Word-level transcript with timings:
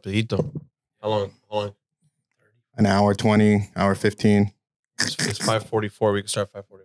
rapidito. 0.00 0.52
How 1.00 1.08
long? 1.08 1.30
How 1.50 1.56
long? 1.56 1.74
An 2.76 2.86
hour 2.86 3.14
20, 3.14 3.70
hour 3.76 3.94
15. 3.94 4.52
It's, 5.00 5.26
it's 5.26 5.38
5:44. 5.38 6.12
We 6.12 6.22
can 6.22 6.28
start 6.28 6.52
5:45. 6.52 6.80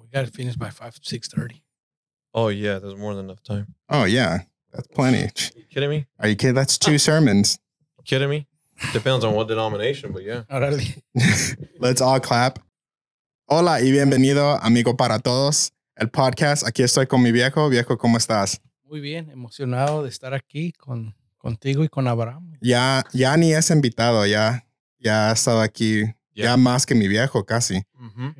We 0.00 0.08
got 0.12 0.26
to 0.26 0.32
finish 0.32 0.56
by 0.56 0.70
5, 0.70 0.94
6.30. 1.00 1.60
Oh 2.34 2.48
yeah, 2.48 2.78
there's 2.78 2.96
more 2.96 3.14
than 3.14 3.26
enough 3.26 3.42
time. 3.42 3.74
Oh, 3.88 4.04
yeah. 4.04 4.40
That's 4.72 4.86
plenty. 4.88 5.30
You 5.56 5.64
kidding 5.68 5.90
me? 5.90 6.06
Are 6.18 6.28
you 6.28 6.36
kidding? 6.36 6.54
That's 6.54 6.78
two 6.78 6.98
sermons. 6.98 7.58
You 7.98 8.04
kidding 8.04 8.30
me? 8.30 8.46
Depends 8.92 9.24
on 9.24 9.34
what 9.34 9.48
denomination, 9.48 10.12
but 10.12 10.22
yeah. 10.22 10.42
Órale. 10.50 11.02
Let's 11.80 12.00
all 12.00 12.20
clap. 12.20 12.60
Hola 13.46 13.80
y 13.80 13.90
bienvenido, 13.90 14.58
amigo 14.62 14.96
para 14.96 15.18
todos. 15.18 15.72
El 15.96 16.08
podcast. 16.08 16.64
Aquí 16.64 16.82
estoy 16.84 17.06
con 17.06 17.20
mi 17.20 17.32
viejo. 17.32 17.68
Viejo, 17.68 17.98
¿cómo 17.98 18.16
estás? 18.16 18.60
Muy 18.84 19.00
bien, 19.00 19.28
emocionado 19.30 20.04
de 20.04 20.08
estar 20.08 20.34
aquí 20.34 20.72
con, 20.72 21.14
contigo 21.40 21.82
y 21.82 21.88
con 21.88 22.06
Abraham. 22.06 22.52
Ya, 22.60 23.04
ya 23.12 23.36
ni 23.36 23.52
es 23.52 23.70
invitado, 23.70 24.24
ya, 24.26 24.64
ya 24.98 25.30
ha 25.30 25.32
estado 25.32 25.60
aquí, 25.62 26.02
ya 26.02 26.12
Yeah. 26.44 26.56
más 26.56 26.86
que 26.86 26.94
mi 26.94 27.08
viejo, 27.08 27.44
casi. 27.44 27.82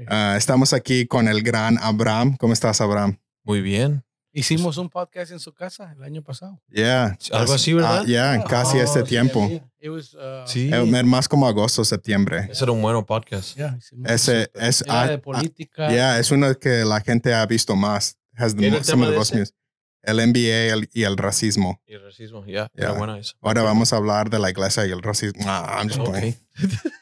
Ah, 0.07 0.35
estamos 0.39 0.73
aquí 0.73 1.07
con 1.07 1.27
el 1.29 1.43
gran 1.43 1.77
Abraham. 1.79 2.37
¿Cómo 2.39 2.53
estás, 2.53 2.81
Abraham? 2.81 3.19
Muy 3.43 3.61
bien. 3.63 4.05
Hicimos 4.33 4.77
un 4.77 4.89
podcast 4.89 5.33
en 5.33 5.41
su 5.41 5.53
casa 5.53 5.93
el 5.97 6.05
año 6.05 6.23
pasado. 6.23 6.63
Yeah. 6.69 7.19
Algo 7.33 7.53
así, 7.55 7.73
¿verdad? 7.73 8.03
Ah, 8.03 8.05
ya, 8.07 8.45
casi 8.45 8.79
Oh, 8.79 8.83
este 8.83 9.01
sí, 9.01 9.07
tiempo. 9.07 9.45
sí. 9.49 9.61
It 9.81 9.91
was, 9.91 10.15
uh, 10.15 10.47
Sí. 10.47 10.71
Eh, 10.73 11.03
más 11.03 11.29
como 11.29 11.49
agosto, 11.49 11.85
septiembre. 11.85 12.49
Ese 12.51 12.63
era 12.65 12.73
un 12.73 12.81
bueno 12.81 13.05
podcast. 13.05 13.57
yeah, 13.57 13.77
Ese 14.05 14.49
es, 14.55 14.83
era 14.83 15.01
ah, 15.03 15.07
de 15.09 15.15
ah, 15.15 15.21
política. 15.21 15.89
yeah, 15.91 16.19
es 16.21 16.31
uno 16.31 16.55
que 16.59 16.85
la 16.85 17.01
gente 17.01 17.35
ha 17.35 17.45
visto 17.47 17.75
más. 17.75 18.17
Has 18.37 18.55
the 18.55 18.61
¿Qué 18.61 18.67
era 18.69 18.75
mo- 18.77 18.79
el 18.79 18.85
some 18.85 18.93
tema 18.93 19.03
of 19.07 19.09
the 19.09 19.13
de 19.13 19.19
most 19.19 19.35
ese? 19.35 19.55
El 20.03 20.19
NBA 20.19 20.73
el- 20.75 20.89
y 20.93 21.03
el 21.05 21.17
racismo. 21.17 21.81
Y 21.87 21.95
el 21.95 22.03
racismo, 22.03 22.45
ya. 22.47 22.71
Yeah. 22.75 22.93
Buena 22.93 23.19
esa. 23.19 23.35
Ahora 23.41 23.63
vamos 23.63 23.93
a 23.93 23.97
hablar 23.97 24.31
de 24.31 24.39
la 24.39 24.51
iglesia 24.51 24.87
y 24.87 24.91
el 24.91 25.03
racismo. 25.03 25.43
Ah, 25.47 25.77
I'm 25.81 25.89
just 25.89 26.03
playing. 26.03 26.35
Ok. 26.35 26.93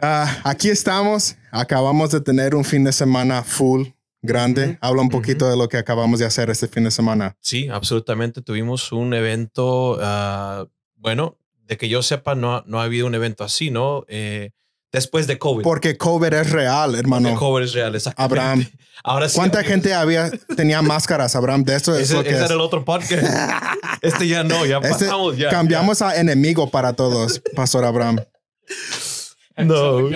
Ah, 0.00 0.40
aquí 0.44 0.68
estamos. 0.68 1.36
Acabamos 1.52 2.10
de 2.10 2.20
tener 2.20 2.54
un 2.56 2.64
fin 2.64 2.82
de 2.82 2.92
semana 2.92 3.44
full, 3.44 3.86
grande. 4.20 4.66
Ujú. 4.70 4.78
Habla 4.80 5.02
un 5.02 5.08
poquito 5.10 5.48
de 5.48 5.56
lo 5.56 5.68
que 5.68 5.76
acabamos 5.76 6.18
de 6.18 6.26
hacer 6.26 6.50
este 6.50 6.66
fin 6.66 6.84
de 6.84 6.90
semana. 6.90 7.36
Sí, 7.40 7.68
absolutamente. 7.68 8.42
Tuvimos 8.42 8.90
un 8.90 9.14
evento, 9.14 9.98
ah, 10.00 10.66
bueno, 10.96 11.38
de 11.66 11.76
que 11.76 11.88
yo 11.88 12.02
sepa, 12.02 12.34
no, 12.34 12.56
ha- 12.56 12.64
no 12.66 12.80
ha 12.80 12.84
habido 12.84 13.06
un 13.06 13.14
evento 13.14 13.44
así, 13.44 13.70
¿no? 13.70 14.04
Eh, 14.08 14.50
después 14.92 15.26
de 15.26 15.38
COVID. 15.38 15.62
Porque 15.64 15.96
COVID 15.96 16.32
es 16.34 16.50
real, 16.50 16.94
hermano. 16.94 17.30
Porque 17.30 17.38
COVID 17.40 17.64
es 17.64 17.72
real, 17.72 17.94
exactamente. 17.94 18.40
Abraham. 18.40 18.66
Ahora 19.04 19.28
sí. 19.28 19.36
¿Cuánta 19.36 19.58
amigos, 19.58 19.72
gente 19.72 19.94
había 19.94 20.30
tenía 20.56 20.80
máscaras, 20.82 21.34
Abraham? 21.34 21.64
De 21.64 21.74
eso 21.74 21.96
es 21.96 22.02
Ese, 22.02 22.14
lo 22.14 22.22
que 22.22 22.28
ese 22.28 22.38
es. 22.38 22.44
era 22.44 22.54
el 22.54 22.60
otro 22.60 22.84
podcast. 22.84 23.22
Este 24.02 24.28
ya 24.28 24.44
no, 24.44 24.64
ya 24.66 24.76
Este- 24.78 24.90
pasamos. 25.06 25.36
Ya, 25.36 25.48
Cambiamos 25.48 26.02
a 26.02 26.16
enemigo 26.20 26.70
para 26.70 26.92
todos, 26.92 27.40
Pastor 27.56 27.84
Abraham. 27.84 28.16
ya. 28.18 28.26
No. 29.64 30.08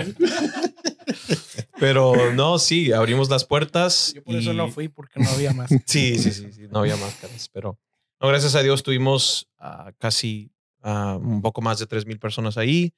Pero 1.79 2.33
no, 2.33 2.57
sí, 2.57 2.91
abrimos 2.91 3.29
las 3.29 3.45
puertas. 3.45 4.13
Yo 4.15 4.23
por 4.23 4.35
eso 4.35 4.51
y- 4.51 4.55
no 4.57 4.69
fui 4.71 4.87
porque 4.87 5.19
no 5.19 5.29
había 5.29 5.53
más. 5.53 5.69
Sí, 5.85 6.17
sí, 6.17 6.31
sí, 6.31 6.51
sí, 6.51 6.67
no 6.69 6.79
había 6.79 6.95
máscaras, 6.97 7.49
pero 7.53 7.77
no, 8.19 8.27
gracias 8.27 8.55
a 8.55 8.63
Dios 8.63 8.81
tuvimos 8.83 9.47
ah, 9.59 9.91
casi 9.99 10.51
ah, 10.81 11.17
un 11.21 11.41
poco 11.41 11.61
más 11.61 11.77
de 11.79 11.87
3.000 11.87 12.19
personas 12.19 12.57
ahí. 12.57 12.93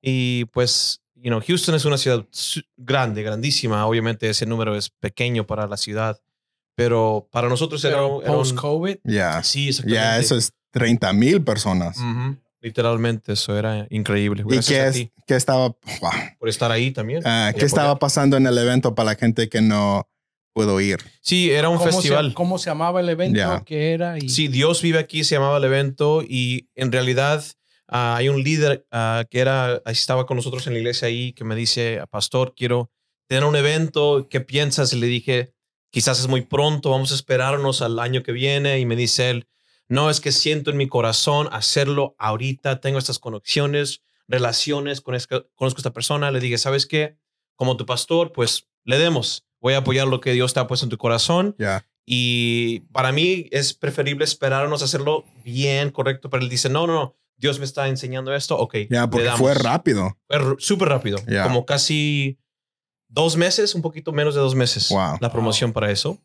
Y 0.00 0.46
pues, 0.46 1.00
you 1.24 1.30
know, 1.30 1.40
Houston 1.40 1.74
es 1.74 1.84
una 1.86 1.96
ciudad 1.98 2.24
grande, 2.76 3.22
grandísima. 3.22 3.86
Obviamente 3.86 4.28
ese 4.28 4.44
número 4.46 4.76
es 4.76 4.90
pequeño 4.90 5.46
para 5.46 5.66
la 5.66 5.76
ciudad, 5.78 6.20
pero 6.76 7.26
para 7.32 7.48
nosotros 7.48 7.82
era, 7.84 7.96
Pero 7.96 8.22
era 8.22 8.32
post-COVID, 8.32 8.96
Ya, 9.04 9.42
Sí, 9.42 9.68
exactamente. 9.70 9.94
ya, 10.00 10.18
eso 10.18 10.36
es 10.36 10.52
30 10.70 11.12
mil 11.14 11.42
personas. 11.42 11.96
Ujú, 11.98 12.36
Literalmente, 12.60 13.32
eso 13.32 13.56
era 13.58 13.86
increíble. 13.90 14.42
¿Y 14.46 14.52
Gracias 14.52 14.66
qué, 14.68 14.80
a 14.80 14.86
es, 14.88 14.94
ti 14.94 15.12
qué 15.26 15.34
estaba, 15.36 15.68
wow. 15.68 16.10
por 16.38 16.48
estar 16.48 16.70
ahí 16.70 16.90
también. 16.90 17.20
Y 17.20 17.54
qué 17.58 17.64
estaba 17.66 17.90
apoyar. 17.90 17.98
pasando 18.00 18.36
en 18.36 18.46
el 18.46 18.56
evento 18.58 18.94
para 18.94 19.10
la 19.12 19.16
gente 19.16 19.48
que 19.48 19.60
no 19.62 20.08
pudo 20.54 20.80
ir? 20.80 20.98
Sí, 21.20 21.50
era 21.50 21.68
un 21.68 21.78
¿cómo 21.78 21.90
festival. 21.90 22.28
Se, 22.28 22.34
¿Cómo 22.34 22.58
se 22.58 22.70
llamaba 22.70 23.00
el 23.00 23.08
evento? 23.08 23.38
Ya. 23.38 23.62
¿Qué 23.64 23.92
era? 23.92 24.18
Y, 24.18 24.28
Sí, 24.28 24.48
Dios 24.48 24.80
vive 24.82 24.98
aquí, 24.98 25.24
se 25.24 25.34
llamaba 25.36 25.58
el 25.58 25.64
evento 25.64 26.22
y 26.22 26.68
en 26.74 26.90
realidad 26.92 27.44
ah, 27.94 28.16
hay 28.16 28.28
un 28.28 28.42
líder 28.42 28.84
ah, 28.90 29.24
que 29.30 29.38
era, 29.38 29.80
estaba 29.86 30.26
con 30.26 30.36
nosotros 30.36 30.66
en 30.66 30.72
la 30.72 30.80
iglesia 30.80 31.06
ahí 31.08 31.32
que 31.32 31.44
me 31.44 31.54
dice, 31.54 32.02
pastor, 32.10 32.54
quiero 32.56 32.90
tener 33.28 33.44
un 33.44 33.54
evento, 33.56 34.26
¿qué 34.28 34.40
piensas? 34.40 34.92
Y 34.92 34.98
le 34.98 35.06
dije, 35.06 35.54
quizás 35.90 36.18
es 36.18 36.26
muy 36.26 36.42
pronto, 36.42 36.90
vamos 36.90 37.12
a 37.12 37.14
esperarnos 37.14 37.80
al 37.82 37.98
año 38.00 38.22
que 38.24 38.32
viene 38.32 38.80
y 38.80 38.84
me 38.86 38.96
dice 38.96 39.30
él, 39.30 39.48
no, 39.88 40.10
es 40.10 40.20
que 40.20 40.32
siento 40.32 40.70
en 40.70 40.76
mi 40.76 40.88
corazón 40.88 41.48
hacerlo 41.52 42.16
ahorita, 42.18 42.80
tengo 42.80 42.98
estas 42.98 43.18
conexiones, 43.20 44.02
relaciones, 44.26 45.00
con 45.00 45.14
esta- 45.14 45.44
conozco 45.54 45.78
a 45.78 45.82
esta 45.82 45.92
persona, 45.92 46.30
le 46.30 46.40
dije, 46.40 46.58
¿sabes 46.58 46.86
qué? 46.86 47.16
Como 47.54 47.76
tu 47.76 47.86
pastor, 47.86 48.32
pues 48.32 48.66
le 48.84 48.98
demos, 48.98 49.46
voy 49.60 49.74
a 49.74 49.78
apoyar 49.78 50.08
lo 50.08 50.20
que 50.20 50.32
Dios 50.32 50.52
te 50.52 50.60
ha 50.60 50.66
puesto 50.66 50.84
en 50.86 50.90
tu 50.90 50.98
corazón 50.98 51.54
y 52.06 52.80
para 52.92 53.12
mí 53.12 53.46
es 53.50 53.72
preferible 53.74 54.24
esperarnos 54.24 54.82
a 54.82 54.86
hacerlo 54.86 55.24
bien, 55.44 55.90
correcto. 55.90 56.28
Pero 56.28 56.42
él 56.42 56.48
dice, 56.50 56.68
no, 56.68 56.86
no, 56.86 56.92
no, 56.94 57.16
Dios 57.36 57.58
me 57.58 57.64
está 57.64 57.88
enseñando 57.88 58.34
esto. 58.34 58.56
Ok. 58.58 58.76
ya, 58.90 59.02
le 59.02 59.08
porque 59.08 59.30
fue 59.36 59.54
rápido. 59.54 60.16
Fue 60.28 60.38
súper 60.58 60.88
rápido. 60.88 61.18
Como 61.42 61.66
casi 61.66 62.38
dos 63.08 63.36
meses, 63.36 63.74
un 63.74 63.82
poquito 63.82 64.12
menos 64.12 64.34
de 64.34 64.40
dos 64.40 64.54
meses. 64.54 64.88
Wow. 64.88 65.18
La 65.20 65.30
promoción 65.30 65.72
para 65.72 65.90
eso. 65.90 66.20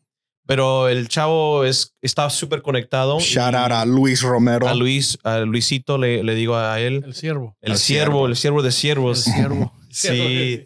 Pero 0.46 0.88
el 0.88 1.08
chavo 1.08 1.64
es, 1.64 1.94
está 2.00 2.28
súper 2.30 2.62
conectado. 2.62 3.20
Shout 3.20 3.54
out 3.54 3.72
a 3.72 3.84
Luis 3.84 4.22
Romero. 4.22 4.66
a 4.66 4.74
Luis, 4.74 5.18
a 5.22 5.38
Luisito 5.40 5.96
le, 5.98 6.24
le 6.24 6.34
digo 6.34 6.56
a 6.56 6.80
él, 6.80 7.02
el 7.04 7.14
siervo. 7.14 7.56
el 7.60 7.72
al 7.72 7.78
siervo, 7.78 8.26
el 8.26 8.36
siervo 8.36 8.62
de 8.62 8.68
El 8.68 8.72
siervos. 8.72 9.20
siervo. 9.20 9.72
Sí. 9.92 10.64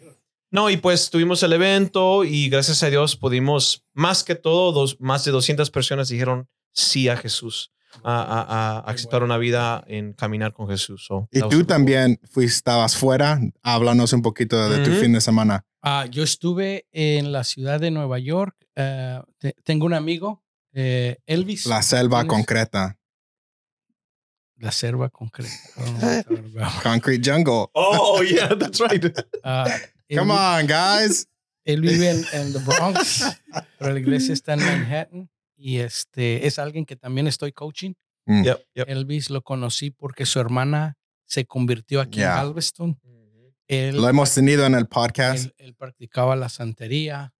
No, 0.51 0.69
y 0.69 0.77
pues 0.77 1.09
tuvimos 1.09 1.41
el 1.43 1.51
evento 1.53 2.23
y 2.23 2.47
gracias 2.47 2.81
a 2.83 2.89
Dios 2.89 3.15
pudimos, 3.15 3.83
más 3.93 4.23
que 4.23 4.35
todo, 4.35 4.71
dos, 4.71 4.97
más 5.01 5.25
de 5.25 5.31
200 5.31 5.69
personas 5.71 6.07
dijeron 6.07 6.47
sí 6.71 7.09
a 7.09 7.17
Jesús, 7.17 7.73
a, 8.03 8.21
a, 8.21 8.77
a- 8.77 8.79
aceptar 8.91 9.23
una 9.23 9.37
vida 9.37 9.83
en 9.87 10.13
caminar 10.13 10.53
con 10.53 10.67
Jesús. 10.67 11.05
So, 11.07 11.27
y 11.31 11.41
tú 11.49 11.63
también 11.65 12.19
fuiste, 12.31 12.57
estabas 12.57 12.95
fuera. 12.95 13.39
Háblanos 13.63 14.13
un 14.13 14.21
poquito 14.21 14.69
de 14.69 14.83
tu 14.85 14.91
fin 14.91 15.13
de 15.13 15.21
semana. 15.21 15.65
Ah, 15.81 16.05
yo 16.09 16.23
estuve 16.23 16.87
en 16.91 17.31
la 17.31 17.43
ciudad 17.43 17.79
de 17.79 17.91
Nueva 17.91 18.19
York. 18.19 18.55
eh, 18.75 19.21
te- 19.37 19.55
tengo 19.63 19.85
un 19.85 19.93
amigo, 19.93 20.43
eh, 20.73 21.17
Elvis. 21.25 21.65
La 21.67 21.81
selva 21.81 22.21
¿Tienes? 22.21 22.35
concreta. 22.37 22.97
La 24.57 24.71
selva 24.71 25.09
concreta. 25.09 25.53
Oh, 26.57 26.81
Concrete 26.83 27.21
Jungle. 27.29 27.67
Oh, 27.73 28.21
yeah, 28.29 28.55
that's 28.57 28.79
right. 28.79 29.03
Él, 30.07 30.17
Come 30.17 30.31
on, 30.33 30.65
guys. 30.67 31.27
él 31.65 31.81
vive 31.81 32.09
en, 32.11 32.25
en 32.33 32.53
the 32.53 32.59
Bronx, 32.59 33.25
pero 33.79 33.93
la 33.93 33.99
iglesia 33.99 34.33
está 34.33 34.53
en 34.53 34.59
Manhattan 34.59 35.29
y 35.55 35.77
este 35.77 36.45
es 36.47 36.59
alguien 36.59 36.85
que 36.85 36.95
también 36.95 37.27
estoy 37.27 37.51
coaching. 37.51 37.93
Yep, 38.27 38.59
yep. 38.73 38.89
Elvis 38.89 39.29
lo 39.29 39.41
conocí 39.43 39.91
porque 39.91 40.25
su 40.25 40.39
hermana 40.39 40.95
se 41.25 41.45
convirtió 41.45 42.01
aquí 42.01 42.19
Yeah. 42.19 42.31
en 42.31 42.37
Galveston. 42.47 42.99
Él, 43.67 43.97
Lo 43.97 44.07
hemos 44.09 44.33
tenido 44.33 44.65
en 44.65 44.75
el 44.75 44.87
podcast. 44.87 45.45
él, 45.45 45.53
él 45.57 45.75
practicaba 45.75 46.35
la 46.35 46.49
santería. 46.49 47.33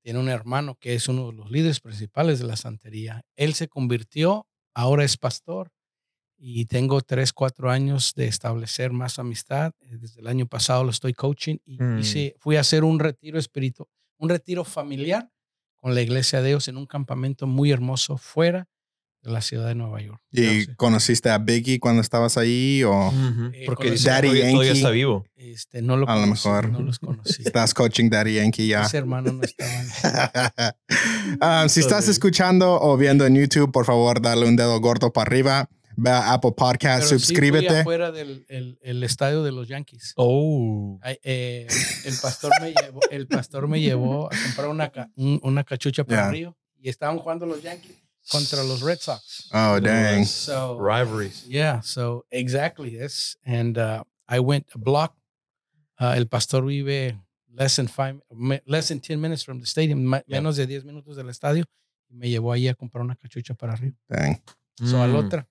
Tiene 0.00 0.18
un 0.18 0.28
hermano 0.28 0.74
que 0.76 0.94
es 0.94 1.06
uno 1.08 1.28
de 1.30 1.32
los 1.36 1.50
líderes 1.50 1.80
principales 1.80 2.40
de 2.40 2.46
la 2.46 2.56
santería. 2.56 3.22
Él 3.36 3.54
se 3.54 3.68
convirtió, 3.68 4.46
ahora 4.74 5.04
es 5.04 5.16
pastor 5.16 5.70
y 6.36 6.64
tengo 6.66 7.00
tres, 7.02 7.32
cuatro 7.32 7.70
años 7.70 8.12
de 8.16 8.26
establecer 8.26 8.90
más 8.92 9.20
amistad. 9.20 9.72
Desde 9.80 10.20
el 10.20 10.26
año 10.26 10.46
pasado 10.46 10.82
lo 10.82 10.90
estoy 10.90 11.12
coaching 11.14 11.58
y 11.64 11.80
Mm. 11.80 11.98
hice- 12.00 12.34
fui 12.40 12.56
a 12.56 12.60
hacer 12.60 12.82
un 12.82 12.98
retiro 12.98 13.38
espiritual, 13.38 13.86
un 14.18 14.28
retiro 14.28 14.64
familiar 14.64 15.28
con 15.82 15.94
la 15.96 16.00
Iglesia 16.00 16.40
de 16.40 16.48
Dios 16.50 16.68
en 16.68 16.76
un 16.76 16.86
campamento 16.86 17.48
muy 17.48 17.72
hermoso 17.72 18.16
fuera 18.16 18.68
de 19.22 19.32
la 19.32 19.40
ciudad 19.40 19.66
de 19.66 19.74
Nueva 19.74 20.00
York. 20.00 20.20
¿Y 20.30 20.66
conociste 20.76 21.28
a 21.28 21.38
Biggie 21.38 21.80
cuando 21.80 22.00
estabas 22.02 22.36
ahí? 22.38 22.82
¿O. 22.84 23.12
Eh, 23.52 23.64
Porque 23.66 23.86
con 23.88 23.92
dice 23.92 24.04
que 24.04 24.10
Daddy 24.10 24.28
todavía, 24.28 24.42
todavía 24.52 24.64
Yankee. 24.68 24.78
está 24.78 24.90
vivo. 24.90 25.26
Este, 25.34 25.82
no 25.82 25.96
lo 25.96 26.08
A 26.08 26.14
lo 26.14 26.20
conocí, 26.22 26.48
mejor. 26.48 26.70
no 26.70 26.80
los 26.80 26.98
conocí. 27.00 27.42
estás 27.44 27.74
coaching 27.74 28.10
Daddy 28.10 28.34
Yankee 28.34 28.68
ya? 28.68 28.82
Ese 28.82 28.98
hermano 28.98 29.32
no 29.32 29.42
estaba. 29.42 30.76
Um, 31.40 31.68
si 31.68 31.80
estás 31.80 32.08
escuchando 32.08 32.80
o 32.80 32.96
viendo 32.96 33.24
en 33.26 33.34
YouTube, 33.36 33.72
por 33.72 33.84
favor, 33.86 34.20
dale 34.20 34.46
un 34.46 34.54
dedo 34.56 34.78
gordo 34.80 35.12
para 35.12 35.28
arriba. 35.28 35.68
Ve 35.96 36.10
a 36.10 36.32
Apple 36.32 36.52
Podcast, 36.56 37.08
Pero 37.08 37.18
sí 37.18 37.26
fui 37.26 37.34
suscríbete. 37.36 37.80
afuera 37.80 38.10
del 38.12 38.44
el, 38.48 38.78
el 38.82 39.02
estadio 39.04 39.42
de 39.42 39.52
los 39.52 39.68
Yankees. 39.68 40.12
Oh. 40.16 40.98
Ay, 41.02 41.18
eh, 41.22 41.66
el 42.04 42.14
pastor 42.20 42.52
me 42.60 42.72
llevó, 42.72 43.00
el 43.10 43.26
pastor 43.28 43.68
me 43.68 43.80
llevó 43.80 44.26
a 44.26 44.30
comprar 44.46 44.68
una, 44.68 44.90
una 45.42 45.64
cachucha 45.64 46.04
para 46.04 46.16
Yeah. 46.22 46.26
el 46.26 46.32
río 46.32 46.56
y 46.80 46.88
estaban 46.88 47.18
jugando 47.18 47.46
los 47.46 47.62
Yankees 47.62 47.96
contra 48.30 48.62
los 48.64 48.80
Red 48.82 48.98
Sox. 49.00 49.48
oh, 49.52 49.78
dang. 49.80 50.24
So 50.24 50.78
Rivalries. 50.78 51.44
yeah, 51.46 51.80
so 51.82 52.24
exactly 52.30 52.90
this, 52.90 53.36
and 53.44 53.76
uh, 53.78 54.02
I 54.28 54.38
went 54.40 54.66
a 54.74 54.78
block. 54.78 55.14
Uh, 56.00 56.14
el 56.16 56.26
pastor 56.26 56.64
vive 56.64 57.16
less 57.54 57.76
than 57.76 57.86
five, 57.86 58.18
less 58.66 58.88
than 58.88 58.98
10 59.00 59.20
minutes 59.20 59.44
from 59.44 59.60
the 59.60 59.66
stadium, 59.66 60.10
Yeah. 60.10 60.22
menos 60.40 60.56
de 60.56 60.66
10 60.66 60.84
minutos 60.84 61.16
del 61.16 61.28
estadio. 61.28 61.64
Y 62.08 62.14
me 62.16 62.28
llevó 62.28 62.52
ahí 62.52 62.66
a 62.68 62.74
comprar 62.74 63.04
una 63.04 63.14
cachucha 63.16 63.54
para 63.54 63.74
arriba. 63.74 63.96
Dang. 64.08 64.40
So, 64.84 65.00
al 65.02 65.12
Mm. 65.12 65.16
otra. 65.16 65.48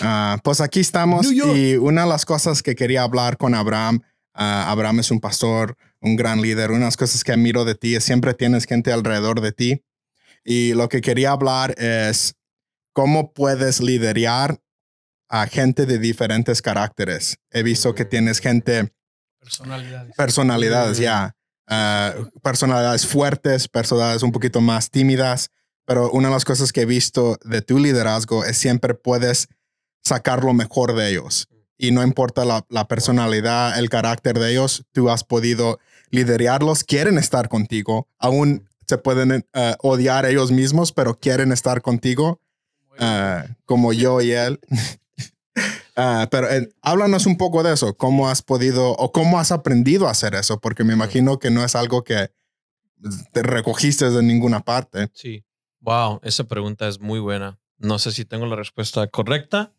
Ah, 0.00 0.38
pues 0.44 0.60
aquí 0.60 0.80
estamos 0.80 1.26
y 1.32 1.76
una 1.76 2.02
de 2.02 2.08
las 2.08 2.24
cosas 2.24 2.62
que 2.62 2.74
quería 2.74 3.02
hablar 3.02 3.36
con 3.36 3.54
Abraham, 3.54 4.00
ah, 4.34 4.70
Abraham 4.70 5.00
es 5.00 5.10
un 5.10 5.20
pastor, 5.20 5.76
un 6.00 6.16
gran 6.16 6.40
líder, 6.40 6.70
unas 6.70 6.96
cosas 6.96 7.24
que 7.24 7.32
admiro 7.32 7.64
de 7.64 7.74
ti 7.74 7.96
es 7.96 8.04
siempre 8.04 8.34
tienes 8.34 8.64
gente 8.64 8.92
alrededor 8.92 9.40
de 9.40 9.52
ti 9.52 9.84
y 10.44 10.74
lo 10.74 10.88
que 10.88 11.00
quería 11.00 11.32
hablar 11.32 11.74
es 11.78 12.34
cómo 12.92 13.32
puedes 13.32 13.80
liderar 13.80 14.60
a 15.28 15.46
gente 15.46 15.84
de 15.84 15.98
diferentes 15.98 16.62
caracteres. 16.62 17.38
He 17.50 17.62
visto 17.62 17.94
que 17.94 18.04
tienes 18.04 18.38
gente, 18.38 18.92
Personalidades. 19.40 20.16
personalidades 20.16 20.98
Mm. 20.98 21.02
ya, 21.02 21.36
ah, 21.68 22.14
personalidades 22.42 23.06
fuertes, 23.06 23.68
personalidades 23.68 24.22
un 24.22 24.32
poquito 24.32 24.60
más 24.60 24.90
tímidas, 24.90 25.50
pero 25.84 26.10
una 26.12 26.28
de 26.28 26.34
las 26.34 26.44
cosas 26.44 26.72
que 26.72 26.82
he 26.82 26.86
visto 26.86 27.36
de 27.44 27.62
tu 27.62 27.78
liderazgo 27.78 28.44
es 28.44 28.56
siempre 28.56 28.94
puedes 28.94 29.48
sacar 30.02 30.44
lo 30.44 30.54
mejor 30.54 30.94
de 30.94 31.10
ellos. 31.10 31.48
Y 31.76 31.92
no 31.92 32.02
importa 32.02 32.44
la, 32.44 32.64
la 32.68 32.88
personalidad, 32.88 33.78
el 33.78 33.88
carácter 33.88 34.38
de 34.38 34.52
ellos, 34.52 34.84
tú 34.92 35.10
has 35.10 35.22
podido 35.24 35.78
liderarlos, 36.10 36.84
quieren 36.84 37.18
estar 37.18 37.48
contigo, 37.48 38.08
aún 38.18 38.68
se 38.88 38.98
pueden 38.98 39.46
eh, 39.52 39.74
odiar 39.82 40.24
ellos 40.24 40.50
mismos, 40.50 40.92
pero 40.92 41.18
quieren 41.18 41.52
estar 41.52 41.82
contigo, 41.82 42.40
como 43.66 43.92
yo 43.92 44.20
y 44.20 44.32
él. 44.32 44.58
Ah, 45.94 46.26
pero 46.30 46.50
eh, 46.50 46.68
háblanos 46.82 47.26
un 47.26 47.36
poco 47.36 47.62
de 47.62 47.74
eso, 47.74 47.96
cómo 47.96 48.28
has 48.28 48.42
podido 48.42 48.92
o 48.92 49.12
cómo 49.12 49.38
has 49.38 49.52
aprendido 49.52 50.08
a 50.08 50.12
hacer 50.12 50.34
eso, 50.34 50.58
porque 50.58 50.84
me 50.84 50.94
imagino 50.94 51.38
que 51.38 51.50
no 51.50 51.64
es 51.64 51.76
algo 51.76 52.02
que 52.02 52.30
te 53.32 53.42
recogiste 53.42 54.10
de 54.10 54.22
ninguna 54.22 54.60
parte. 54.60 55.10
Sí. 55.12 55.44
Wow, 55.80 56.20
esa 56.24 56.44
pregunta 56.44 56.88
es 56.88 56.98
muy 56.98 57.20
buena. 57.20 57.58
No 57.76 58.00
sé 58.00 58.10
si 58.10 58.24
tengo 58.24 58.46
la 58.46 58.56
respuesta 58.56 59.06
correcta, 59.06 59.72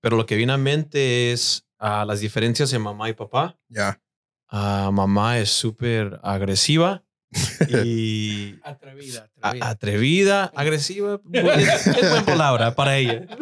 pero 0.00 0.16
lo 0.16 0.26
que 0.26 0.36
viene 0.36 0.52
a 0.52 0.56
mente 0.56 1.32
es 1.32 1.66
ah, 1.78 2.04
las 2.06 2.20
diferencias 2.20 2.72
en 2.72 2.82
mamá 2.82 3.08
y 3.08 3.12
papá. 3.14 3.58
Ya. 3.68 4.00
Ah, 4.48 4.90
mamá 4.92 5.38
es 5.38 5.50
súper 5.50 6.20
agresiva 6.22 7.02
y 7.68 8.54
Atrevida, 8.62 9.24
atrevida. 9.36 9.70
atrevida, 9.70 10.44
agresiva. 10.54 11.20
Es, 11.32 11.86
es 11.86 12.00
buena 12.10 12.24
palabra 12.24 12.74
para 12.74 12.96
ella. 12.96 13.26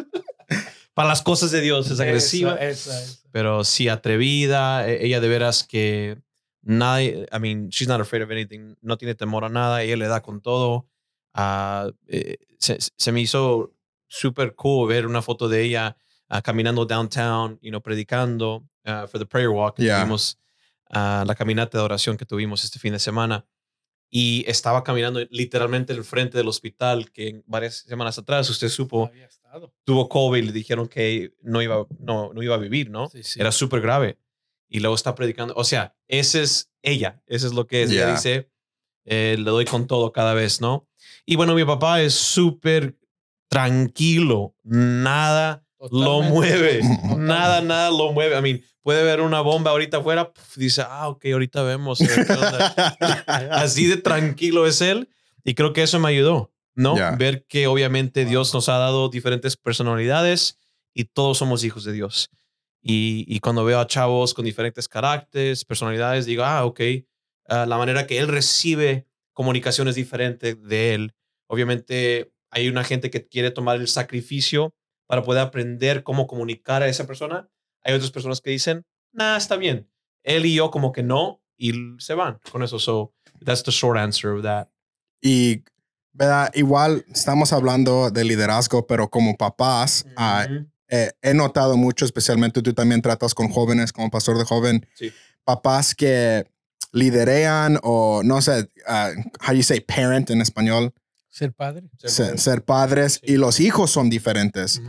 Para 0.93 1.09
las 1.09 1.21
cosas 1.21 1.51
de 1.51 1.59
Dios 1.59 1.91
es 1.91 1.99
agresiva. 1.99 2.57
Pero 3.31 3.65
sí 3.65 3.89
atrevida. 3.89 4.87
e- 4.87 5.05
Ella 5.05 5.19
de 5.19 5.27
veras 5.27 5.65
que 5.65 6.17
nadie, 6.61 7.27
I 7.33 7.39
mean, 7.39 7.67
she's 7.67 7.89
not 7.89 7.99
afraid 7.99 8.23
of 8.23 8.31
anything, 8.31 8.75
no 8.81 8.97
tiene 8.97 9.13
temor 9.13 9.43
a 9.43 9.49
nada, 9.49 9.83
ella 9.83 9.97
le 9.97 10.07
da 10.07 10.21
con 10.21 10.39
todo. 10.41 10.87
Eh, 12.07 12.37
se, 12.59 12.77
se 12.79 13.11
me 13.11 13.19
hizo 13.19 13.73
súper 14.07 14.55
cool 14.55 14.87
ver 14.87 15.05
una 15.05 15.21
foto 15.21 15.49
de 15.49 15.63
ella 15.63 15.97
ah, 16.29 16.41
caminando 16.41 16.85
downtown, 16.85 17.59
you 17.61 17.69
know, 17.69 17.81
predicando 17.81 18.67
ah, 18.85 19.07
for 19.07 19.19
the 19.19 19.25
prayer 19.25 19.49
walk. 19.49 19.77
Yeah. 19.77 19.99
Tuvimos 20.01 20.39
ah, 20.89 21.23
la 21.25 21.35
caminata 21.35 21.77
de 21.77 21.83
oración 21.83 22.17
que 22.17 22.25
tuvimos 22.25 22.63
este 22.63 22.79
fin 22.79 22.93
de 22.93 22.99
semana. 22.99 23.45
Y 24.09 24.45
estaba 24.47 24.83
caminando 24.83 25.19
literalmente 25.29 25.91
en 25.91 25.99
el 25.99 26.05
frente 26.05 26.37
del 26.37 26.47
hospital 26.47 27.11
que 27.11 27.43
varias 27.47 27.79
semanas 27.79 28.17
atrás 28.17 28.49
usted 28.49 28.69
supo 28.69 29.11
tuvo 29.83 30.09
COVID 30.09 30.37
y 30.43 30.45
le 30.47 30.51
dijeron 30.51 30.87
que 30.87 31.33
no 31.41 31.61
iba, 31.61 31.85
no, 31.99 32.31
no 32.33 32.43
iba 32.43 32.55
a 32.55 32.59
vivir, 32.59 32.89
¿no? 32.89 33.09
Sí, 33.09 33.23
sí. 33.23 33.39
Era 33.39 33.51
súper 33.51 33.81
grave. 33.81 34.19
Y 34.67 34.79
luego 34.79 34.95
está 34.95 35.15
predicando. 35.15 35.53
O 35.55 35.63
sea, 35.63 35.95
esa 36.07 36.41
es 36.41 36.71
ella. 36.81 37.21
Eso 37.25 37.47
es 37.47 37.53
lo 37.53 37.67
que 37.67 37.83
es. 37.83 37.91
Ella 37.91 38.05
Yeah. 38.05 38.11
dice, 38.11 38.51
eh, 39.05 39.35
le 39.37 39.49
doy 39.49 39.65
con 39.65 39.87
todo 39.87 40.11
cada 40.11 40.33
vez, 40.33 40.61
¿no? 40.61 40.87
Y 41.25 41.35
bueno, 41.35 41.55
mi 41.55 41.65
papá 41.65 42.01
es 42.01 42.13
súper 42.13 42.97
tranquilo. 43.49 44.55
Nada 44.63 45.64
lo 45.79 45.89
Totalmente. 45.89 46.33
mueve. 46.33 46.79
Totalmente. 46.79 47.17
Nada, 47.17 47.61
nada 47.61 47.91
lo 47.91 48.11
mueve. 48.11 48.37
I 48.37 48.41
mean, 48.41 48.63
puede 48.81 49.03
ver 49.03 49.21
una 49.21 49.41
bomba 49.41 49.71
ahorita 49.71 49.97
afuera. 49.97 50.31
pf, 50.31 50.59
dice, 50.59 50.83
ah, 50.87 51.09
ok, 51.09 51.25
ahorita 51.25 51.63
vemos. 51.63 52.01
a 52.01 52.05
ver 52.05 52.25
qué 52.25 52.33
onda". 52.33 52.67
Así 53.51 53.87
de 53.87 53.97
tranquilo 53.97 54.65
es 54.65 54.81
él. 54.81 55.09
Y 55.43 55.53
creo 55.53 55.73
que 55.73 55.83
eso 55.83 55.99
me 55.99 56.09
ayudó, 56.09 56.51
¿no? 56.73 56.97
Ya. 56.97 57.11
Ver 57.11 57.45
que 57.45 57.67
obviamente 57.67 58.25
Dios 58.25 58.53
nos 58.53 58.67
ha 58.69 58.77
dado 58.77 59.09
diferentes 59.09 59.55
personalidades 59.55 60.57
y 60.93 61.05
todos 61.05 61.37
somos 61.37 61.63
hijos 61.63 61.83
de 61.83 61.91
Dios. 61.93 62.29
Y, 62.81 63.25
y 63.27 63.39
cuando 63.39 63.65
veo 63.65 63.79
a 63.79 63.87
chavos 63.87 64.33
con 64.33 64.45
diferentes 64.45 64.87
caracteres, 64.87 65.65
personalidades, 65.65 66.25
digo, 66.25 66.43
ah, 66.43 66.65
ok, 66.65 66.81
ah, 67.47 67.65
la 67.65 67.77
manera 67.77 68.07
que 68.07 68.17
él 68.17 68.27
recibe 68.27 69.07
comunicación 69.33 69.87
es 69.87 69.95
diferente 69.95 70.55
de 70.55 70.93
él. 70.93 71.13
Obviamente 71.47 72.31
hay 72.49 72.69
una 72.69 72.83
gente 72.83 73.11
que 73.11 73.27
quiere 73.27 73.51
tomar 73.51 73.75
el 73.77 73.87
sacrificio 73.87 74.73
para 75.07 75.23
poder 75.23 75.41
aprender 75.41 76.03
cómo 76.03 76.27
comunicar 76.27 76.81
a 76.83 76.87
esa 76.87 77.05
persona. 77.07 77.49
Hay 77.83 77.93
otras 77.93 78.11
personas 78.11 78.41
que 78.41 78.49
dicen, 78.51 78.85
nah, 79.11 79.37
está 79.37 79.55
bien. 79.55 79.89
Él 80.23 80.45
y 80.45 80.55
yo 80.55 80.71
como 80.71 80.91
que 80.91 81.03
no, 81.03 81.41
y 81.57 81.73
se 81.99 82.13
van 82.15 82.39
con 82.51 82.63
eso. 82.63 82.79
So 82.79 83.13
that's 83.43 83.63
the 83.63 83.71
short 83.71 83.97
answer 83.97 84.31
of 84.31 84.43
that. 84.43 84.67
Y, 85.21 85.63
¿verdad? 86.13 86.51
Igual 86.55 87.05
estamos 87.13 87.53
hablando 87.53 88.09
de 88.09 88.23
liderazgo, 88.23 88.87
pero 88.87 89.09
como 89.09 89.37
papás, 89.37 90.05
ah, 90.17 90.45
Ujú. 90.49 90.65
eh, 90.89 91.11
he 91.21 91.33
notado 91.33 91.77
mucho, 91.77 92.05
especialmente 92.05 92.61
tú 92.61 92.73
también 92.73 93.01
tratas 93.01 93.33
con 93.35 93.49
jóvenes, 93.49 93.91
como 93.93 94.09
pastor 94.09 94.37
de 94.37 94.45
joven, 94.45 94.87
Sí. 94.95 95.11
papás 95.43 95.93
que 95.93 96.47
liderean 96.91 97.79
o 97.83 98.21
no 98.23 98.41
sé, 98.41 98.69
ah, 98.87 99.11
how 99.47 99.53
you 99.53 99.63
say 99.63 99.79
parent 99.81 100.29
en 100.31 100.41
español, 100.41 100.93
Ser 101.37 101.51
padre. 101.53 101.89
ser, 102.05 102.39
ser 102.39 102.63
padres 102.63 103.19
Sí. 103.21 103.33
y 103.33 103.37
los 103.37 103.59
hijos 103.59 103.91
son 103.91 104.09
diferentes. 104.09 104.81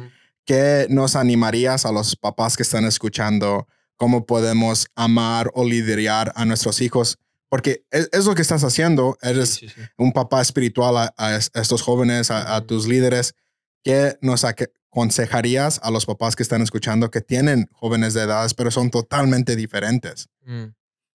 ¿Qué 0.45 0.87
nos 0.91 1.17
animarías 1.17 1.85
a 1.87 1.91
los 1.93 2.15
papás 2.15 2.57
que 2.57 2.63
están 2.63 2.85
escuchando? 2.85 3.67
¿Cómo 3.97 4.27
podemos 4.27 4.87
amar 4.95 5.51
o 5.55 5.65
liderar 5.65 6.33
a 6.37 6.45
nuestros 6.45 6.81
hijos? 6.81 7.19
Porque 7.49 7.85
es, 7.91 8.09
es 8.13 8.27
lo 8.27 8.35
que 8.37 8.43
estás 8.43 8.63
haciendo. 8.63 9.19
Eres 9.23 9.55
Sí, 9.55 9.69
sí, 9.69 9.75
sí. 9.75 9.81
un 9.99 10.13
papá 10.13 10.41
espiritual 10.41 10.97
a, 10.97 11.15
a 11.17 11.35
es- 11.37 11.51
a 11.55 11.61
estos 11.61 11.83
jóvenes, 11.83 12.31
a, 12.31 12.61
tus 12.61 12.87
líderes. 12.87 13.35
¿Qué 13.83 14.17
nos 14.21 14.45
aconsejarías 14.45 15.81
a 15.83 15.91
los 15.91 16.07
papás 16.07 16.37
que 16.37 16.43
están 16.43 16.63
escuchando 16.63 17.11
que 17.11 17.21
tienen 17.21 17.69
jóvenes 17.73 18.15
de 18.15 18.23
edades, 18.23 18.55
pero 18.55 18.71
son 18.71 18.91
totalmente 18.91 19.57
diferentes? 19.57 20.29
Mm. 20.45 20.67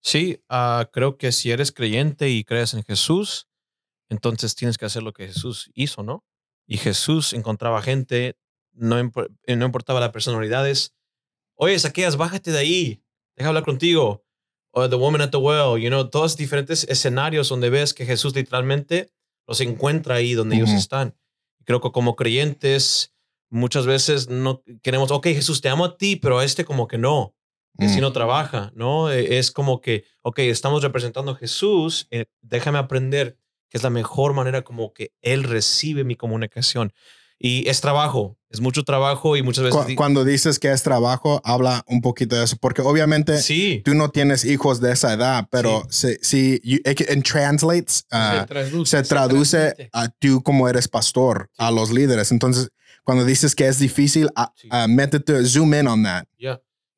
Sí, 0.04 0.42
ah, 0.50 0.90
creo 0.92 1.18
que 1.18 1.32
si 1.32 1.52
eres 1.52 1.72
creyente 1.72 2.30
y 2.30 2.44
crees 2.44 2.74
en 2.74 2.84
Jesús, 2.84 3.48
entonces 4.12 4.54
tienes 4.56 4.78
que 4.78 4.86
hacer 4.86 5.02
lo 5.04 5.14
que 5.14 5.26
Jesús 5.28 5.72
hizo, 5.74 6.04
¿no? 6.04 6.24
Y 6.68 6.78
Jesús 6.78 7.34
encontraba 7.34 7.82
gente, 7.82 8.38
no, 8.74 9.00
impo- 9.00 9.28
eh, 9.48 9.56
no 9.56 9.66
importaba 9.66 10.00
las 10.00 10.12
personalidades. 10.12 10.94
Oye, 11.56 11.80
Saqueas, 11.80 12.18
bájate 12.18 12.52
de 12.52 12.60
ahí, 12.60 13.04
deja 13.36 13.50
hablar 13.50 13.64
contigo. 13.64 14.24
O 14.74 14.88
The 14.90 14.96
Woman 14.96 15.22
at 15.22 15.32
the 15.32 15.38
Well, 15.38 15.82
you 15.82 15.90
know, 15.90 16.10
todos 16.10 16.38
diferentes 16.38 16.86
escenarios 16.90 17.50
donde 17.50 17.70
ves 17.70 17.94
que 17.94 18.06
Jesús 18.06 18.36
literalmente 18.36 19.12
los 19.48 19.60
encuentra 19.62 20.16
ahí 20.16 20.34
donde 20.34 20.56
ellos 20.58 20.70
están. 20.72 21.18
Creo 21.66 21.82
que 21.82 21.92
como 21.92 22.16
creyentes 22.16 23.14
muchas 23.50 23.86
veces 23.86 24.30
no 24.30 24.64
queremos, 24.82 25.12
ok, 25.12 25.26
Jesús, 25.28 25.60
te 25.62 25.68
amo 25.70 25.86
a 25.86 25.98
ti, 25.98 26.16
pero 26.16 26.40
a 26.40 26.46
este 26.46 26.64
como 26.66 26.88
que 26.88 26.98
no 26.98 27.36
que 27.80 27.88
si 27.88 27.98
Mm. 28.00 28.02
no 28.02 28.12
trabaja, 28.12 28.72
¿no? 28.76 29.10
Eh, 29.10 29.38
Es 29.40 29.50
como 29.52 29.80
que, 29.82 30.04
ok, 30.24 30.40
estamos 30.40 30.84
representando 30.84 31.32
a 31.32 31.36
Jesús, 31.36 32.06
eh, 32.12 32.26
déjame 32.42 32.78
aprender 32.78 33.38
que 33.72 33.78
es 33.78 33.84
la 33.84 33.90
mejor 33.90 34.34
manera 34.34 34.62
como 34.64 34.94
que 34.94 35.14
Él 35.22 35.44
recibe 35.44 36.04
mi 36.04 36.16
comunicación. 36.16 36.94
Y 37.40 37.68
es 37.68 37.82
trabajo, 37.82 38.38
es 38.52 38.62
mucho 38.62 38.84
trabajo 38.84 39.36
y 39.36 39.42
muchas 39.42 39.64
veces... 39.64 39.96
Cuando 39.96 40.24
dices 40.24 40.60
que 40.60 40.72
es 40.72 40.84
trabajo, 40.84 41.42
habla 41.44 41.84
un 41.88 42.02
poquito 42.02 42.36
de 42.36 42.44
eso, 42.44 42.56
porque 42.62 42.84
obviamente 42.84 43.40
sí, 43.40 43.82
tú 43.84 43.96
no 43.96 44.12
tienes 44.12 44.46
hijos 44.46 44.80
de 44.80 44.92
esa 44.92 45.12
edad, 45.14 45.48
pero 45.50 45.82
si, 45.90 46.18
si 46.22 46.62
you- 46.64 46.78
translates, 47.24 48.06
ah, 48.12 48.42
se 48.42 48.46
traduce. 48.48 48.98
se 48.98 49.04
traduce 49.04 49.90
a 49.92 50.10
tú 50.10 50.44
como 50.44 50.70
eres 50.70 50.88
pastor, 50.88 51.50
a 51.58 51.72
los 51.72 51.90
líderes. 51.90 52.32
Entonces, 52.32 52.70
cuando 53.04 53.26
dices 53.26 53.56
que 53.56 53.68
es 53.68 53.80
difícil, 53.80 54.30
ah, 54.36 54.52
Sí. 54.56 54.68
ah, 54.70 54.88
métete, 54.88 55.44
zoom 55.46 55.74
in 55.74 55.88
on 55.88 56.04
that. 56.04 56.26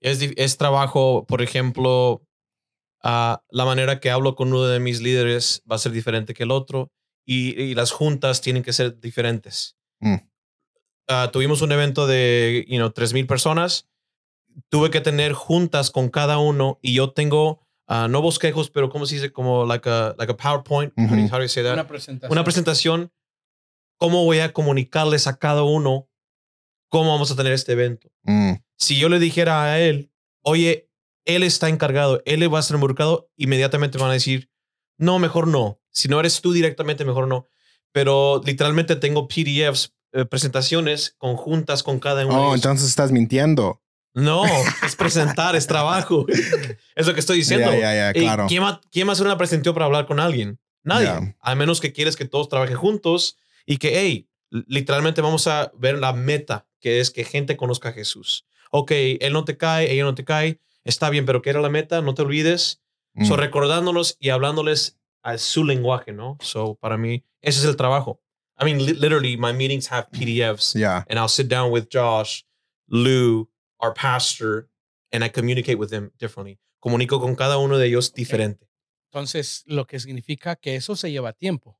es 0.01 0.58
trabajo, 0.58 1.25
por 1.25 1.42
ejemplo, 1.42 2.22
ah, 3.03 3.43
la 3.50 3.65
manera 3.65 4.00
que 4.00 4.10
hablo 4.12 4.36
con 4.36 4.50
uno 4.50 4.63
de 4.65 4.79
mis 4.79 5.01
líderes 5.01 5.62
va 5.69 5.75
a 5.75 5.79
ser 5.79 5.91
diferente 5.91 6.33
que 6.33 6.43
el 6.43 6.51
otro 6.51 6.91
y, 7.25 7.60
y 7.62 7.75
las 7.75 7.91
juntas 7.91 8.41
tienen 8.41 8.63
que 8.63 8.74
ser 8.74 9.00
diferentes. 9.00 9.77
Mm. 10.00 10.15
Ah, 11.07 11.29
tuvimos 11.31 11.62
un 11.62 11.72
evento 11.72 12.07
de, 12.07 12.65
you 12.67 12.77
know, 12.77 12.89
3,000 12.91 13.27
personas. 13.27 13.88
Tuve 14.69 14.89
que 14.89 15.01
tener 15.01 15.33
juntas 15.33 15.89
con 15.91 16.10
cada 16.10 16.38
uno 16.38 16.79
y 16.81 16.93
yo 16.93 17.12
tengo, 17.12 17.65
ah, 17.88 18.07
no 18.10 18.22
bosquejos, 18.22 18.69
pero 18.69 18.89
¿cómo 18.89 19.05
se 19.05 19.15
dice? 19.15 19.31
Como 19.31 19.65
like 19.65 19.89
a, 19.89 20.15
like 20.17 20.31
a 20.31 20.38
PowerPoint. 20.38 20.93
How 20.98 21.07
do 21.07 21.15
you- 21.15 21.24
Ujú. 21.25 21.33
how 21.33 21.38
do 21.39 21.43
you 21.43 21.50
say 21.50 21.63
that? 21.63 21.74
Una 21.74 21.88
presentación. 21.88 22.31
una 22.31 22.43
presentación, 22.43 23.12
cómo 23.98 24.24
voy 24.25 24.39
a 24.39 24.53
comunicarles 24.53 25.27
a 25.27 25.38
cada 25.38 25.63
uno 25.63 26.07
cómo 26.89 27.10
vamos 27.12 27.31
a 27.31 27.36
tener 27.36 27.53
este 27.53 27.72
evento. 27.72 28.10
Mm, 28.24 28.53
Si 28.77 29.00
yo 29.00 29.10
le 29.10 29.17
dijera 29.17 29.63
a 29.63 29.79
él, 29.79 30.12
oye, 30.43 30.89
él 31.25 31.44
está 31.44 31.70
encargado, 31.70 32.22
él 32.25 32.53
va 32.53 32.58
a 32.58 32.62
estar 32.62 32.75
involucrado, 32.75 33.30
inmediatamente 33.36 33.98
van 33.98 34.10
a 34.10 34.13
decir, 34.13 34.50
no, 34.98 35.20
mejor 35.20 35.48
no. 35.48 35.80
Si 35.89 36.08
no 36.08 36.20
eres 36.20 36.42
tú 36.42 36.53
directamente, 36.53 37.06
mejor 37.06 37.27
no. 37.27 37.48
Pero 37.92 38.42
literalmente 38.44 38.96
tengo 38.96 39.27
PDFs 39.27 39.94
eh, 40.13 40.25
presentaciones 40.25 41.15
conjuntas 41.18 41.84
con 41.84 42.00
cada 42.00 42.25
uno. 42.25 42.50
Oh, 42.50 42.56
entonces 42.56 42.88
estás 42.88 43.12
mintiendo. 43.12 43.82
No, 44.13 44.44
es 44.86 44.96
presentar, 44.96 45.56
es 45.56 45.68
trabajo. 45.68 46.25
Es 46.96 47.08
lo 47.08 47.15
que 47.15 47.20
estoy 47.20 47.38
diciendo. 47.38 47.72
Ya, 47.72 47.80
ya, 47.80 47.94
ya, 47.94 48.12
Ey, 48.12 48.22
claro. 48.22 48.46
¿quién, 48.48 48.62
va, 48.62 48.80
¿Quién 48.92 49.10
hacer 49.10 49.25
una 49.25 49.38
presentación 49.38 49.74
para 49.74 49.88
hablar 49.88 50.06
con 50.06 50.20
alguien? 50.20 50.60
Nadie. 50.84 51.36
A 51.39 51.56
menos 51.56 51.82
que 51.82 51.92
quieres 51.92 52.15
que 52.15 52.25
todos 52.25 52.50
trabajen 52.50 52.75
juntos 52.75 53.38
y 53.65 53.77
que, 53.77 54.00
hey, 54.00 54.30
literalmente 54.51 55.22
vamos 55.22 55.48
a 55.48 55.72
ver 55.75 55.98
la 55.98 56.13
meta, 56.13 56.68
que 56.80 57.00
es 57.00 57.10
que 57.10 57.24
gente 57.24 57.58
conozca 57.58 57.89
a 57.89 57.94
Jesús. 57.94 58.46
Ok, 58.70 58.92
él 58.92 59.34
no 59.34 59.44
te 59.44 59.58
cae, 59.58 59.92
ella 59.92 60.03
no 60.03 60.13
te 60.13 60.24
cae, 60.24 60.60
está 60.83 61.09
bien, 61.09 61.25
pero 61.25 61.41
¿qué 61.41 61.49
era 61.51 61.61
la 61.61 61.69
meta? 61.69 62.01
No 62.01 62.13
te 62.13 62.21
olvides. 62.23 62.81
Mm. 63.13 63.25
So, 63.25 63.35
recordándolos 63.37 64.17
y 64.19 64.29
hablándoles 64.29 64.99
a 65.23 65.37
su 65.37 65.63
lenguaje, 65.63 66.11
¿no? 66.11 66.37
So, 66.41 66.75
para 66.75 66.97
mí, 66.97 67.23
ese 67.41 67.59
es 67.59 67.65
el 67.65 67.75
trabajo. 67.75 68.21
I 68.59 68.65
mean, 68.65 68.77
li- 68.85 68.93
literally, 68.93 69.37
my 69.37 69.53
meetings 69.53 69.91
have 69.91 70.07
PDFs, 70.11 70.73
Ya. 70.73 71.05
and 71.09 71.17
I'll 71.19 71.29
sit 71.29 71.47
down 71.47 71.71
with 71.71 71.87
Josh, 71.91 72.43
Lou, 72.87 73.49
our 73.79 73.93
pastor, 73.93 74.69
and 75.11 75.23
I 75.23 75.29
communicate 75.29 75.77
with 75.77 75.89
them 75.89 76.11
differently. 76.19 76.59
Comunico 76.79 77.19
con 77.19 77.35
cada 77.35 77.57
uno 77.57 77.77
de 77.77 77.87
ellos 77.87 78.13
diferente. 78.13 78.67
Entonces, 79.11 79.63
lo 79.67 79.85
que 79.87 79.99
significa 79.99 80.55
que 80.55 80.75
eso 80.75 80.95
se 80.95 81.11
lleva 81.11 81.33
tiempo. 81.33 81.77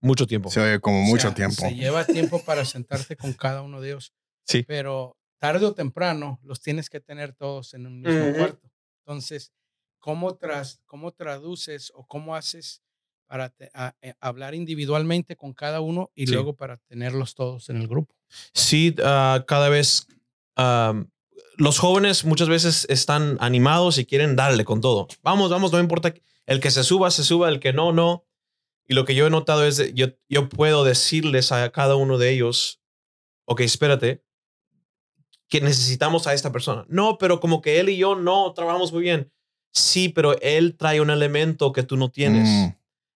Mucho 0.00 0.26
tiempo. 0.26 0.50
Se 0.50 0.60
oye 0.60 0.80
como 0.80 0.98
O 1.00 1.02
mucho 1.02 1.22
sea, 1.28 1.34
tiempo. 1.34 1.56
Se 1.56 1.74
lleva 1.74 2.04
tiempo 2.04 2.42
para 2.44 2.64
sentarte 2.64 3.16
con 3.16 3.32
cada 3.32 3.62
uno 3.62 3.80
de 3.80 3.90
ellos. 3.90 4.12
Sí. 4.46 4.62
Pero 4.62 5.17
tarde 5.38 5.66
o 5.66 5.72
temprano 5.74 6.38
los 6.42 6.60
tienes 6.60 6.90
que 6.90 7.00
tener 7.00 7.32
todos 7.34 7.74
en 7.74 7.86
un 7.86 8.00
mismo 8.00 8.32
cuarto. 8.34 8.70
Entonces, 9.06 9.52
¿cómo, 9.98 10.36
tras, 10.36 10.80
¿cómo 10.86 11.12
traduces 11.12 11.92
o 11.94 12.04
cómo 12.06 12.34
haces 12.34 12.82
para 13.26 13.50
te- 13.50 13.70
a- 13.74 13.94
eh, 14.02 14.14
hablar 14.20 14.54
individualmente 14.54 15.36
con 15.36 15.52
cada 15.52 15.80
uno 15.80 16.10
y 16.14 16.26
Sí. 16.26 16.32
luego 16.32 16.56
para 16.56 16.76
tenerlos 16.88 17.34
todos 17.34 17.68
en 17.70 17.76
el 17.78 17.88
grupo? 17.88 18.14
sí, 18.52 18.94
ah, 19.02 19.44
cada 19.46 19.68
vez 19.70 20.06
los 21.56 21.78
jóvenes 21.78 22.24
muchas 22.24 22.48
veces 22.48 22.86
están 22.88 23.36
animados 23.40 23.98
y 23.98 24.06
quieren 24.06 24.36
darle 24.36 24.64
con 24.64 24.80
todo. 24.80 25.08
Vamos, 25.22 25.50
vamos, 25.50 25.72
no 25.72 25.78
importa. 25.80 26.14
El 26.46 26.60
que 26.60 26.70
se 26.70 26.84
suba, 26.84 27.10
se 27.10 27.24
suba, 27.24 27.48
el 27.48 27.60
que 27.60 27.72
no, 27.72 27.92
no. 27.92 28.24
Y 28.86 28.94
lo 28.94 29.04
que 29.04 29.14
yo 29.14 29.26
he 29.26 29.30
notado 29.30 29.64
es, 29.66 29.76
de- 29.76 29.92
yo, 29.92 30.08
yo 30.28 30.48
puedo 30.48 30.84
decirles 30.84 31.52
a 31.52 31.70
cada 31.70 31.96
uno 31.96 32.16
de 32.18 32.30
ellos, 32.30 32.80
ok, 33.44 33.60
espérate, 33.60 34.24
que 35.48 35.60
necesitamos 35.60 36.26
a 36.26 36.34
esta 36.34 36.52
persona. 36.52 36.84
No, 36.88 37.18
pero 37.18 37.40
como 37.40 37.60
que 37.62 37.80
él 37.80 37.88
y 37.88 37.96
yo 37.96 38.14
no 38.14 38.52
trabajamos 38.52 38.92
muy 38.92 39.02
bien. 39.02 39.32
Sí, 39.72 40.08
pero 40.08 40.38
él 40.40 40.76
trae 40.76 41.00
un 41.00 41.10
elemento 41.10 41.72
que 41.72 41.82
tú 41.82 41.96
no 41.96 42.10
tienes. 42.10 42.48
Mm. 42.48 42.74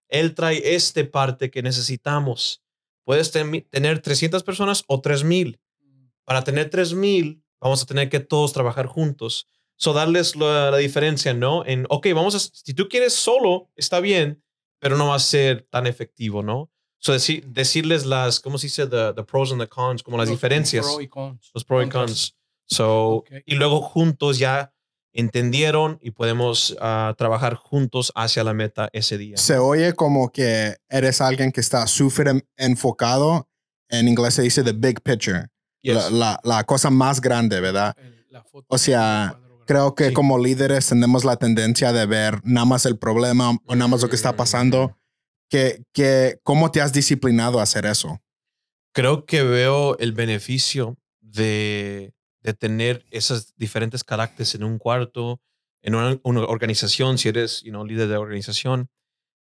Él 0.09 0.35
trae 0.35 0.75
este 0.75 1.05
parte 1.05 1.51
que 1.51 1.63
necesitamos. 1.63 2.63
Puedes 3.05 3.31
ten- 3.33 3.67
tener 3.71 4.01
300 4.01 4.43
personas 4.43 4.85
o 4.87 5.01
3000. 5.01 5.61
Para 6.25 6.45
tener 6.45 6.71
3000, 6.71 7.43
vamos 7.61 7.83
a 7.83 7.87
tener 7.87 8.09
que 8.09 8.21
todos 8.21 8.53
trabajar 8.53 8.87
juntos. 8.87 9.47
So, 9.77 9.93
darles 9.93 10.37
la, 10.37 10.71
la 10.71 10.77
diferencia, 10.77 11.35
¿no? 11.35 11.65
En, 11.67 11.87
ok, 11.89 12.09
vamos 12.15 12.35
a, 12.35 12.39
si 12.39 12.75
tú 12.75 12.89
quieres 12.89 13.15
solo, 13.15 13.71
está 13.75 13.99
bien, 14.01 14.43
pero 14.79 14.97
no 14.97 15.09
va 15.09 15.17
a 15.17 15.19
ser 15.19 15.67
tan 15.71 15.87
efectivo, 15.87 16.43
¿no? 16.43 16.71
So, 17.03 17.13
decir, 17.13 17.45
decirles 17.49 18.07
las, 18.07 18.39
¿cómo 18.39 18.59
se 18.59 18.69
dice? 18.69 18.87
The, 18.87 19.13
the 19.15 19.25
pros 19.25 19.51
and 19.51 19.61
the 19.61 19.67
cons, 19.69 20.03
como 20.05 20.17
las 20.19 20.29
Los 20.29 20.37
diferencias 20.39 20.87
pro 20.87 21.01
y 21.01 21.09
cons. 21.09 21.51
los 21.53 21.65
pros 21.65 21.87
y 21.87 21.89
cons. 21.91 22.37
So, 22.69 23.17
Ok. 23.17 23.31
Y 23.45 23.57
luego 23.57 23.81
juntos 23.83 24.39
ya 24.39 24.73
entendieron 25.13 25.99
y 26.01 26.13
podemos 26.13 26.77
ah, 26.81 27.15
trabajar 27.19 27.55
juntos 27.57 28.13
hacia 28.15 28.45
la 28.45 28.55
meta 28.55 28.89
ese 28.93 29.19
día. 29.19 29.37
Se 29.37 29.59
oye 29.59 29.93
como 29.95 30.31
que 30.33 30.77
eres 30.89 31.21
alguien 31.21 31.53
que 31.53 31.61
está 31.61 31.87
súper 31.87 32.29
en- 32.29 32.49
enfocado. 32.57 33.49
En 33.89 34.09
inglés 34.09 34.35
se 34.35 34.43
dice 34.43 34.63
the 34.63 34.73
big 34.73 35.03
picture. 35.03 35.49
Yes. 35.83 35.95
La, 35.95 36.11
la- 36.11 36.41
la 36.45 36.65
cosa 36.65 36.89
más 36.91 37.21
grande, 37.21 37.61
¿verdad? 37.61 37.95
El- 37.99 38.27
la 38.31 38.43
foto 38.43 38.67
O 38.69 38.79
sea. 38.79 39.39
Creo 39.65 39.95
que 39.95 40.09
Sí. 40.09 40.13
como 40.13 40.39
líderes 40.39 40.89
tenemos 40.89 41.25
la 41.25 41.37
tendencia 41.37 41.93
de 41.93 42.05
ver 42.05 42.41
nada 42.43 42.65
más 42.67 42.85
el 42.85 42.99
problema 42.99 43.57
o 43.65 43.75
nada 43.77 43.87
más 43.89 44.03
lo 44.03 44.09
que 44.09 44.17
está 44.17 44.33
Mm. 44.33 44.37
pasando. 44.37 44.99
Que, 45.53 45.85
que, 45.93 46.41
¿Cómo 46.45 46.71
te 46.71 46.81
has 46.81 46.95
disciplinado 46.95 47.61
a 47.61 47.65
hacer 47.65 47.85
eso? 47.85 48.23
Creo 48.95 49.27
que 49.27 49.43
veo 49.43 49.99
el 49.99 50.13
beneficio 50.13 50.97
de, 51.21 52.15
de 52.41 52.55
tener 52.55 53.05
esos 53.11 53.55
diferentes 53.57 54.03
caracteres 54.03 54.55
en 54.55 54.65
un 54.65 54.79
cuarto, 54.79 55.43
en 55.83 55.95
una, 55.95 56.19
una 56.23 56.45
organización, 56.45 57.19
si 57.19 57.29
eres 57.29 57.61
you 57.65 57.71
know, 57.71 57.85
líder 57.85 58.09
de 58.09 58.17
organización, 58.17 58.89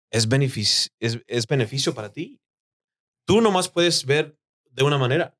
es 0.09 0.27
beneficio, 0.27 0.91
es, 0.99 1.19
es 1.27 1.45
beneficio 1.45 1.93
para 1.93 2.11
ti. 2.11 2.41
Tú 3.27 3.39
nomás 3.39 3.69
puedes 3.69 4.03
ver 4.03 4.35
de 4.71 4.83
una 4.83 4.97
manera. 4.97 5.37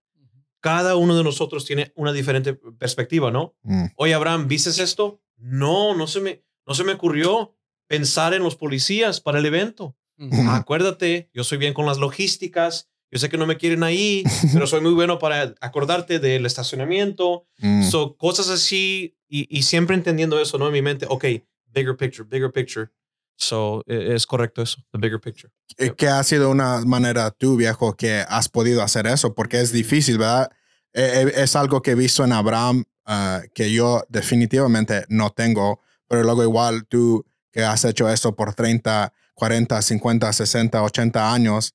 Cada 0.60 0.98
uno 0.98 1.18
de 1.18 1.24
nosotros 1.24 1.66
tiene 1.66 1.94
una 1.96 2.14
diferente 2.14 2.54
perspectiva, 2.54 3.32
¿no? 3.32 3.56
Mm. 3.64 3.86
Oye, 3.96 4.14
Abraham, 4.14 4.48
¿viste 4.48 4.70
esto? 4.70 5.20
No, 5.36 5.96
no 5.96 6.06
se 6.06 6.22
me, 6.22 6.44
no 6.68 6.76
se 6.76 6.84
me 6.84 6.92
ocurrió 6.92 7.58
pensar 7.88 8.36
en 8.36 8.44
los 8.44 8.56
policías 8.56 9.20
para 9.20 9.40
el 9.40 9.48
evento. 9.48 9.96
Ujú. 10.20 10.50
Acuérdate, 10.50 11.30
yo 11.34 11.44
soy 11.44 11.58
bien 11.58 11.74
con 11.74 11.86
las 11.86 11.98
logísticas. 11.98 12.90
Yo 13.12 13.18
sé 13.18 13.30
que 13.30 13.38
no 13.38 13.48
me 13.48 13.58
quieren 13.58 13.82
ahí, 13.84 14.24
pero 14.54 14.68
soy 14.68 14.82
muy 14.82 14.94
bueno 14.94 15.18
para 15.18 15.56
acordarte 15.62 16.20
del 16.20 16.46
estacionamiento. 16.46 17.48
Mm. 17.58 17.84
So, 17.90 18.18
cosas 18.18 18.50
así 18.50 19.18
y, 19.28 19.48
y 19.50 19.64
siempre 19.64 19.96
entendiendo 19.96 20.40
eso, 20.40 20.58
¿no? 20.58 20.68
En 20.68 20.74
mi 20.74 20.82
mente, 20.82 21.06
ok, 21.10 21.26
bigger 21.74 21.98
picture, 21.98 22.28
bigger 22.30 22.52
picture. 22.52 22.90
So, 23.36 23.84
e- 23.88 24.14
es 24.16 24.28
correcto 24.28 24.62
eso, 24.62 24.84
the 24.92 25.00
bigger 25.00 25.20
picture. 25.20 25.52
Eh, 25.78 25.94
¿Qué 25.98 26.08
ha 26.08 26.22
sido 26.24 26.50
una 26.52 26.82
manera 26.86 27.32
tú, 27.32 27.56
viejo, 27.56 27.96
que 27.96 28.26
has 28.28 28.50
podido 28.50 28.84
hacer 28.84 29.08
eso? 29.08 29.34
Porque 29.34 29.62
es 29.62 29.72
difícil, 29.72 30.18
¿verdad? 30.18 30.52
Eh, 30.94 31.24
eh, 31.26 31.32
es 31.44 31.56
algo 31.56 31.82
que 31.82 31.92
he 31.92 31.96
visto 31.96 32.24
en 32.26 32.34
Abraham 32.34 32.84
ah, 33.06 33.42
que 33.54 33.72
yo 33.72 34.04
definitivamente 34.10 35.06
no 35.08 35.30
tengo, 35.30 35.80
pero 36.08 36.24
luego 36.24 36.44
igual 36.44 36.86
tú 36.86 37.26
que 37.52 37.64
has 37.64 37.86
hecho 37.86 38.10
esto 38.10 38.36
por 38.36 38.54
30, 38.54 39.14
40, 39.44 39.82
50, 39.82 40.34
60, 40.34 40.84
80 40.84 41.34
años. 41.34 41.74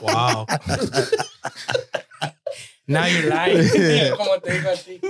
Wow. 0.00 0.46
Now 2.86 3.06
you're 3.06 3.28
lying. 3.28 3.68
Como 4.16 4.40
te 4.40 4.52
digo 4.52 4.70
a 4.70 4.76
ti. 4.76 5.00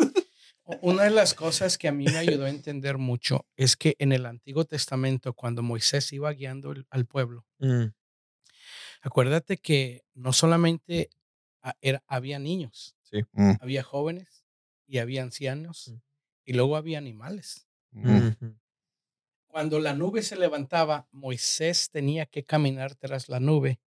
Una 0.82 1.04
de 1.04 1.10
las 1.10 1.34
cosas 1.34 1.78
que 1.78 1.88
a 1.88 1.92
mí 1.92 2.04
me 2.06 2.16
ayudó 2.18 2.44
a 2.46 2.50
entender 2.50 2.98
mucho 2.98 3.46
es 3.56 3.76
que 3.76 3.94
en 3.98 4.12
el 4.12 4.26
Antiguo 4.26 4.64
Testamento, 4.64 5.32
cuando 5.32 5.62
Moisés 5.62 6.12
iba 6.12 6.32
guiando 6.32 6.72
el- 6.72 6.86
al 6.90 7.06
pueblo, 7.06 7.46
Mm, 7.58 7.86
acuérdate 9.02 9.56
que 9.58 10.02
no 10.14 10.32
solamente 10.32 11.10
a- 11.62 11.74
era, 11.80 12.02
había 12.06 12.38
niños, 12.38 12.96
Sí. 13.02 13.22
Mm. 13.32 13.52
había 13.60 13.82
jóvenes 13.82 14.44
y 14.86 14.98
había 14.98 15.22
ancianos 15.22 15.88
Mm. 15.88 16.00
y 16.46 16.52
luego 16.54 16.76
había 16.76 16.98
animales. 16.98 17.66
Mm. 17.92 18.28
Cuando 19.58 19.80
la 19.80 19.92
nube 19.92 20.22
se 20.22 20.36
levantaba, 20.36 21.08
Moisés 21.10 21.90
tenía 21.90 22.26
que 22.26 22.44
caminar 22.44 22.94
tras 22.94 23.28
la 23.28 23.40
nube, 23.40 23.80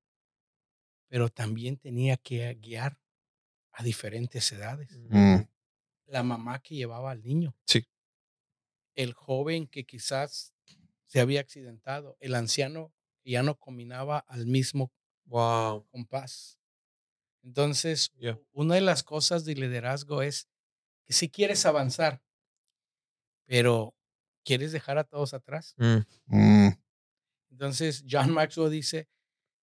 pero 1.10 1.30
también 1.30 1.78
tenía 1.78 2.18
que 2.18 2.52
guiar 2.56 3.00
a 3.74 3.84
diferentes 3.84 4.52
edades. 4.52 4.90
Mm. 4.98 5.42
La 6.08 6.24
mamá 6.24 6.58
que 6.58 6.74
llevaba 6.74 7.12
al 7.12 7.22
niño. 7.22 7.56
Sí. 7.68 7.86
El 8.96 9.14
joven 9.14 9.68
que 9.68 9.86
quizás 9.86 10.56
se 11.06 11.20
había 11.20 11.40
accidentado. 11.40 12.18
El 12.20 12.34
anciano 12.34 12.92
que 13.22 13.30
ya 13.30 13.44
no 13.44 13.54
combinaba 13.54 14.18
al 14.18 14.48
mismo 14.48 14.92
Wow. 15.26 15.86
compás. 15.92 16.60
Entonces, 17.44 18.12
Yeah. 18.18 18.42
una 18.54 18.74
de 18.74 18.82
las 18.82 19.04
cosas 19.04 19.46
de 19.46 19.54
liderazgo 19.54 20.24
es 20.24 20.50
que 21.06 21.14
si 21.14 21.30
quieres 21.30 21.64
avanzar, 21.68 22.24
pero 23.46 23.94
quieres 24.50 24.72
dejar 24.72 24.98
a 24.98 25.03
todos 25.03 25.34
atrás. 25.34 25.75
Mm, 25.77 25.98
Mm. 26.27 26.70
Entonces, 27.51 28.03
John 28.10 28.32
Maxwell 28.32 28.72
dice 28.72 29.08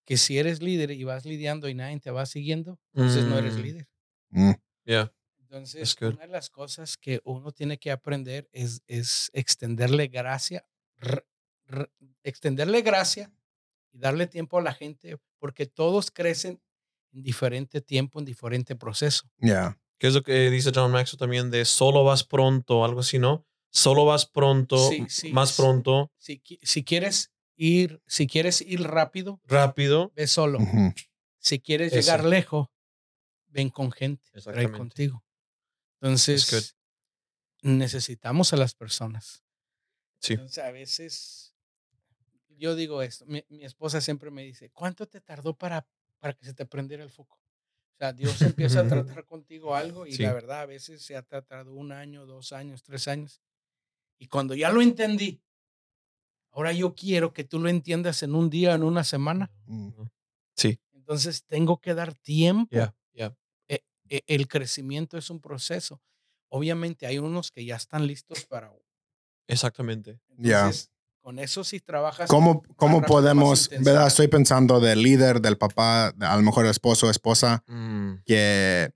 que 0.05 0.17
si 0.17 0.39
eres 0.39 0.63
líder 0.63 0.91
y 0.93 1.05
vas 1.05 1.25
lidiando 1.25 1.69
y 1.69 1.75
nadie 1.75 1.99
te 2.01 2.11
va 2.11 2.27
siguiendo, 2.27 2.79
entonces 2.95 3.25
no 3.25 3.39
eres 3.39 3.55
Mm. 3.57 3.61
líder. 3.63 3.89
Mm. 4.31 4.53
Yeah. 4.85 5.13
Entonces, 5.41 5.97
una 6.01 6.23
de 6.27 6.29
las 6.29 6.51
cosas 6.51 6.97
que 6.97 7.21
uno 7.25 7.53
tiene 7.53 7.79
que 7.79 7.91
aprender 7.91 8.49
es, 8.53 8.83
es 8.87 9.31
extenderle 9.33 10.09
gracia, 10.09 10.65
r- 11.01 11.25
r- 11.69 11.91
extenderle 12.25 12.83
gracia 12.83 13.33
y 13.93 13.99
darle 13.99 14.27
tiempo 14.27 14.59
a 14.59 14.63
la 14.63 14.75
gente, 14.75 15.17
porque 15.39 15.67
todos 15.67 16.11
crecen 16.11 16.61
en 17.13 17.23
diferente 17.23 17.81
tiempo, 17.81 18.19
en 18.19 18.25
diferente 18.25 18.77
proceso. 18.77 19.29
Yeah. 19.39 19.79
¿Qué 19.99 20.09
es 20.09 20.15
lo 20.15 20.23
que 20.23 20.51
dice 20.51 20.71
John 20.75 20.93
Maxwell 20.93 21.19
también 21.19 21.51
de 21.51 21.65
solo 21.65 22.05
vas 22.05 22.23
pronto, 22.25 22.85
algo 22.85 23.01
así, 23.01 23.19
¿no? 23.19 23.47
Solo 23.77 24.07
vas 24.07 24.25
pronto, 24.25 24.89
Sí, 24.89 24.97
m- 24.97 25.11
sí, 25.11 25.33
más 25.35 25.51
sí. 25.51 25.61
pronto, 25.61 26.11
Si, 26.17 26.43
si 26.63 26.83
quieres 26.83 27.35
ir, 27.57 28.01
si 28.07 28.27
quieres 28.27 28.63
ir 28.63 28.81
rápido, 28.83 29.39
rápido. 29.45 30.13
ve 30.17 30.27
solo. 30.27 30.61
Si 31.39 31.61
quieres 31.61 31.93
Eso. 31.93 32.01
llegar 32.01 32.25
lejos, 32.25 32.69
ven 33.49 33.69
con 33.69 33.93
gente, 33.93 34.27
Exactamente. 34.33 34.79
contigo. 34.79 35.23
Entonces, 36.01 36.75
necesitamos 37.61 38.55
a 38.55 38.57
las 38.57 38.75
personas. 38.75 39.45
Sí. 40.21 40.33
Entonces, 40.33 40.65
a 40.65 40.71
veces, 40.71 41.55
yo 42.49 42.75
digo 42.77 43.03
esto, 43.03 43.27
mi, 43.27 43.45
mi 43.51 43.65
esposa 43.67 44.01
siempre 44.01 44.31
me 44.31 44.43
dice, 44.43 44.71
¿cuánto 44.71 45.07
te 45.07 45.21
tardó 45.21 45.55
para, 45.55 45.87
para 46.19 46.33
que 46.33 46.47
se 46.47 46.55
te 46.55 46.65
prendiera 46.65 47.05
el 47.05 47.11
foco? 47.11 47.37
O 47.37 47.99
sea, 47.99 48.15
Dios 48.15 48.41
empieza 48.41 48.81
a 48.81 48.89
tratar 49.21 49.27
contigo 49.27 49.75
algo 49.75 50.07
y 50.07 50.13
Sí. 50.13 50.23
la 50.23 50.33
verdad 50.33 50.61
a 50.61 50.67
veces 50.67 51.03
se 51.03 51.15
ha 51.15 51.23
tratado 51.23 51.75
un 51.75 51.93
año, 51.93 52.25
dos 52.25 52.53
años, 52.53 52.83
tres 52.83 53.07
años. 53.09 53.43
Y 54.19 54.29
cuando 54.29 54.55
ya 54.55 54.71
lo 54.71 54.81
entendí, 54.83 55.43
ahora 56.53 56.73
yo 56.73 56.95
quiero 56.95 57.33
que 57.33 57.45
tú 57.45 57.59
lo 57.61 57.69
entiendas 57.69 58.23
en 58.23 58.35
un 58.35 58.49
día, 58.51 58.75
en 58.75 58.83
una 58.83 59.05
semana. 59.05 59.51
Mm. 59.67 59.91
Sí. 60.57 60.81
Entonces 60.95 61.45
tengo 61.47 61.81
que 61.81 61.95
dar 61.95 62.15
tiempo. 62.15 62.71
Yeah. 62.71 62.95
Yeah. 63.13 63.37
E- 63.69 64.23
El 64.27 64.47
crecimiento 64.49 65.19
es 65.19 65.31
un 65.31 65.41
proceso. 65.41 66.01
Obviamente 66.49 67.07
hay 67.07 67.19
unos 67.19 67.51
que 67.51 67.65
ya 67.65 67.77
están 67.77 68.07
listos 68.07 68.45
para... 68.47 68.73
Exactamente. 69.49 70.21
Ya. 70.39 70.71
Con 71.21 71.39
eso 71.41 71.65
si 71.65 71.81
trabajas... 71.81 72.29
¿Cómo, 72.31 72.63
cómo 72.77 73.03
podemos, 73.03 73.69
verdad? 73.81 74.07
Estoy 74.07 74.29
pensando 74.29 74.79
del 74.81 75.03
líder, 75.03 75.41
del 75.41 75.59
papá, 75.59 76.13
de- 76.17 76.25
a 76.27 76.37
lo 76.37 76.43
mejor 76.43 76.67
esposo, 76.67 77.11
esposa, 77.11 77.65
Mm, 77.67 78.23
que, 78.25 78.93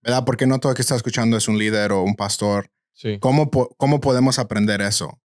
¿verdad? 0.00 0.24
Porque 0.24 0.46
no 0.46 0.60
todo 0.60 0.70
el 0.72 0.76
que 0.76 0.82
está 0.82 0.94
escuchando 0.94 1.36
es 1.36 1.48
un 1.48 1.58
líder 1.58 1.90
o 1.92 2.02
un 2.02 2.14
pastor. 2.14 2.70
Sí. 2.92 3.18
¿Cómo, 3.18 3.50
po- 3.50 3.74
cómo 3.76 4.00
podemos 4.00 4.38
aprender 4.38 4.80
eso? 4.80 5.20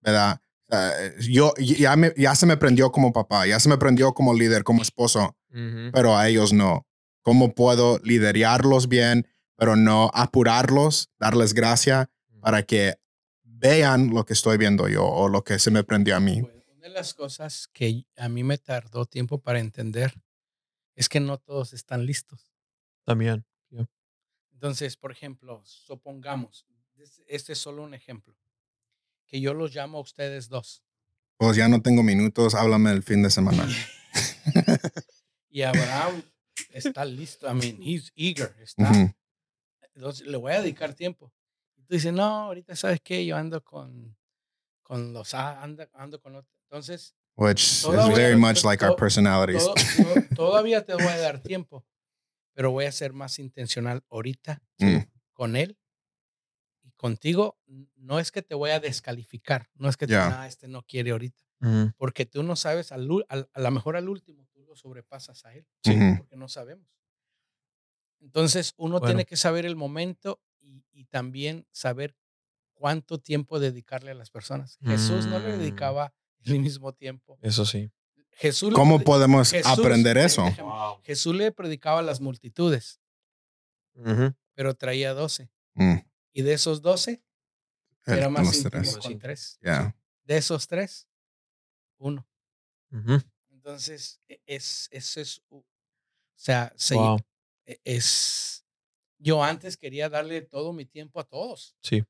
¿Verdad? 0.00 0.40
Eh, 0.70 1.14
yo 1.30 1.54
ya, 1.58 1.96
me- 1.96 2.12
ya 2.16 2.34
se 2.34 2.46
me 2.46 2.56
prendió 2.56 2.92
como 2.92 3.12
papá, 3.12 3.46
ya 3.46 3.58
se 3.60 3.68
me 3.68 3.78
prendió 3.78 4.12
como 4.12 4.34
líder, 4.34 4.64
como 4.64 4.82
esposo, 4.82 5.36
Ujú. 5.50 5.90
pero 5.92 6.16
a 6.16 6.28
ellos 6.28 6.52
no. 6.52 6.86
¿Cómo 7.22 7.54
puedo 7.54 7.98
liderarlos 8.00 8.88
bien, 8.88 9.26
pero 9.56 9.76
no 9.76 10.10
apurarlos, 10.14 11.10
darles 11.18 11.52
gracia 11.54 12.10
para 12.40 12.62
que 12.62 12.94
vean 13.42 14.10
lo 14.14 14.24
que 14.24 14.34
estoy 14.34 14.56
viendo 14.58 14.88
yo 14.88 15.04
o 15.06 15.28
lo 15.28 15.42
que 15.42 15.58
se 15.58 15.70
me 15.70 15.84
prendió 15.84 16.16
a 16.16 16.20
mí? 16.20 16.42
Pues, 16.42 16.54
una 16.74 16.82
de 16.82 16.90
las 16.90 17.12
cosas 17.14 17.66
que 17.72 18.04
a 18.16 18.28
mí 18.28 18.44
me 18.44 18.56
tardó 18.58 19.04
tiempo 19.06 19.40
para 19.40 19.58
entender 19.58 20.14
es 20.94 21.08
que 21.08 21.18
no 21.20 21.38
todos 21.38 21.72
están 21.72 22.06
listos. 22.06 22.52
También. 23.04 23.44
Entonces, 24.52 24.96
por 24.96 25.12
ejemplo, 25.12 25.60
supongamos, 25.64 26.66
este 27.26 27.52
es 27.52 27.58
solo 27.58 27.82
un 27.82 27.94
ejemplo, 27.94 28.34
que 29.26 29.40
yo 29.40 29.54
los 29.54 29.74
llamo 29.74 29.98
a 29.98 30.00
ustedes 30.00 30.48
dos 30.48 30.82
Pues 31.36 31.56
ya 31.56 31.68
no 31.68 31.80
tengo 31.82 32.02
minutos, 32.02 32.54
háblame 32.54 32.90
el 32.92 33.02
fin 33.02 33.22
de 33.22 33.30
semana. 33.30 33.66
y 35.50 35.62
Abraham 35.62 36.22
está 36.70 37.04
listo, 37.04 37.46
I 37.50 37.54
mean, 37.54 37.82
he's 37.82 38.12
eager, 38.14 38.54
está, 38.60 39.14
entonces 39.94 40.26
le 40.26 40.36
voy 40.36 40.52
a 40.52 40.60
dedicar 40.62 40.94
tiempo. 40.94 41.32
Y 41.76 41.82
tú 41.84 41.94
dices, 41.94 42.12
no, 42.12 42.24
ahorita 42.24 42.76
sabes 42.76 43.00
qué, 43.02 43.24
yo 43.24 43.36
ando 43.36 43.62
con, 43.62 44.16
con 44.82 45.12
los, 45.12 45.34
ando, 45.34 45.88
ando 45.94 46.20
con 46.20 46.36
otro. 46.36 46.52
Entonces, 46.64 47.14
Which 47.36 47.62
is 47.62 47.82
Todavía- 47.82 48.16
very 48.16 48.36
much 48.36 48.64
like 48.64 48.84
our 48.84 48.96
personalities. 48.96 49.62
todo- 49.62 49.74
to- 49.74 50.34
todavía 50.34 50.84
te 50.84 50.94
voy 50.94 51.04
a 51.04 51.18
dar 51.18 51.40
tiempo, 51.40 51.86
pero 52.52 52.72
voy 52.72 52.84
a 52.86 52.92
ser 52.92 53.12
más 53.12 53.38
intencional 53.38 54.02
ahorita 54.10 54.60
Mm. 54.78 54.98
con 55.32 55.54
él 55.54 55.78
contigo. 56.98 57.56
No 57.96 58.18
es 58.20 58.30
que 58.30 58.42
te 58.42 58.54
voy 58.54 58.70
a 58.70 58.80
descalificar, 58.80 59.70
no 59.76 59.88
es 59.88 59.96
que 59.96 60.06
te, 60.06 60.12
Ya. 60.12 60.28
"Nah, 60.28 60.46
este 60.46 60.68
no 60.68 60.82
quiere 60.82 61.12
ahorita, 61.12 61.42
porque 61.96 62.26
tú 62.26 62.42
no 62.42 62.54
sabes, 62.56 62.92
al, 62.92 63.08
al- 63.30 63.48
a 63.52 63.60
lo 63.60 63.70
mejor 63.70 63.96
al 63.96 64.08
último 64.10 64.46
tú 64.52 64.62
lo 64.64 64.76
sobrepasas 64.76 65.44
a 65.46 65.54
él, 65.54 65.66
Sí. 65.82 65.92
Ujú. 65.96 66.18
porque 66.18 66.36
no 66.36 66.48
sabemos. 66.48 66.86
Entonces 68.20 68.74
uno 68.76 68.98
Bueno. 68.98 69.06
tiene 69.06 69.24
que 69.24 69.36
saber 69.36 69.64
el 69.64 69.76
momento 69.76 70.40
y, 70.60 70.84
y 70.92 71.04
también 71.06 71.66
saber 71.70 72.14
cuánto 72.74 73.18
tiempo 73.18 73.58
dedicarle 73.60 74.10
a 74.10 74.14
las 74.14 74.30
personas. 74.30 74.76
Jesús 74.82 75.26
no 75.26 75.38
le 75.38 75.54
Mm. 75.54 75.58
dedicaba 75.58 76.12
el 76.44 76.60
mismo 76.60 76.92
tiempo. 76.92 77.38
Eso 77.42 77.64
sí. 77.64 77.90
Jesús 78.32 78.72
¿Cómo 78.74 79.00
podemos 79.00 79.50
Jesús- 79.50 79.66
aprender 79.78 80.16
eso? 80.18 80.44
déjame, 80.44 80.70
Jesús 81.02 81.34
le 81.34 81.50
predicaba 81.52 82.00
a 82.00 82.02
las 82.02 82.20
multitudes, 82.20 83.00
pero 84.54 84.74
traía 84.74 85.12
12. 85.14 85.50
Mm. 85.74 85.96
Y 86.38 86.42
de 86.42 86.52
esos 86.52 86.82
12, 86.82 87.20
El- 88.06 88.18
era 88.18 88.28
más 88.28 88.46
íntimo 88.46 88.70
tres. 88.70 88.86
Más 88.86 88.96
con 88.98 89.02
íntimo. 89.12 89.20
tres. 89.20 89.58
Yeah. 89.60 89.96
De 90.22 90.36
esos 90.36 90.68
tres, 90.68 91.08
uno. 91.96 92.28
Entonces, 93.50 94.20
e- 94.28 94.40
es, 94.46 94.88
eso 94.92 95.20
es, 95.20 95.42
o 95.48 95.64
sea, 96.36 96.72
se- 96.76 96.94
Wow. 96.94 97.18
e- 97.66 97.80
es, 97.82 98.64
yo 99.18 99.42
antes 99.42 99.76
quería 99.76 100.08
darle 100.08 100.42
todo 100.42 100.72
mi 100.72 100.84
tiempo 100.86 101.18
a 101.18 101.24
todos. 101.24 101.76
Sí. 101.82 102.04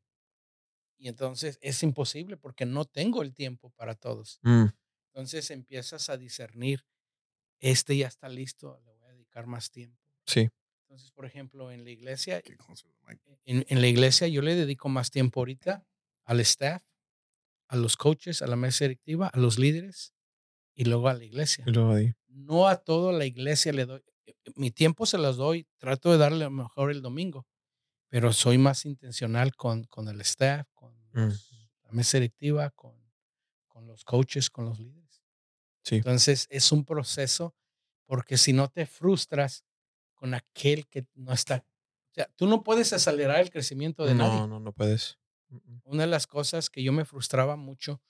Y 0.99 1.09
entonces 1.09 1.59
es 1.62 1.83
imposible 1.83 2.37
porque 2.37 2.67
no 2.67 2.85
tengo 2.85 3.23
el 3.23 3.33
tiempo 3.33 3.71
para 3.71 3.95
todos. 3.95 4.41
Mm, 4.43 4.67
Entonces 5.07 5.51
empiezas 5.51 6.11
a 6.11 6.19
discernir, 6.19 6.85
este 7.61 7.97
ya 7.97 8.09
está 8.09 8.29
listo, 8.29 8.79
le 8.85 8.93
voy 8.93 9.09
a 9.09 9.12
dedicar 9.12 9.47
más 9.47 9.71
tiempo. 9.71 10.05
Sí. 10.27 10.51
Entonces, 10.88 11.11
por 11.12 11.27
ejemplo, 11.27 11.70
en 11.70 11.85
la 11.85 11.90
iglesia, 11.90 12.42
mic. 13.07 13.20
en, 13.44 13.64
en 13.68 13.81
la 13.83 13.87
iglesia 13.88 14.27
yo 14.27 14.40
le 14.40 14.55
dedico 14.55 14.88
más 14.88 15.11
tiempo 15.11 15.40
ahorita 15.40 15.85
al 16.24 16.40
staff, 16.40 16.83
a 17.68 17.77
los 17.77 17.96
coaches, 17.96 18.40
a 18.42 18.46
la 18.46 18.57
mesa 18.57 18.85
directiva, 18.87 19.29
a 19.29 19.38
los 19.38 19.59
líderes 19.59 20.14
y 20.74 20.85
luego 20.85 21.09
a 21.09 21.14
la 21.14 21.24
iglesia. 21.24 21.64
Y 21.66 21.72
luego 21.72 21.92
ahí. 21.92 22.14
No 22.29 22.68
a 22.68 22.77
toda 22.77 23.12
la 23.12 23.27
iglesia 23.27 23.72
le 23.72 23.85
doy, 23.87 24.03
eh, 24.27 24.35
mi 24.57 24.70
tiempo 24.70 25.07
se 25.07 25.18
los 25.18 25.37
doy, 25.37 25.66
trato 25.79 26.11
de 26.12 26.18
darle 26.18 26.44
a 26.44 26.48
lo 26.48 26.55
mejor 26.57 26.90
el 26.90 27.03
domingo, 27.03 27.46
pero 28.09 28.33
soy 28.33 28.59
más 28.59 28.87
intencional 28.87 29.55
con, 29.57 29.85
con 29.85 30.09
el 30.09 30.20
staff, 30.22 30.66
con 30.74 30.96
Mm. 31.14 31.33
la 31.85 31.92
mesa 31.92 32.18
directiva, 32.18 32.70
con, 32.70 32.94
con 33.66 33.87
los 33.87 34.05
coaches, 34.05 34.51
con 34.51 34.66
los 34.66 34.79
líderes. 34.79 35.22
Sí. 35.85 35.96
Entonces 35.96 36.46
es 36.51 36.72
un 36.72 36.85
proceso 36.85 37.55
porque 38.07 38.38
si 38.38 38.53
no 38.53 38.68
te 38.68 38.87
frustras 38.87 39.64
con 40.18 40.35
aquel 40.35 40.87
que 40.88 41.07
no 41.14 41.33
está, 41.33 41.64
o 42.11 42.14
sea, 42.14 42.28
tú 42.37 42.46
no 42.48 42.62
puedes 42.64 42.92
acelerar 42.92 43.40
el 43.40 43.50
crecimiento 43.50 44.04
de 44.04 44.14
no, 44.14 44.26
nadie. 44.26 44.48
no, 44.48 44.59
no 44.61 44.72
puedes. 44.72 45.16
Mm, 45.48 45.59
Una 45.85 46.02
de 46.02 46.09
las 46.09 46.26
cosas 46.26 46.68
que 46.70 46.83
yo 46.83 46.92
me 46.92 47.04
frustraba 47.04 47.54
mucho, 47.57 48.02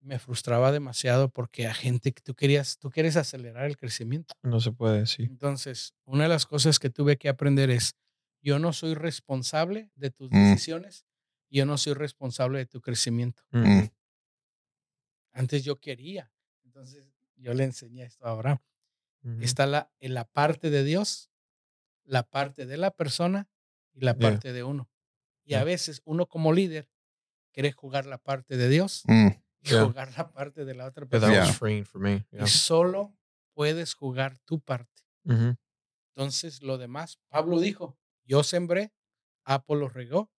me 0.00 0.18
frustraba 0.18 0.70
demasiado 0.70 1.28
porque 1.30 1.66
a 1.66 1.74
gente 1.74 2.12
que 2.12 2.20
tú 2.22 2.34
querías, 2.34 2.78
tú 2.78 2.90
quieres 2.90 3.16
acelerar 3.16 3.64
el 3.66 3.76
crecimiento. 3.76 4.34
No 4.42 4.60
se 4.60 4.70
puede, 4.70 5.06
sí. 5.06 5.24
Entonces, 5.24 5.94
una 6.04 6.24
de 6.24 6.28
las 6.28 6.46
cosas 6.46 6.78
que 6.78 6.90
tuve 6.90 7.16
que 7.16 7.28
aprender 7.28 7.70
es, 7.70 7.96
yo 8.42 8.58
no 8.58 8.72
soy 8.72 8.94
responsable 8.94 9.90
de 9.96 10.10
tus 10.10 10.30
Mm. 10.30 10.34
decisiones, 10.50 11.04
yo 11.50 11.64
no 11.66 11.76
soy 11.78 11.94
responsable 11.94 12.58
de 12.58 12.66
tu 12.66 12.80
crecimiento. 12.80 13.42
Mm. 13.50 13.84
Antes 15.32 15.64
yo 15.64 15.80
quería. 15.80 16.30
Entonces, 16.64 17.10
yo 17.36 17.52
le 17.54 17.64
enseñé 17.64 18.04
esto 18.04 18.24
a 18.26 18.30
Abraham. 18.30 18.58
Está 19.40 19.66
la, 19.66 19.90
en 20.00 20.12
la 20.14 20.24
parte 20.26 20.68
de 20.70 20.84
Dios, 20.84 21.30
la 22.04 22.22
parte 22.28 22.66
de 22.66 22.76
la 22.76 22.90
persona 22.90 23.48
y 23.94 24.00
la 24.00 24.12
Yeah. 24.16 24.20
parte 24.30 24.52
de 24.52 24.62
uno. 24.64 24.90
Y 25.44 25.54
a 25.54 25.64
veces 25.64 26.02
uno 26.04 26.26
como 26.26 26.52
líder 26.52 26.90
quiere 27.52 27.72
jugar 27.72 28.04
la 28.06 28.18
parte 28.18 28.56
de 28.58 28.68
Dios 28.68 29.02
Mm. 29.06 29.28
y 29.62 29.68
Yeah. 29.70 29.84
jugar 29.86 30.12
la 30.18 30.30
parte 30.30 30.64
de 30.66 30.74
la 30.74 30.84
otra 30.86 31.06
persona. 31.06 31.32
Yeah. 31.32 31.46
was 31.46 31.56
freeing 31.56 31.84
for 31.86 32.00
me. 32.00 32.26
Y 32.32 32.46
solo 32.48 33.16
puedes 33.54 33.94
jugar 33.94 34.38
tu 34.40 34.60
parte. 34.60 35.02
Entonces, 36.16 36.62
lo 36.62 36.78
demás, 36.78 37.18
Pablo 37.28 37.60
dijo, 37.60 37.98
yo 38.24 38.42
sembré, 38.44 38.92
Apolo 39.44 39.88
regó, 39.88 40.30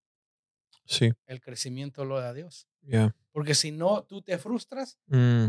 Sí. 0.84 1.12
el 1.26 1.40
crecimiento 1.40 2.04
lo 2.04 2.18
da 2.20 2.32
Dios. 2.32 2.68
Porque 3.32 3.54
si 3.54 3.72
no, 3.72 4.04
tú 4.04 4.22
te 4.22 4.38
frustras 4.38 4.98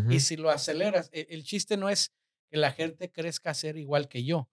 y 0.10 0.20
si 0.22 0.38
lo 0.38 0.50
aceleras, 0.50 1.10
e- 1.14 1.28
el, 1.30 1.44
chiste 1.44 1.78
no 1.78 1.90
es 1.90 2.12
que 2.50 2.58
la 2.58 2.72
gente 2.72 3.12
crezca 3.12 3.52
a 3.52 3.54
ser 3.54 3.78
igual 3.78 4.08
que 4.08 4.24
yo. 4.24 4.48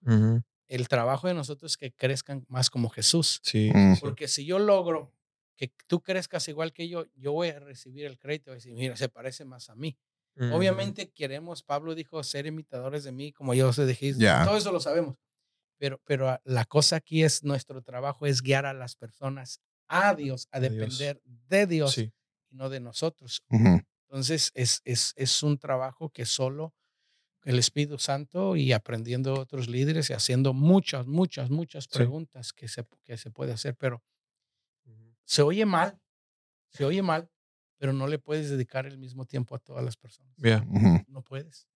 El 0.67 0.87
trabajo 0.87 1.27
de 1.27 1.33
nosotros 1.35 1.73
es 1.73 1.77
que 1.77 1.91
crezcan 1.93 2.43
más 2.47 2.69
como 2.69 2.89
Jesús. 2.89 3.39
Sí. 3.43 3.71
Mm. 3.73 3.95
sí. 3.95 4.01
Porque 4.01 4.27
si 4.27 4.45
yo 4.45 4.57
logro 4.59 5.13
que 5.55 5.71
tú 5.87 6.01
crezcas 6.01 6.47
igual 6.47 6.73
que 6.73 6.89
yo, 6.89 7.05
yo 7.15 7.31
voy 7.31 7.49
a 7.49 7.59
recibir 7.59 8.05
el 8.05 8.17
crédito. 8.17 8.51
Voy 8.51 8.55
a 8.55 8.57
decir, 8.57 8.73
mira, 8.73 8.95
se 8.97 9.07
parece 9.09 9.45
más 9.45 9.69
a 9.69 9.75
mí. 9.75 9.97
Obviamente 10.37 11.09
queremos, 11.11 11.63
Pablo 11.63 11.95
dijo, 11.95 12.21
ser 12.23 12.45
imitadores 12.45 13.05
de 13.05 13.13
mí, 13.13 13.31
como 13.31 13.53
yo 13.53 13.69
os 13.69 13.87
dije, 13.87 14.13
Ya. 14.17 14.43
todo 14.43 14.57
eso 14.57 14.71
lo 14.73 14.81
sabemos. 14.81 15.15
Pero, 15.77 16.01
pero 16.05 16.27
ah, 16.29 16.41
la 16.43 16.65
cosa 16.65 16.97
aquí 16.97 17.23
es, 17.23 17.43
nuestro 17.43 17.81
trabajo 17.81 18.25
es 18.25 18.41
guiar 18.41 18.65
a 18.65 18.73
las 18.73 18.95
personas 18.97 19.61
a 19.87 20.13
Dios, 20.15 20.47
a 20.51 20.57
A 20.57 20.59
Dios. 20.61 20.73
depender 20.73 21.21
de 21.23 21.67
Dios 21.67 21.93
Sí. 21.93 22.11
y 22.49 22.55
no 22.55 22.69
de 22.69 22.79
nosotros. 22.81 23.43
Entonces, 24.09 24.51
es, 24.55 24.81
es, 24.83 25.13
es 25.15 25.41
un 25.43 25.57
trabajo 25.57 26.09
que 26.09 26.25
solo 26.25 26.73
el 27.45 27.57
Espíritu 27.59 27.97
Santo 27.99 28.55
y 28.57 28.73
aprendiendo 28.73 29.35
otros 29.39 29.69
líderes 29.69 30.09
y 30.09 30.13
haciendo 30.13 30.53
muchas, 30.53 31.07
muchas, 31.07 31.49
muchas 31.49 31.85
Sí. 31.85 31.91
preguntas 31.93 32.51
que 32.51 32.67
se, 32.67 32.85
que 33.03 33.17
se 33.17 33.31
puede 33.31 33.53
hacer, 33.53 33.75
pero 33.77 34.03
se 35.23 35.41
oye 35.41 35.65
mal, 35.65 35.99
se 36.69 36.85
oye 36.85 37.01
mal, 37.01 37.29
pero 37.77 37.93
no 37.93 38.07
le 38.07 38.19
puedes 38.19 38.49
dedicar 38.49 38.85
el 38.85 38.97
mismo 38.97 39.25
tiempo 39.25 39.55
a 39.55 39.59
todas 39.59 39.83
las 39.83 39.95
personas. 39.95 40.35
Yeah. 40.37 40.65
No 41.07 41.21
puedes. 41.21 41.67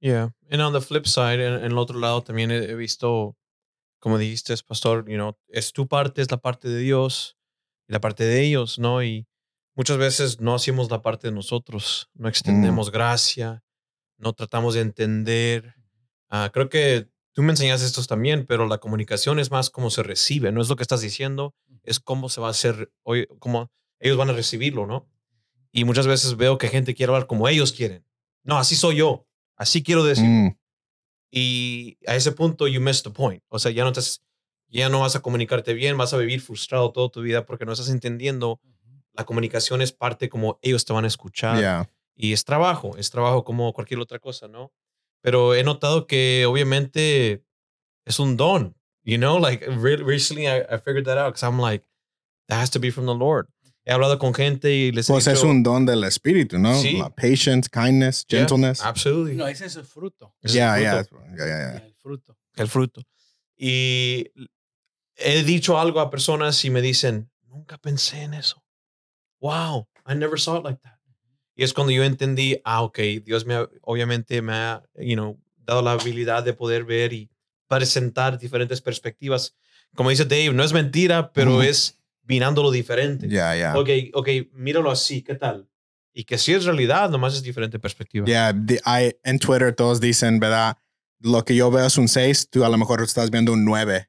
Yeah. 0.00 0.34
And 0.50 0.60
on 0.60 0.72
the 0.72 0.80
flip 0.80 1.06
side, 1.06 1.34
en, 1.46 1.54
en 1.64 1.72
el 1.72 1.78
otro 1.78 1.98
lado 1.98 2.22
también 2.22 2.50
he, 2.50 2.56
he 2.64 2.74
visto, 2.74 3.36
como 4.00 4.18
dijiste, 4.18 4.54
pastor, 4.66 5.08
you 5.08 5.14
know, 5.16 5.36
es 5.48 5.72
tu 5.72 5.86
parte, 5.86 6.22
es 6.22 6.30
la 6.30 6.38
parte 6.38 6.68
de 6.68 6.78
Dios 6.80 7.36
y 7.88 7.92
la 7.92 8.00
parte 8.00 8.24
de 8.24 8.40
ellos, 8.42 8.78
¿no? 8.78 9.02
Y 9.02 9.26
muchas 9.74 9.96
veces 9.98 10.40
no 10.40 10.54
hacemos 10.54 10.90
la 10.90 11.02
parte 11.02 11.28
de 11.28 11.32
nosotros, 11.34 12.08
no 12.14 12.28
extendemos 12.28 12.90
gracia, 12.90 13.62
no 14.22 14.32
tratamos 14.32 14.74
de 14.74 14.80
entender. 14.80 15.74
Ah, 16.30 16.50
creo 16.52 16.68
que 16.68 17.08
tú 17.32 17.42
me 17.42 17.50
enseñaste 17.50 17.84
esto 17.84 18.02
también, 18.04 18.46
pero 18.46 18.66
la 18.66 18.78
comunicación 18.78 19.38
es 19.38 19.50
más 19.50 19.68
cómo 19.68 19.90
se 19.90 20.02
recibe, 20.02 20.52
no 20.52 20.62
es 20.62 20.68
lo 20.68 20.76
que 20.76 20.82
estás 20.82 21.00
diciendo, 21.00 21.54
es 21.82 21.98
cómo 22.00 22.28
se 22.28 22.40
va 22.40 22.46
a 22.46 22.52
hacer, 22.52 22.90
hoy, 23.02 23.26
cómo 23.38 23.70
ellos 23.98 24.16
van 24.16 24.30
a 24.30 24.32
recibirlo, 24.32 24.86
¿no? 24.86 25.08
Y 25.72 25.84
muchas 25.84 26.06
veces 26.06 26.36
veo 26.36 26.56
que 26.56 26.68
gente 26.68 26.94
quiere 26.94 27.12
hablar 27.12 27.26
como 27.26 27.48
ellos 27.48 27.72
quieren. 27.72 28.06
No, 28.44 28.58
así 28.58 28.76
soy 28.76 28.96
yo, 28.96 29.26
así 29.56 29.82
quiero 29.82 30.04
decir. 30.04 30.24
Mm, 30.28 30.56
Y 31.30 31.96
a 32.06 32.14
ese 32.14 32.32
punto, 32.32 32.68
you 32.68 32.80
missed 32.80 33.04
the 33.04 33.10
point. 33.10 33.42
O 33.48 33.58
sea, 33.58 33.72
ya 33.72 33.84
no, 33.84 33.92
te, 33.92 34.00
ya 34.68 34.88
no 34.88 35.00
vas 35.00 35.16
a 35.16 35.20
comunicarte 35.20 35.72
bien, 35.74 35.96
vas 35.96 36.12
a 36.12 36.18
vivir 36.18 36.40
frustrado 36.42 36.92
toda 36.92 37.08
tu 37.08 37.22
vida 37.22 37.46
porque 37.46 37.64
no 37.64 37.72
estás 37.72 37.88
entendiendo. 37.88 38.60
La 39.14 39.24
comunicación 39.24 39.80
es 39.82 39.92
parte 39.92 40.28
como 40.28 40.58
ellos 40.62 40.84
te 40.84 40.92
van 40.92 41.04
a 41.04 41.08
escuchar. 41.08 41.58
yeah. 41.58 41.88
Y 42.14 42.32
es 42.32 42.44
trabajo, 42.44 42.96
es 42.98 43.10
trabajo 43.10 43.44
como 43.44 43.72
cualquier 43.72 44.00
otra 44.00 44.18
cosa, 44.18 44.48
¿no? 44.48 44.72
Pero 45.22 45.54
he 45.54 45.62
notado 45.62 46.06
que 46.06 46.44
obviamente 46.46 47.44
es 48.04 48.18
un 48.18 48.36
don, 48.36 48.76
you 49.04 49.16
know, 49.16 49.38
like 49.38 49.64
re 49.66 49.96
recently 49.96 50.46
I, 50.46 50.60
I 50.70 50.78
figured 50.78 51.04
that 51.06 51.16
out 51.18 51.34
because 51.34 51.44
I'm 51.44 51.58
like, 51.60 51.84
that 52.48 52.60
has 52.60 52.70
to 52.70 52.80
be 52.80 52.90
from 52.90 53.06
the 53.06 53.14
Lord. 53.14 53.48
He 53.84 53.92
hablado 53.92 54.18
con 54.18 54.32
gente 54.34 54.72
y 54.72 54.92
les 54.92 55.08
he 55.08 55.12
Pues 55.12 55.26
es 55.26 55.38
dicho, 55.40 55.48
un 55.48 55.62
don 55.62 55.86
del 55.86 56.04
espíritu, 56.04 56.58
¿no? 56.58 56.74
Sí. 56.74 56.98
La 56.98 57.10
patience, 57.10 57.68
kindness, 57.68 58.24
Yeah, 58.28 58.40
gentleness. 58.40 58.80
absolutely. 58.82 59.34
No, 59.36 59.46
ese 59.46 59.66
es 59.66 59.76
el 59.76 59.84
fruto. 59.84 60.34
Es 60.40 60.52
yeah, 60.52 60.76
el 60.76 60.82
yeah, 60.82 61.04
fruto, 61.04 61.24
yeah, 61.36 61.46
yeah, 61.46 61.46
yeah. 61.46 61.86
El 61.86 61.94
fruto. 61.94 62.36
El 62.56 62.68
fruto. 62.68 63.02
Y 63.56 64.28
he 65.16 65.42
dicho 65.44 65.78
algo 65.78 66.00
a 66.00 66.10
personas 66.10 66.64
y 66.64 66.70
me 66.70 66.80
dicen, 66.80 67.30
nunca 67.48 67.78
pensé 67.78 68.22
en 68.22 68.34
eso. 68.34 68.62
Wow, 69.40 69.88
I 70.06 70.14
never 70.14 70.38
saw 70.38 70.58
it 70.58 70.64
like 70.64 70.80
that. 70.82 70.91
Y 71.62 71.64
es 71.64 71.72
cuando 71.74 71.92
yo 71.92 72.02
entendí, 72.02 72.60
ah, 72.64 72.82
ok, 72.82 72.98
Dios 73.24 73.46
me 73.46 73.54
ha- 73.54 73.68
obviamente 73.82 74.42
me 74.42 74.52
ha, 74.52 74.82
you 74.96 75.14
know, 75.14 75.40
dado 75.58 75.80
la 75.80 75.92
habilidad 75.92 76.42
de 76.42 76.54
poder 76.54 76.82
ver 76.82 77.12
y 77.12 77.30
presentar 77.68 78.36
diferentes 78.36 78.80
perspectivas. 78.80 79.54
Como 79.94 80.10
dice 80.10 80.24
Dave, 80.24 80.52
no 80.52 80.64
es 80.64 80.72
mentira, 80.72 81.32
pero 81.32 81.52
Ujú. 81.52 81.62
es 81.62 82.00
mirándolo 82.24 82.72
diferente. 82.72 83.28
Yeah, 83.28 83.54
yeah. 83.54 83.78
Ok, 83.78 83.88
ok, 84.12 84.28
míralo 84.54 84.90
así, 84.90 85.22
¿qué 85.22 85.36
tal? 85.36 85.68
Y 86.12 86.24
que 86.24 86.36
si 86.36 86.52
es 86.52 86.64
realidad, 86.64 87.10
nomás 87.10 87.34
es 87.36 87.44
diferente 87.44 87.78
perspectiva. 87.78 88.26
Yeah, 88.26 88.52
the- 88.52 88.80
I, 88.84 89.14
en 89.22 89.38
Twitter 89.38 89.72
todos 89.72 90.00
dicen, 90.00 90.40
¿verdad? 90.40 90.78
Lo 91.20 91.44
que 91.44 91.54
yo 91.54 91.70
veo 91.70 91.86
es 91.86 91.96
un 91.96 92.08
6, 92.08 92.48
tú 92.50 92.64
a 92.64 92.68
lo 92.70 92.76
mejor 92.76 93.00
estás 93.04 93.30
viendo 93.30 93.52
un 93.52 93.64
9. 93.64 94.08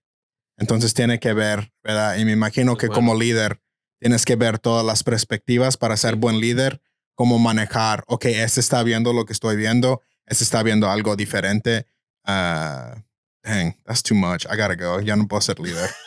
Entonces 0.58 0.96
tiene 0.96 1.20
que 1.20 1.34
ver, 1.34 1.72
¿verdad? 1.84 2.18
Y 2.18 2.26
me 2.26 2.32
imagino 2.32 2.78
que 2.78 2.88
bueno. 2.88 2.96
como 2.96 3.14
líder 3.20 3.62
tienes 4.00 4.26
que 4.26 4.38
ver 4.38 4.58
todas 4.58 4.84
las 4.84 5.04
perspectivas 5.04 5.78
para 5.78 5.98
ser 5.98 6.16
buen 6.16 6.40
líder, 6.40 6.82
cómo 7.16 7.40
manejar, 7.40 8.04
ok, 8.08 8.26
este 8.26 8.60
está 8.60 8.84
viendo 8.84 9.14
lo 9.14 9.26
que 9.26 9.34
estoy 9.34 9.56
viendo, 9.56 10.02
este 10.26 10.44
está 10.44 10.64
viendo 10.64 10.90
algo 10.90 11.16
diferente. 11.16 11.86
Uh, 12.26 12.96
dang, 13.44 13.74
that's 13.86 14.02
too 14.04 14.16
much. 14.16 14.46
I 14.46 14.56
gotta 14.56 14.76
go. 14.76 15.00
Ya 15.02 15.16
no 15.16 15.28
puedo 15.28 15.42
ser 15.42 15.60
líder. 15.60 15.90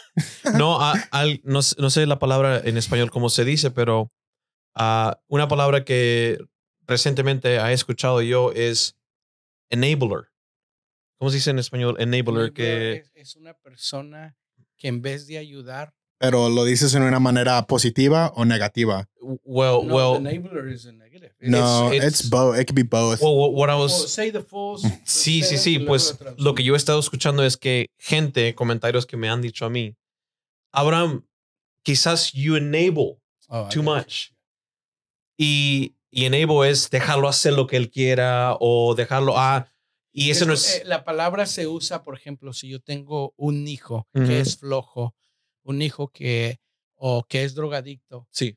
No, 0.56 0.80
a- 0.80 0.94
al- 1.10 1.42
no, 1.44 1.60
sé- 1.60 1.76
no 1.78 1.90
sé 1.90 2.06
la 2.06 2.18
palabra 2.18 2.62
en 2.64 2.78
español 2.78 3.10
cómo 3.10 3.28
se 3.28 3.44
dice, 3.44 3.70
pero 3.70 4.10
ah, 4.74 5.20
una 5.28 5.46
palabra 5.46 5.84
que 5.84 6.38
recientemente 6.86 7.56
he 7.56 7.72
escuchado 7.74 8.22
yo 8.22 8.50
es 8.52 8.96
enabler. 9.70 10.30
¿Cómo 11.18 11.30
se 11.30 11.36
dice 11.36 11.50
en 11.50 11.58
español? 11.58 11.96
Enabler, 11.98 12.52
que 12.54 12.92
Es, 12.96 13.10
es 13.14 13.36
una 13.36 13.52
persona 13.54 14.36
que 14.78 14.88
en 14.88 15.02
vez 15.02 15.26
de 15.26 15.36
ayudar, 15.36 15.94
Pero 16.18 16.48
lo 16.48 16.64
dices 16.64 16.94
en 16.94 17.02
una 17.02 17.20
manera 17.20 17.66
positiva 17.66 18.32
o 18.36 18.44
negativa. 18.44 19.08
well, 19.44 19.84
no, 19.86 19.94
well, 19.94 20.16
enabler 20.16 20.72
is 20.72 20.86
a 20.86 20.92
negative. 20.92 21.34
No, 21.40 21.92
it's- 21.92 22.20
it's, 22.22 22.30
both. 22.30 22.58
It 22.58 22.66
could 22.66 22.74
be 22.76 22.82
both. 22.84 23.20
well, 23.20 23.34
what- 23.52 23.68
I 23.68 23.74
Well, 23.74 23.82
was 23.82 24.10
say 24.12 24.30
the 24.30 24.40
full. 24.42 24.78
Sí, 25.04 25.42
sí, 25.42 25.58
sí. 25.58 25.78
Pues 25.80 26.18
lo 26.38 26.54
que 26.54 26.62
yo 26.64 26.74
he 26.74 26.76
estado 26.76 26.98
escuchando 27.00 27.44
es 27.44 27.56
que 27.56 27.90
gente, 27.98 28.54
comentarios 28.54 29.04
que 29.06 29.16
me 29.16 29.28
han 29.28 29.42
dicho 29.42 29.66
a 29.66 29.70
mí, 29.70 29.94
Abraham, 30.72 31.26
quizás 31.82 32.32
you 32.32 32.56
enable 32.56 33.18
Oh, 33.48 33.68
too 33.68 33.82
much. 33.82 34.30
y, 35.38 35.94
y 36.10 36.24
enable 36.24 36.68
es 36.70 36.90
dejarlo 36.90 37.28
hacer 37.28 37.52
lo 37.52 37.66
que 37.66 37.76
él 37.76 37.90
quiera 37.90 38.56
o 38.58 38.94
dejarlo 38.94 39.38
a... 39.38 39.68
y 40.12 40.30
eso 40.30 40.46
no 40.46 40.54
Esto, 40.54 40.68
es... 40.68 40.76
eh, 40.76 40.82
la 40.84 41.04
palabra 41.04 41.46
se 41.46 41.66
usa, 41.66 42.02
por 42.02 42.16
ejemplo, 42.16 42.52
si 42.52 42.68
yo 42.68 42.80
tengo 42.80 43.34
un 43.36 43.68
hijo 43.68 44.08
Ujú. 44.14 44.26
que 44.26 44.40
es 44.40 44.56
flojo, 44.56 45.14
un 45.66 45.82
hijo 45.82 46.08
que 46.08 46.58
o 46.94 47.24
que 47.28 47.44
es 47.44 47.54
drogadicto. 47.54 48.26
sí, 48.30 48.56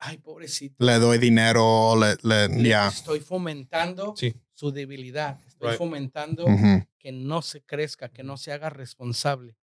Ay, 0.00 0.18
pobrecito. 0.18 0.76
le 0.84 0.94
doy 1.00 1.18
dinero, 1.18 1.96
le, 1.98 2.16
le, 2.22 2.46
le 2.48 2.62
yeah. 2.68 2.86
Estoy 2.86 3.18
fomentando 3.18 4.14
sí. 4.16 4.32
su 4.54 4.70
debilidad. 4.70 5.40
Estoy 5.46 5.70
Right. 5.70 5.78
fomentando 5.78 6.46
que 7.00 7.10
no 7.10 7.42
se 7.42 7.62
crezca, 7.64 8.08
que 8.08 8.22
no 8.22 8.36
se 8.36 8.52
haga 8.52 8.70
responsable. 8.70 9.56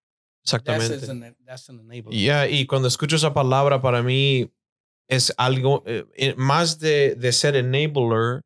Exactamente. 0.44 0.98
That's 0.98 1.08
an, 1.08 1.36
that's 1.46 1.70
an 1.70 1.80
enabler. 1.80 2.12
Ya, 2.14 2.46
y 2.48 2.66
cuando 2.66 2.86
escucho 2.86 3.16
esa 3.16 3.32
palabra, 3.32 3.80
para 3.80 4.02
mí 4.02 4.52
es 5.08 5.32
algo 5.38 5.82
eh, 5.86 6.04
eh, 6.16 6.34
más 6.36 6.78
de, 6.80 7.14
de 7.14 7.32
ser 7.32 7.56
enabler. 7.56 8.42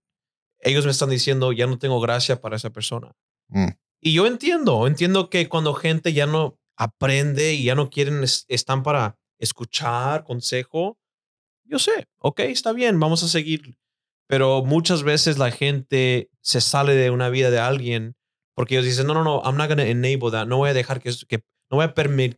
Ellos 0.61 0.85
me 0.85 0.92
están 0.92 1.11
diciendo, 1.11 1.50
ya 1.50 1.66
no 1.66 1.76
tengo 1.76 2.00
gracia 2.00 2.40
para 2.40 2.55
esa 2.55 2.70
persona. 2.70 3.16
Mm. 3.48 3.70
Y 4.00 4.12
yo 4.12 4.29
entiendo, 4.29 4.87
entiendo 4.87 5.29
que 5.29 5.48
cuando 5.48 5.74
gente 5.74 6.12
ya 6.12 6.26
no 6.26 6.57
aprende 6.81 7.53
y 7.53 7.64
ya 7.64 7.75
no 7.75 7.90
quieren, 7.90 8.23
es- 8.25 8.45
están 8.49 8.83
para 8.83 9.16
escuchar 9.38 10.25
consejo, 10.25 10.99
yo 11.64 11.79
sé, 11.79 12.07
ok, 12.19 12.40
está 12.40 12.73
bien, 12.73 12.99
vamos 12.99 13.23
a 13.23 13.29
seguir. 13.29 13.77
Pero 14.27 14.64
muchas 14.64 15.03
veces 15.03 15.38
la 15.38 15.51
gente 15.51 16.31
se 16.40 16.61
sale 16.61 16.95
de 16.95 17.11
una 17.11 17.29
vida 17.29 17.51
de 17.51 17.59
alguien 17.59 18.16
porque 18.55 18.75
ellos 18.75 18.87
dicen, 18.87 19.07
no, 19.07 19.14
no, 19.14 19.25
no, 19.25 19.43
I'm 19.45 19.57
not 19.57 19.69
going 19.69 19.79
to 19.79 19.85
enable 19.85 20.31
that. 20.31 20.47
No 20.47 20.57
voy 20.59 20.71
a 20.71 20.75
dejar 20.75 21.01
que, 21.01 21.11
que 21.29 21.38
no 21.71 21.77
voy 21.77 21.85
a 21.85 21.95
permi- 21.95 22.37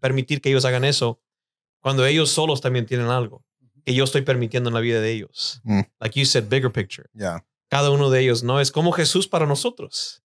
permitir 0.00 0.40
que 0.40 0.48
ellos 0.50 0.64
hagan 0.64 0.84
eso 0.84 1.20
cuando 1.80 2.06
ellos 2.06 2.30
solos 2.30 2.60
también 2.60 2.86
tienen 2.86 3.08
algo 3.08 3.44
que 3.84 3.92
yo 3.94 4.04
estoy 4.04 4.22
permitiendo 4.22 4.70
en 4.70 4.74
la 4.74 4.80
vida 4.80 5.00
de 5.02 5.10
ellos. 5.12 5.60
Mm. 5.64 5.80
Like 6.00 6.18
you 6.18 6.24
said, 6.24 6.44
bigger 6.48 6.72
picture. 6.72 7.06
Yeah. 7.12 7.44
Cada 7.68 7.90
uno 7.90 8.08
de 8.08 8.20
ellos, 8.22 8.42
¿no? 8.42 8.58
Es 8.60 8.72
como 8.72 8.92
Jesús 8.92 9.28
para 9.28 9.44
nosotros. 9.46 10.22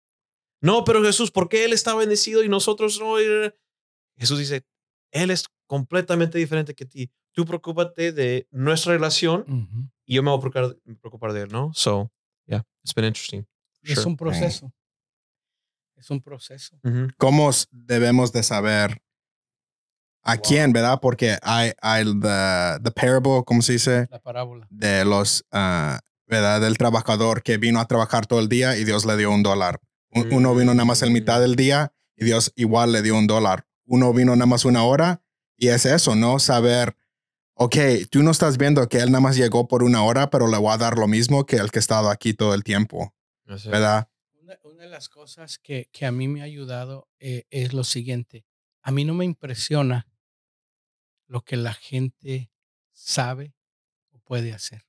No, 0.64 0.82
pero 0.84 1.02
Jesús, 1.04 1.30
¿por 1.30 1.48
qué 1.48 1.64
Él 1.64 1.72
está 1.74 1.94
bendecido 1.94 2.42
y 2.42 2.48
nosotros 2.48 2.98
no? 2.98 3.16
Jesús 4.16 4.38
dice, 4.38 4.64
Él 5.12 5.30
es 5.30 5.44
completamente 5.66 6.38
diferente 6.38 6.74
que 6.74 6.86
ti. 6.86 7.10
Tú 7.32 7.44
preocúpate 7.44 8.12
de 8.12 8.46
nuestra 8.50 8.92
relación 8.92 9.42
Ujú. 9.48 9.90
y 10.06 10.14
yo 10.14 10.22
me 10.22 10.30
voy 10.30 10.38
a 10.38 10.40
preocupar, 10.40 10.76
preocupar 11.00 11.32
de 11.34 11.42
Él, 11.42 11.48
¿no? 11.52 11.70
So, 11.74 12.10
yeah, 12.46 12.62
it's 12.82 12.94
been 12.94 13.04
interesting. 13.06 13.44
Es 13.82 13.96
Sure. 13.98 14.06
un 14.08 14.16
proceso. 14.16 14.72
Es 15.96 16.10
un 16.10 16.20
proceso. 16.22 16.78
Ujú. 16.82 17.08
¿Cómo 17.18 17.50
s- 17.50 17.66
debemos 17.70 18.32
de 18.32 18.42
saber 18.42 19.02
a 20.22 20.34
Wow. 20.36 20.42
quién, 20.42 20.72
verdad? 20.72 20.98
Porque 21.02 21.36
hay, 21.42 21.72
hay 21.82 22.04
the, 22.04 22.78
the 22.82 22.90
parable, 22.90 23.42
¿cómo 23.44 23.60
se 23.62 23.72
dice? 23.74 24.06
La 24.10 24.18
parábola. 24.20 24.66
De 24.70 25.04
los, 25.04 25.44
ah, 25.52 26.00
¿verdad? 26.26 26.60
Del 26.62 26.78
trabajador 26.78 27.42
que 27.42 27.58
vino 27.58 27.80
a 27.80 27.86
trabajar 27.86 28.26
todo 28.26 28.40
el 28.40 28.48
día 28.48 28.76
y 28.78 28.84
Dios 28.84 29.04
le 29.04 29.16
dio 29.18 29.30
un 29.30 29.42
dólar. 29.42 29.78
Un- 30.14 30.32
Uno 30.32 30.54
vino 30.54 30.72
nada 30.74 30.84
más 30.84 31.02
el 31.02 31.10
mitad 31.10 31.40
del 31.40 31.56
día 31.56 31.92
y 32.16 32.24
Dios 32.24 32.52
igual 32.56 32.92
le 32.92 33.02
dio 33.02 33.16
un 33.18 33.26
dólar. 33.26 33.66
Uno 33.86 34.12
vino 34.12 34.34
nada 34.36 34.46
más 34.46 34.64
una 34.64 34.84
hora 34.84 35.22
y 35.56 35.68
es 35.68 35.84
eso, 35.86 36.14
¿no? 36.14 36.38
Saber, 36.38 36.96
ok, 37.54 37.76
tú 38.10 38.22
no 38.22 38.30
estás 38.30 38.56
viendo 38.58 38.88
que 38.88 38.98
él 38.98 39.10
nada 39.10 39.20
más 39.20 39.36
llegó 39.36 39.68
por 39.68 39.82
una 39.82 40.02
hora, 40.04 40.30
pero 40.30 40.46
le 40.48 40.56
voy 40.58 40.72
a 40.72 40.78
dar 40.78 40.96
lo 40.98 41.06
mismo 41.08 41.44
que 41.46 41.56
el 41.56 41.70
que 41.70 41.78
ha 41.78 41.80
estado 41.80 42.10
aquí 42.10 42.34
todo 42.34 42.54
el 42.54 42.62
tiempo, 42.64 43.14
Así. 43.46 43.68
¿verdad? 43.68 44.08
Una, 44.40 44.58
una 44.62 44.82
de 44.84 44.88
las 44.88 45.08
cosas 45.08 45.58
que, 45.58 45.88
que 45.92 46.06
a 46.06 46.12
mí 46.12 46.28
me 46.28 46.40
ha 46.40 46.44
ayudado 46.44 47.08
eh, 47.18 47.44
es 47.50 47.72
lo 47.72 47.84
siguiente. 47.84 48.44
A 48.82 48.90
mí 48.90 49.04
no 49.04 49.14
me 49.14 49.24
impresiona 49.24 50.06
lo 51.26 51.42
que 51.42 51.56
la 51.56 51.72
gente 51.72 52.50
sabe 52.92 53.54
o 54.12 54.18
puede 54.20 54.52
hacer. 54.52 54.84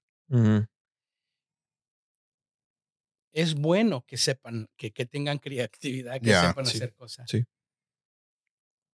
Es 3.36 3.54
bueno 3.54 4.06
que 4.08 4.15
sepan, 4.15 4.69
que, 4.78 4.91
que 4.91 5.06
tengan 5.06 5.39
creatividad, 5.39 6.21
que 6.21 6.30
Ya, 6.30 6.48
sepan 6.48 6.65
sí, 6.65 6.78
hacer 6.78 6.93
cosas. 6.93 7.30
sí. 7.30 7.43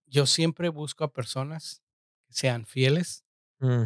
Yo 0.07 0.25
siempre 0.25 0.69
busco 0.69 1.03
a 1.03 1.13
personas 1.13 1.83
que 2.25 2.33
sean 2.33 2.65
fieles, 2.65 3.23
Mm. 3.59 3.85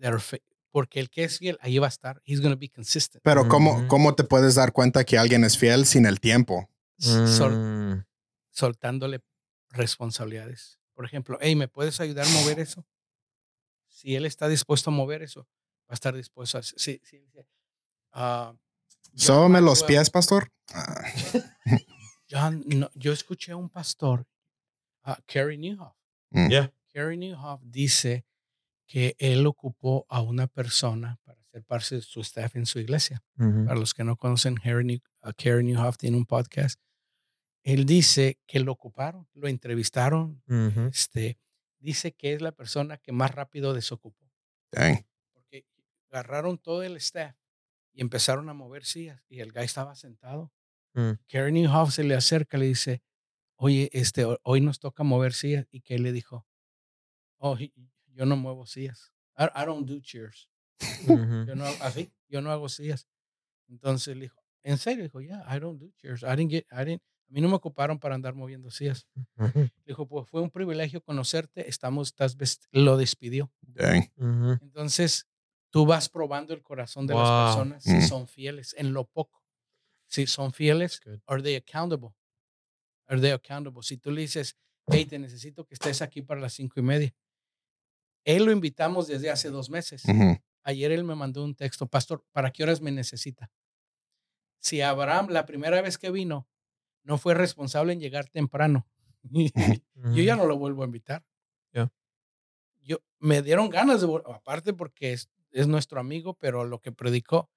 that 0.00 0.08
are 0.12 0.18
fa- 0.18 0.38
porque 0.72 0.98
el 0.98 1.08
que 1.08 1.22
es 1.22 1.38
fiel, 1.38 1.56
ahí 1.60 1.78
va 1.78 1.86
a 1.86 1.88
estar. 1.88 2.20
He's 2.24 2.40
going 2.40 2.52
to 2.52 2.58
be 2.58 2.68
consistent. 2.68 3.22
Pero 3.22 3.46
¿cómo, 3.48 3.76
Ujú. 3.76 3.86
¿cómo 3.86 4.14
te 4.16 4.24
puedes 4.24 4.56
dar 4.56 4.72
cuenta 4.72 5.04
que 5.04 5.16
alguien 5.18 5.44
es 5.44 5.56
fiel 5.56 5.86
sin 5.86 6.04
el 6.04 6.18
tiempo? 6.18 6.68
Sol- 6.98 7.56
Mm. 7.56 8.04
soltándole 8.50 9.20
responsabilidades. 9.68 10.80
Por 10.94 11.04
ejemplo, 11.04 11.38
hey, 11.40 11.54
¿me 11.54 11.68
puedes 11.68 12.00
ayudar 12.00 12.26
a 12.26 12.30
mover 12.30 12.58
eso? 12.58 12.84
Si 13.86 14.16
él 14.16 14.26
está 14.26 14.48
dispuesto 14.48 14.90
a 14.90 14.92
mover 14.92 15.22
eso, 15.22 15.42
va 15.88 15.90
a 15.90 15.94
estar 15.94 16.14
dispuesto 16.14 16.58
a 16.58 16.60
hacer. 16.60 16.78
Sí, 16.78 17.00
sí, 17.04 17.24
ah, 18.12 18.52
John 18.52 18.58
¿Sóbame 19.14 19.60
los 19.60 19.82
pies, 19.84 20.10
pastor? 20.10 20.50
Ah, 20.72 21.02
John, 22.30 22.62
no, 22.66 22.88
yo 22.94 23.12
escuché 23.12 23.50
a 23.50 23.56
un 23.56 23.68
pastor, 23.70 24.24
Kerry 25.26 25.58
Newhoff. 25.58 25.96
Mm. 26.30 26.48
Yeah. 26.48 26.72
Kerry 26.92 27.16
Newhoff 27.16 27.60
dice 27.64 28.24
que 28.86 29.16
él 29.18 29.48
ocupó 29.48 30.06
a 30.08 30.20
una 30.20 30.46
persona 30.46 31.18
para 31.24 31.42
ser 31.50 31.64
parte 31.64 31.96
de 31.96 32.02
su 32.02 32.20
staff 32.20 32.54
en 32.54 32.66
su 32.66 32.78
iglesia. 32.78 33.20
Para 33.36 33.74
los 33.74 33.94
que 33.94 34.04
no 34.04 34.16
conocen, 34.16 34.60
Harry 34.62 34.84
New- 34.84 35.00
uh, 35.24 35.32
Kerry 35.36 35.64
Newhoff 35.64 35.96
tiene 35.96 36.16
un 36.16 36.24
podcast 36.26 36.80
él 37.62 37.84
dice 37.84 38.38
que 38.46 38.60
lo 38.60 38.72
ocuparon, 38.72 39.28
lo 39.34 39.48
entrevistaron. 39.48 40.42
Este, 40.90 41.38
dice 41.78 42.12
que 42.12 42.32
es 42.32 42.40
la 42.42 42.52
persona 42.52 42.96
que 42.96 43.12
más 43.12 43.34
rápido 43.34 43.74
desocupó. 43.74 44.30
Dang. 44.72 45.04
Porque 45.32 45.66
agarraron 46.10 46.58
todo 46.58 46.82
el 46.82 46.96
staff 46.96 47.36
y 48.00 48.02
empezaron 48.02 48.48
a 48.48 48.54
mover 48.54 48.86
sillas 48.86 49.22
y 49.28 49.40
el 49.40 49.52
guy 49.52 49.64
estaba 49.64 49.94
sentado. 49.94 50.50
Mm. 50.94 51.10
Karen 51.28 51.52
Newhoff 51.54 51.92
se 51.92 52.02
le 52.02 52.14
acerca, 52.14 52.56
le 52.56 52.64
dice, 52.66 53.02
oye, 53.56 53.90
este, 53.92 54.24
ho- 54.24 54.38
hoy 54.42 54.62
nos 54.62 54.80
toca 54.80 55.02
mover 55.04 55.34
sillas. 55.34 55.66
Y 55.70 55.82
que 55.82 55.96
él 55.96 56.02
le 56.02 56.12
dijo, 56.12 56.46
oh, 57.38 57.56
he- 57.58 57.72
yo 58.14 58.24
no 58.24 58.36
muevo 58.36 58.64
sillas. 58.64 59.12
I, 59.36 59.44
I 59.54 59.66
don't 59.66 59.86
do 59.86 60.00
chairs. 60.00 60.48
Ujú. 61.06 61.44
Yo 61.46 61.54
no 61.54 61.66
hago 61.66 61.76
así, 61.82 62.10
yo 62.28 62.40
no 62.40 62.50
hago 62.50 62.70
sillas. 62.70 63.06
Entonces 63.68 64.16
le 64.16 64.22
dijo, 64.22 64.42
en 64.62 64.78
serio, 64.78 65.04
dijo, 65.04 65.20
yeah, 65.20 65.44
I 65.54 65.60
don't 65.60 65.78
do 65.78 65.90
chairs. 65.98 66.22
I 66.22 66.34
didn't 66.36 66.50
get, 66.50 66.66
I 66.72 66.84
didn't, 66.86 67.02
a 67.28 67.32
mí 67.32 67.42
no 67.42 67.48
me 67.50 67.54
ocuparon 67.56 67.98
para 68.00 68.14
andar 68.14 68.34
moviendo 68.34 68.70
sillas. 68.70 69.06
Ujú. 69.36 69.60
Le 69.84 69.84
dijo, 69.84 70.08
pues 70.08 70.26
fue 70.26 70.40
un 70.40 70.50
privilegio 70.50 71.02
conocerte, 71.02 71.68
estamos, 71.68 72.08
estás, 72.08 72.34
vest-". 72.38 72.66
lo 72.72 72.96
despidió. 72.96 73.52
Dang. 73.60 74.10
Ujú. 74.16 74.58
Entonces, 74.62 75.26
tú 75.70 75.86
vas 75.86 76.08
probando 76.08 76.52
el 76.54 76.62
corazón 76.62 77.06
de 77.06 77.14
Wow. 77.14 77.22
las 77.22 77.30
personas 77.54 77.82
si 77.84 77.96
Mm. 77.96 78.02
son 78.08 78.28
fieles 78.28 78.74
en 78.78 78.92
lo 78.92 79.04
poco. 79.06 79.42
Si 80.06 80.26
son 80.26 80.52
fieles, 80.52 81.00
Good. 81.04 81.20
are 81.26 81.42
they 81.42 81.54
accountable? 81.56 82.10
Are 83.06 83.20
they 83.20 83.30
accountable? 83.30 83.82
Si 83.82 83.96
tú 83.96 84.10
le 84.10 84.22
dices, 84.22 84.56
hey, 84.88 85.04
te 85.06 85.18
necesito 85.18 85.64
que 85.64 85.74
estés 85.74 86.02
aquí 86.02 86.22
para 86.22 86.40
las 86.40 86.52
cinco 86.54 86.80
y 86.80 86.82
media. 86.82 87.14
Él 88.24 88.44
lo 88.44 88.52
invitamos 88.52 89.06
desde 89.06 89.30
hace 89.30 89.50
dos 89.50 89.70
meses. 89.70 90.02
Ayer 90.62 90.92
él 90.92 91.04
me 91.04 91.14
mandó 91.14 91.42
un 91.44 91.54
texto, 91.54 91.86
pastor, 91.86 92.24
¿para 92.32 92.50
qué 92.50 92.62
horas 92.64 92.80
me 92.80 92.90
necesita? 92.90 93.50
Si 94.58 94.82
Abraham 94.82 95.28
la 95.30 95.46
primera 95.46 95.80
vez 95.80 95.96
que 95.96 96.10
vino 96.10 96.46
no 97.02 97.16
fue 97.16 97.34
responsable 97.34 97.92
en 97.94 98.00
llegar 98.00 98.28
temprano, 98.28 98.86
yo 100.14 100.22
ya 100.22 100.36
no 100.36 100.44
lo 100.46 100.58
vuelvo 100.58 100.82
a 100.82 100.86
invitar. 100.86 101.24
Ya. 101.72 101.90
Yo 102.82 102.98
me 103.18 103.40
dieron 103.42 103.70
ganas 103.70 104.00
de 104.02 104.22
aparte 104.26 104.74
porque 104.74 105.12
es, 105.14 105.30
es 105.52 105.66
nuestro 105.66 106.00
amigo, 106.00 106.34
pero 106.34 106.64
lo 106.64 106.80
que 106.80 106.92
predicó 106.92 107.50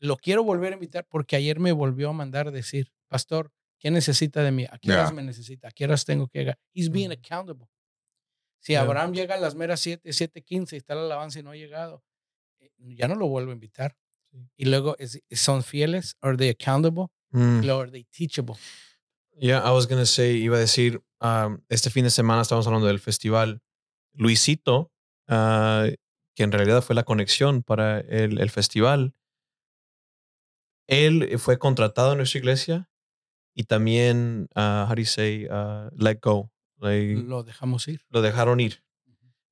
lo 0.00 0.16
quiero 0.16 0.42
volver 0.42 0.72
a 0.72 0.76
invitar 0.76 1.06
porque 1.08 1.36
ayer 1.36 1.60
me 1.60 1.72
volvió 1.72 2.08
a 2.08 2.12
mandar 2.14 2.50
decir, 2.52 2.90
pastor, 3.08 3.52
¿qué 3.78 3.90
necesita 3.90 4.42
de 4.42 4.50
mí? 4.50 4.64
¿A 4.70 4.78
qué 4.78 4.92
horas 4.92 5.10
Ya. 5.10 5.14
me 5.14 5.22
necesita? 5.22 5.68
¿A 5.68 5.70
qué 5.72 5.84
horas 5.84 6.04
tengo 6.06 6.26
que 6.28 6.38
llegar? 6.38 6.58
He's 6.72 6.90
being 6.90 7.10
accountable. 7.10 7.68
Si. 8.60 8.74
Abraham 8.74 9.12
llega 9.12 9.34
a 9.34 9.38
las 9.38 9.54
meras 9.54 9.80
7, 9.80 10.10
7:15 10.12 10.72
y 10.72 10.76
está 10.78 10.94
la 10.94 11.02
alabanza 11.02 11.38
y 11.38 11.42
no 11.42 11.50
ha 11.50 11.56
llegado, 11.56 12.02
eh, 12.60 12.70
ya 12.78 13.08
no 13.08 13.14
lo 13.14 13.28
vuelvo 13.28 13.50
a 13.50 13.54
invitar. 13.54 13.96
Y 14.56 14.66
luego, 14.66 14.96
¿son 15.32 15.62
fieles? 15.62 16.16
¿Are 16.20 16.36
they 16.36 16.48
accountable? 16.50 17.06
Mm. 17.30 17.68
¿are 17.70 17.90
they 17.90 18.04
teachable? 18.04 18.56
Yeah, 19.36 19.58
I 19.64 19.70
was 19.72 19.86
gonna 19.86 20.06
say, 20.06 20.36
iba 20.36 20.56
a 20.56 20.60
decir, 20.60 21.02
um, 21.20 21.60
este 21.68 21.90
fin 21.90 22.04
de 22.04 22.10
semana 22.10 22.42
estamos 22.42 22.66
hablando 22.66 22.86
del 22.86 23.00
festival. 23.00 23.60
Luisito, 24.12 24.92
ah, 25.28 25.86
que 26.40 26.44
en 26.44 26.52
realidad 26.52 26.80
fue 26.80 26.94
la 26.94 27.02
conexión 27.02 27.62
para 27.62 28.00
el, 28.00 28.40
el 28.40 28.48
festival, 28.48 29.14
él 30.88 31.38
fue 31.38 31.58
contratado 31.58 32.12
en 32.12 32.16
nuestra 32.16 32.38
iglesia 32.38 32.90
y 33.54 33.64
también, 33.64 34.48
ah, 34.54 34.86
how 34.88 34.94
do 34.94 35.02
you 35.02 35.06
say, 35.06 35.46
ah, 35.50 35.90
let 35.98 36.18
go. 36.22 36.50
Like, 36.78 37.16
Lo 37.26 37.42
dejamos 37.42 37.86
ir. 37.88 38.06
lo 38.08 38.22
dejaron 38.22 38.58
ir. 38.58 38.82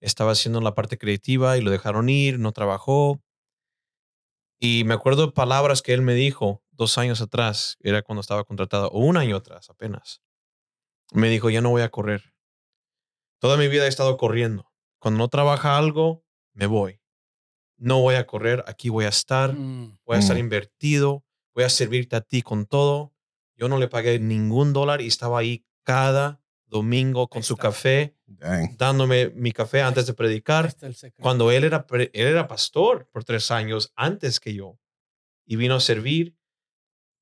Estaba 0.00 0.32
haciendo 0.32 0.62
la 0.62 0.74
parte 0.74 0.96
creativa 0.96 1.58
y 1.58 1.60
lo 1.60 1.70
dejaron 1.70 2.08
ir, 2.08 2.38
no 2.38 2.52
trabajó. 2.52 3.20
Y 4.58 4.84
me 4.84 4.94
acuerdo 4.94 5.34
palabras 5.34 5.82
que 5.82 5.92
él 5.92 6.00
me 6.00 6.14
dijo 6.14 6.64
dos 6.70 6.96
años 6.96 7.20
atrás, 7.20 7.76
era 7.80 8.00
cuando 8.00 8.22
estaba 8.22 8.44
contratado, 8.44 8.88
o 8.92 9.00
un 9.00 9.18
año 9.18 9.36
atrás 9.36 9.68
apenas. 9.68 10.22
Me 11.12 11.28
dijo, 11.28 11.50
ya 11.50 11.60
no 11.60 11.68
voy 11.68 11.82
a 11.82 11.90
correr. 11.90 12.32
Toda 13.42 13.58
mi 13.58 13.68
vida 13.68 13.84
he 13.84 13.88
estado 13.88 14.16
corriendo. 14.16 14.72
Cuando 14.98 15.18
no 15.18 15.28
trabaja 15.28 15.76
algo, 15.76 16.24
me 16.58 16.66
voy. 16.66 17.00
No 17.76 18.00
voy 18.00 18.16
a 18.16 18.26
correr, 18.26 18.64
aquí 18.66 18.88
voy 18.88 19.04
a 19.04 19.08
estar, 19.08 19.52
Mm, 19.54 19.98
voy 20.04 20.16
a 20.16 20.18
estar 20.18 20.36
Mm. 20.36 20.40
invertido, 20.40 21.24
voy 21.54 21.62
a 21.64 21.68
servirte 21.68 22.16
a 22.16 22.20
ti 22.20 22.42
con 22.42 22.66
todo. 22.66 23.14
Yo 23.56 23.68
no 23.68 23.78
le 23.78 23.86
pagué 23.86 24.18
ningún 24.18 24.72
dólar 24.72 25.00
y 25.00 25.06
estaba 25.06 25.38
ahí 25.38 25.64
cada 25.84 26.40
domingo 26.66 27.28
con 27.28 27.42
su 27.44 27.56
café, 27.56 28.16
Dang. 28.26 28.76
dándome 28.76 29.30
mi 29.30 29.52
café 29.52 29.82
antes 29.82 30.06
de 30.06 30.14
predicar 30.14 30.74
cuando 31.20 31.50
él 31.52 31.64
era, 31.64 31.86
él 31.90 32.10
era 32.12 32.46
pastor 32.48 33.08
por 33.12 33.24
tres 33.24 33.50
años 33.52 33.92
antes 33.94 34.38
que 34.40 34.52
yo 34.52 34.78
y 35.46 35.56
vino 35.56 35.76
a 35.76 35.80
servir. 35.80 36.36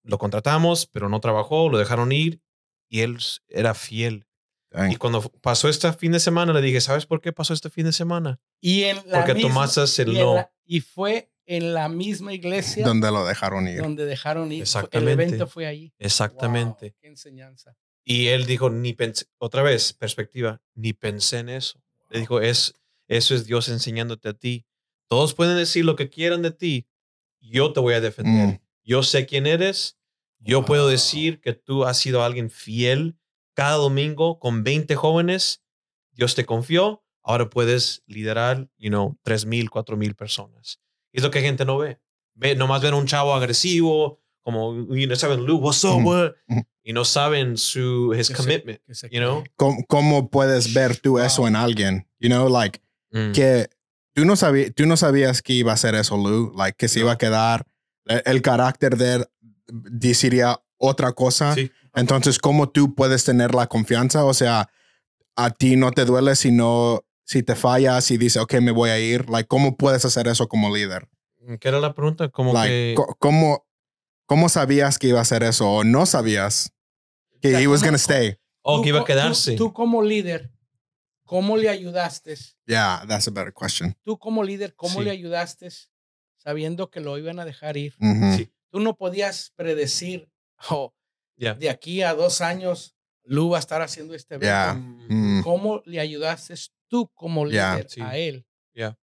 Lo 0.03 0.19
contratamos, 0.19 0.87
pero 0.87 1.09
no 1.09 1.21
trabajó, 1.21 1.69
lo 1.69 1.79
dejaron 1.79 2.11
ir 2.13 2.41
y 2.89 3.01
él 3.03 3.19
era 3.49 3.75
fiel. 3.75 4.27
Dang. 4.71 4.93
Y 4.93 4.97
cuando 4.97 5.23
pasó 5.23 5.69
este 5.69 5.93
fin 5.93 6.13
de 6.13 6.21
semana, 6.21 6.53
le 6.53 6.61
dije, 6.61 6.81
¿sabes 6.81 7.07
por 7.07 7.21
qué 7.21 7.33
pasó 7.33 7.55
este 7.55 7.71
fin 7.71 7.87
de 7.87 7.93
semana? 7.93 8.41
Y 8.61 8.83
en 8.85 8.97
la 9.07 9.19
Porque 9.19 9.35
misma- 9.35 9.49
tomaste 9.71 10.03
el 10.03 10.09
y 10.09 10.17
en 10.19 10.25
no. 10.25 10.35
la- 10.35 10.53
y 10.65 10.81
fue 10.81 11.31
en 11.47 11.73
la 11.75 11.89
misma 11.89 12.33
iglesia 12.35 12.85
Donde 12.85 13.11
lo 13.13 13.25
dejaron 13.25 13.69
ir. 13.69 13.81
donde 13.81 14.05
dejaron 14.05 14.51
ir. 14.51 14.67
Fue- 14.67 14.81
El 14.81 14.85
Exactamente. 14.85 15.13
evento 15.13 15.47
fue 15.47 15.67
ahí. 15.67 15.93
Exactamente. 15.99 16.87
Wow, 16.91 16.97
qué 17.01 17.07
enseñanza. 17.09 17.77
Y 18.05 18.29
él 18.29 18.47
dijo, 18.47 18.71
ni 18.71 18.93
pensé, 18.93 19.27
otra 19.39 19.63
vez, 19.63 19.93
perspectiva, 19.93 20.61
ni 20.75 20.93
pensé 20.93 21.39
en 21.39 21.49
eso. 21.49 21.81
Le 22.11 22.21
dijo, 22.21 22.41
es, 22.41 22.75
eso 23.09 23.35
es 23.35 23.47
Dios 23.47 23.69
enseñándote 23.69 24.29
a 24.29 24.33
ti. 24.33 24.65
Todos 25.09 25.35
pueden 25.35 25.57
decir 25.57 25.85
lo 25.85 25.95
que 25.97 26.09
quieran 26.11 26.43
de 26.43 26.51
ti. 26.51 26.87
Yo 27.41 27.73
te 27.73 27.81
voy 27.81 27.95
a 27.95 28.01
defender. 28.01 28.47
Mm. 28.49 28.61
Yo 28.85 29.03
sé 29.05 29.27
quién 29.27 29.47
eres. 29.47 29.97
Yo 30.39 30.65
puedo 30.65 30.89
decir 30.89 31.41
que 31.41 31.53
tú 31.53 31.85
has 31.85 31.97
sido 31.99 32.23
alguien 32.25 32.51
fiel 32.51 33.17
cada 33.57 33.77
domingo 33.77 34.39
con 34.39 34.63
20 34.63 34.95
jóvenes. 34.95 35.63
Dios 36.13 36.35
te 36.35 36.45
confió. 36.45 37.03
Ahora 37.25 37.49
puedes 37.51 38.03
liderar, 38.07 38.69
you 38.77 38.91
know, 38.91 39.19
3 39.23 39.47
mil, 39.47 39.71
4 39.71 39.97
mil 39.97 40.15
personas. 40.15 40.79
Y 41.13 41.19
es 41.19 41.25
lo 41.25 41.31
que 41.31 41.41
gente 41.41 41.65
no 41.65 41.79
ve. 41.79 41.99
ve 42.35 42.55
nomás 42.55 42.83
ven 42.83 42.93
a 42.95 42.97
un 42.97 43.07
chavo 43.07 43.35
agresivo, 43.35 44.21
como, 44.43 44.95
y 44.95 45.07
no 45.07 45.17
saben, 45.17 45.45
Luke, 45.45 45.65
what's 45.65 45.83
up, 45.85 46.05
what? 46.05 46.33
Y 46.85 46.93
no 46.93 47.05
saben 47.05 47.57
su, 47.57 48.15
his 48.15 48.31
commitment, 48.31 48.81
you 49.11 49.19
know? 49.19 49.43
¿Cómo, 49.57 49.79
cómo 49.89 50.31
puedes 50.31 50.73
ver 50.73 50.97
tú 51.01 51.19
eso 51.19 51.49
en 51.49 51.57
alguien? 51.57 52.07
You 52.21 52.29
know, 52.29 52.49
like, 52.49 52.81
Mm. 53.11 53.33
que 53.33 53.69
tú 54.15 54.25
no, 54.25 54.37
sabías, 54.37 54.75
tú 54.75 54.85
no 54.85 54.97
sabías 54.97 55.41
que 55.41 55.53
iba 55.55 55.73
a 55.73 55.77
ser 55.77 55.95
eso, 55.95 56.17
Lou. 56.17 56.53
Like, 56.57 56.77
que 56.77 56.89
se 56.89 57.01
iba 57.01 57.13
a 57.13 57.19
quedar. 57.19 57.65
El, 58.05 58.23
el 58.27 58.43
carácter 58.43 58.97
de 58.97 59.15
él 59.15 59.27
deciría 59.67 60.61
otra 60.79 61.13
cosa. 61.13 61.55
Sí. 61.55 61.71
Entonces, 61.95 62.39
¿cómo 62.39 62.69
tú 62.69 62.95
puedes 62.95 63.25
tener 63.25 63.55
la 63.55 63.67
confianza? 63.67 64.25
O 64.25 64.35
sea, 64.35 64.69
a 65.37 65.51
ti 65.51 65.77
no 65.77 65.93
te 65.93 66.05
duele 66.05 66.37
si 66.37 66.51
no, 66.51 67.05
si 67.25 67.43
te 67.43 67.55
fallas 67.55 68.11
y 68.11 68.19
dices, 68.19 68.41
ok, 68.43 68.55
me 68.61 68.71
voy 68.71 68.91
a 68.91 68.99
ir. 68.99 69.29
Like, 69.31 69.47
¿cómo 69.49 69.77
puedes 69.77 70.05
hacer 70.05 70.29
eso 70.29 70.49
como 70.49 70.75
líder? 70.75 71.09
¿Qué 71.61 71.69
era 71.69 71.79
la 71.81 71.95
pregunta? 71.95 72.29
Como 72.29 72.53
Like, 72.53 72.95
que... 72.97 73.03
¿cómo, 73.19 73.67
¿Cómo 74.27 74.49
sabías 74.49 74.99
que 74.99 75.09
iba 75.09 75.21
a 75.21 75.23
hacer 75.23 75.43
eso? 75.45 75.71
¿O 75.71 75.85
no 75.85 76.05
sabías 76.07 76.73
que 77.41 77.51
he 77.51 77.67
was 77.69 77.81
¿cómo- 77.81 77.91
going 77.91 77.93
to 77.93 78.03
stay? 78.03 78.37
Tú 78.65 78.83
que 78.83 78.89
iba 78.89 78.99
a 78.99 79.01
co- 79.03 79.07
tú- 79.07 79.13
quedarse. 79.13 79.53
Tú, 79.57 79.73
como 79.73 80.03
líder, 80.03 80.51
¿cómo 81.25 81.57
le 81.57 81.69
ayudaste? 81.69 82.35
Yeah, 82.67 83.05
that's 83.07 83.29
a 83.29 83.31
better 83.31 83.53
question. 83.55 83.97
Tú 84.03 84.19
como 84.19 84.43
líder, 84.43 84.75
¿cómo 84.75 84.99
Sí. 84.99 85.05
le 85.05 85.11
ayudaste 85.13 85.69
sabiendo 86.39 86.91
que 86.91 87.01
lo 87.01 87.17
iban 87.19 87.39
a 87.39 87.45
dejar 87.45 87.77
ir? 87.77 87.95
Mhm. 87.99 88.37
Sí. 88.37 88.51
Tú 88.71 88.81
no 88.81 88.97
podías 88.97 89.53
predecir, 89.55 90.29
oh, 90.71 90.93
Ya. 91.37 91.55
de 91.55 91.69
aquí 91.71 92.03
a 92.03 92.15
dos 92.15 92.41
años, 92.41 92.95
Lu 93.25 93.51
va 93.51 93.57
a 93.59 93.61
estar 93.61 93.83
haciendo 93.83 94.15
este 94.15 94.37
evento. 94.37 94.47
Yeah. 94.47 94.75
Mm. 94.75 95.43
¿Cómo 95.43 95.83
le 95.85 96.01
ayudaste 96.01 96.55
tú 96.89 97.11
como 97.15 97.45
líder 97.45 97.87
Sí. 97.91 98.01
a 98.01 98.17
él 98.17 98.47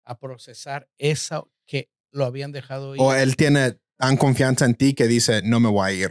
a 0.04 0.18
procesar 0.18 0.88
eso 0.98 1.50
que 1.66 1.90
lo 2.12 2.24
habían 2.24 2.52
dejado 2.52 2.94
ir? 2.94 3.00
O 3.02 3.14
él 3.14 3.36
tiene 3.36 3.78
tan 3.96 4.16
confianza 4.16 4.64
en 4.64 4.74
ti 4.76 4.94
que 4.94 5.06
dice, 5.08 5.42
no 5.44 5.60
me 5.60 5.68
voy 5.68 5.88
a 5.90 5.92
ir. 5.92 6.10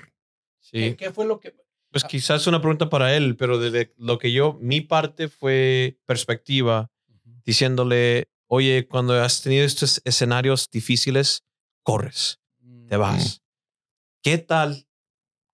Sí. 0.60 0.72
¿Qué, 0.92 0.96
qué 0.98 1.12
fue 1.12 1.26
lo 1.26 1.40
que... 1.40 1.56
Pues 1.90 2.04
Ah. 2.06 2.08
quizás 2.08 2.48
una 2.48 2.60
pregunta 2.62 2.90
para 2.90 3.16
él, 3.16 3.36
pero 3.36 3.58
desde 3.60 3.94
lo 3.98 4.18
que 4.18 4.32
yo, 4.32 4.58
mi 4.62 4.80
parte 4.82 5.28
fue 5.28 6.00
perspectiva, 6.06 6.90
diciéndole, 7.46 8.30
oye, 8.48 8.88
cuando 8.88 9.14
has 9.22 9.42
tenido 9.42 9.66
estos 9.66 10.02
escenarios 10.06 10.68
difíciles, 10.72 11.44
corres, 11.84 12.40
te 12.88 12.96
vas. 12.98 13.42
¿Qué 14.22 14.38
tal? 14.38 14.86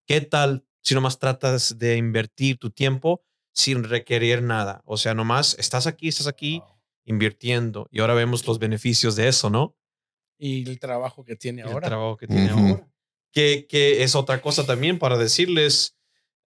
¿Qué 0.07 0.21
tal 0.21 0.65
si 0.81 0.95
nomás 0.95 1.19
tratas 1.19 1.77
de 1.77 1.97
invertir 1.97 2.57
tu 2.57 2.69
tiempo 2.71 3.23
sin 3.53 3.83
requerir 3.83 4.41
nada? 4.41 4.81
O 4.85 4.95
sea, 4.97 5.13
nomás 5.13 5.55
estás 5.59 5.85
aquí, 5.85 6.07
estás 6.07 6.27
aquí 6.27 6.59
Wow. 6.59 6.77
invirtiendo 7.05 7.87
y 7.91 7.99
ahora 7.99 8.13
vemos 8.13 8.47
los 8.47 8.57
beneficios 8.57 9.15
de 9.17 9.27
eso, 9.27 9.49
¿no? 9.49 9.75
Y 10.39 10.67
el 10.69 10.79
trabajo 10.79 11.23
que 11.25 11.35
tiene 11.35 11.61
el 11.61 11.67
ahora. 11.67 11.87
trabajo 11.87 12.15
que 12.17 12.27
tiene 12.27 12.53
Ujú. 12.53 12.59
ahora. 12.67 12.87
Que, 13.33 13.67
que 13.67 14.03
es 14.03 14.15
otra 14.15 14.41
cosa 14.41 14.65
también 14.65 14.97
para 14.97 15.17
decirles, 15.17 15.97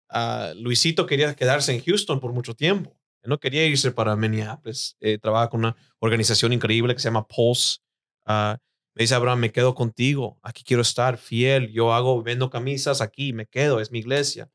ah, 0.08 0.52
Luisito 0.56 1.06
quería 1.06 1.34
quedarse 1.34 1.74
en 1.74 1.82
Houston 1.82 2.18
por 2.18 2.32
mucho 2.32 2.54
tiempo. 2.54 2.96
Él 3.22 3.28
no 3.28 3.38
quería 3.38 3.66
irse 3.66 3.90
para 3.92 4.16
Minneapolis. 4.16 4.96
Eh, 5.00 5.18
trabaja 5.18 5.50
con 5.50 5.60
una 5.60 5.76
organización 5.98 6.54
increíble 6.54 6.94
que 6.94 7.00
se 7.00 7.08
llama 7.08 7.26
Pulse. 7.26 7.80
Ah, 8.24 8.56
me 8.94 9.02
dice, 9.02 9.14
Abraham, 9.14 9.40
me 9.40 9.52
quedo 9.52 9.74
contigo. 9.74 10.38
Aquí 10.42 10.64
quiero 10.64 10.82
estar 10.82 11.16
fiel. 11.16 11.70
Yo 11.72 11.92
hago, 11.92 12.22
vendo 12.22 12.50
camisas 12.50 13.00
aquí, 13.00 13.32
me 13.32 13.46
quedo, 13.46 13.80
es 13.80 13.90
mi 13.92 14.00
iglesia. 14.00 14.50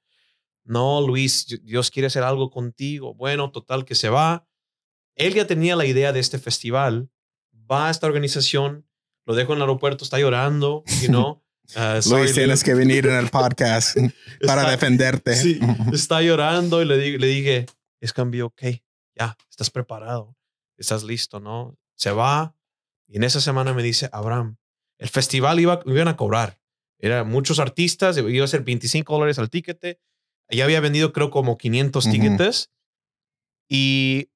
No, 0.63 0.99
Luis, 1.01 1.45
Dios 1.63 1.91
quiere 1.91 2.07
hacer 2.07 2.23
algo 2.23 2.49
contigo. 2.49 3.13
Bueno, 3.13 3.51
total 3.51 3.85
que 3.85 3.95
se 3.95 4.09
va. 4.09 4.47
Él 5.15 5.33
ya 5.33 5.47
tenía 5.47 5.75
la 5.75 5.85
idea 5.85 6.11
de 6.11 6.19
este 6.19 6.39
festival. 6.39 7.09
Va 7.69 7.87
a 7.87 7.91
esta 7.91 8.07
organización, 8.07 8.85
lo 9.25 9.35
dejo 9.35 9.53
en 9.53 9.57
el 9.57 9.63
aeropuerto, 9.63 10.03
está 10.03 10.19
llorando, 10.19 10.83
you 11.01 11.07
know. 11.07 11.41
Uh, 11.75 12.09
Luis, 12.11 12.33
tienes 12.33 12.63
que 12.63 12.73
venir 12.73 13.07
en 13.07 13.15
el 13.15 13.29
podcast 13.31 13.97
para 14.45 14.69
defenderte. 14.69 15.35
Sí, 15.35 15.59
está 15.93 16.21
llorando 16.21 16.81
y 16.81 16.85
le, 16.85 16.97
di, 16.97 17.17
le 17.17 17.27
dije, 17.27 17.65
es 18.01 18.11
cambio, 18.11 18.47
ok, 18.47 18.63
ya, 19.17 19.37
estás 19.49 19.71
preparado, 19.71 20.35
estás 20.77 21.03
listo, 21.03 21.39
¿no? 21.39 21.77
Se 21.95 22.11
va 22.11 22.54
y 23.07 23.17
en 23.17 23.23
esa 23.23 23.41
semana 23.41 23.73
me 23.73 23.83
dice, 23.83 24.09
Abraham, 24.11 24.57
el 24.97 25.09
festival 25.09 25.59
iba, 25.59 25.81
iban 25.85 26.07
a 26.07 26.15
cobrar. 26.15 26.59
Eran 26.97 27.29
muchos 27.29 27.59
artistas, 27.59 28.17
iba 28.17 28.45
a 28.45 28.47
ser 28.47 28.63
25 28.63 29.13
dólares 29.13 29.39
al 29.39 29.49
ticket. 29.49 29.99
Ya 30.49 30.63
había 30.63 30.79
vendido 30.79 31.11
creo 31.11 31.29
como 31.29 31.57
500 31.57 32.09
tickets 32.09 32.71
y 33.67 34.29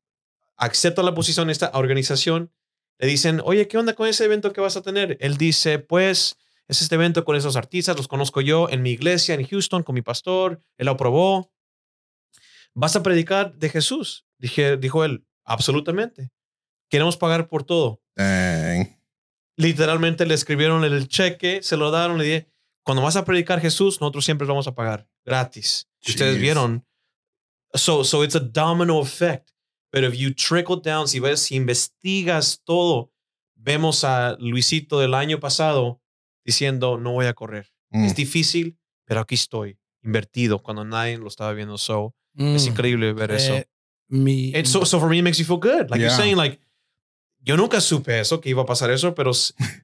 acepta 0.58 1.04
la 1.04 1.14
posición 1.14 1.48
de 1.48 1.54
esta 1.54 1.72
organización. 1.74 2.52
Le 2.98 3.08
dicen, 3.08 3.42
oye, 3.46 3.68
¿qué 3.68 3.78
onda 3.78 3.94
con 3.94 4.08
ese 4.08 4.26
evento 4.26 4.52
que 4.52 4.62
vas 4.62 4.76
a 4.76 4.82
tener? 4.82 5.18
Él 5.22 5.38
dice, 5.38 5.80
pues 5.80 6.38
es 6.68 6.82
este 6.82 6.96
evento 6.96 7.26
con 7.26 7.36
esos 7.36 7.56
artistas, 7.56 7.96
los 7.96 8.08
conozco 8.08 8.42
yo 8.42 8.70
en 8.70 8.82
mi 8.82 8.92
iglesia 8.92 9.36
en 9.36 9.48
Houston 9.48 9.84
con 9.84 9.96
mi 9.96 10.02
pastor, 10.02 10.62
él 10.78 10.86
lo 10.86 10.92
aprobó. 10.92 11.52
¿Vas 12.74 12.96
a 12.96 13.04
predicar 13.04 13.56
de 13.56 13.70
Jesús? 13.70 14.26
Dije, 14.38 14.78
dijo 14.78 15.04
él, 15.04 15.26
absolutamente. 15.44 16.30
Queremos 16.90 17.18
pagar 17.18 17.48
por 17.48 17.64
todo. 17.64 18.02
Literalmente 19.60 20.26
le 20.26 20.36
escribieron 20.36 20.86
el 20.86 21.10
cheque, 21.10 21.62
se 21.62 21.76
lo 21.76 21.92
daron, 21.92 22.18
le 22.18 22.24
dije, 22.24 22.50
cuando 22.84 23.04
vas 23.04 23.18
a 23.18 23.26
predicar 23.26 23.60
Jesús, 23.60 24.00
nosotros 24.00 24.24
siempre 24.24 24.48
vamos 24.48 24.68
a 24.68 24.74
pagar 24.74 25.06
gratis. 25.26 25.90
Ustedes 26.08 26.40
vieron. 26.40 26.86
So, 27.74 28.06
so 28.06 28.24
it's 28.24 28.38
a 28.38 28.40
domino 28.40 29.02
effect. 29.02 29.52
Pero 29.92 30.08
if 30.08 30.16
you 30.16 30.34
trickle 30.34 30.78
down, 30.82 31.10
si 31.10 31.20
ves, 31.20 31.42
si 31.42 31.56
investigas 31.56 32.62
todo, 32.64 33.12
vemos 33.54 34.06
a 34.06 34.38
Luisito 34.40 34.98
del 35.02 35.14
año 35.14 35.42
pasado 35.42 36.02
diciendo, 36.46 36.98
no 36.98 37.12
voy 37.12 37.26
a 37.26 37.34
correr. 37.34 37.70
Es 37.92 38.14
mm. 38.14 38.16
difícil, 38.16 38.80
pero 39.04 39.20
aquí 39.20 39.36
estoy, 39.36 39.78
invertido, 40.02 40.64
cuando 40.64 40.86
nadie 40.86 41.18
lo 41.18 41.28
estaba 41.28 41.52
viendo. 41.52 41.78
So, 41.78 42.16
es 42.34 42.64
mm. 42.64 42.70
increíble 42.70 43.12
ver 43.12 43.32
eso. 43.32 43.56
Eh, 43.56 43.68
mi, 44.08 44.54
so, 44.64 44.86
so, 44.86 45.02
for 45.02 45.10
me, 45.10 45.18
it 45.18 45.24
makes 45.24 45.38
you 45.38 45.44
feel 45.44 45.60
good. 45.60 45.90
Like 45.90 46.00
you're 46.00 46.16
saying, 46.16 46.38
like, 46.38 46.62
yo 47.42 47.58
nunca 47.58 47.82
supe 47.82 48.20
eso, 48.20 48.40
que 48.40 48.50
iba 48.50 48.64
a 48.64 48.66
pasar 48.66 48.92
eso, 48.92 49.14
pero 49.16 49.32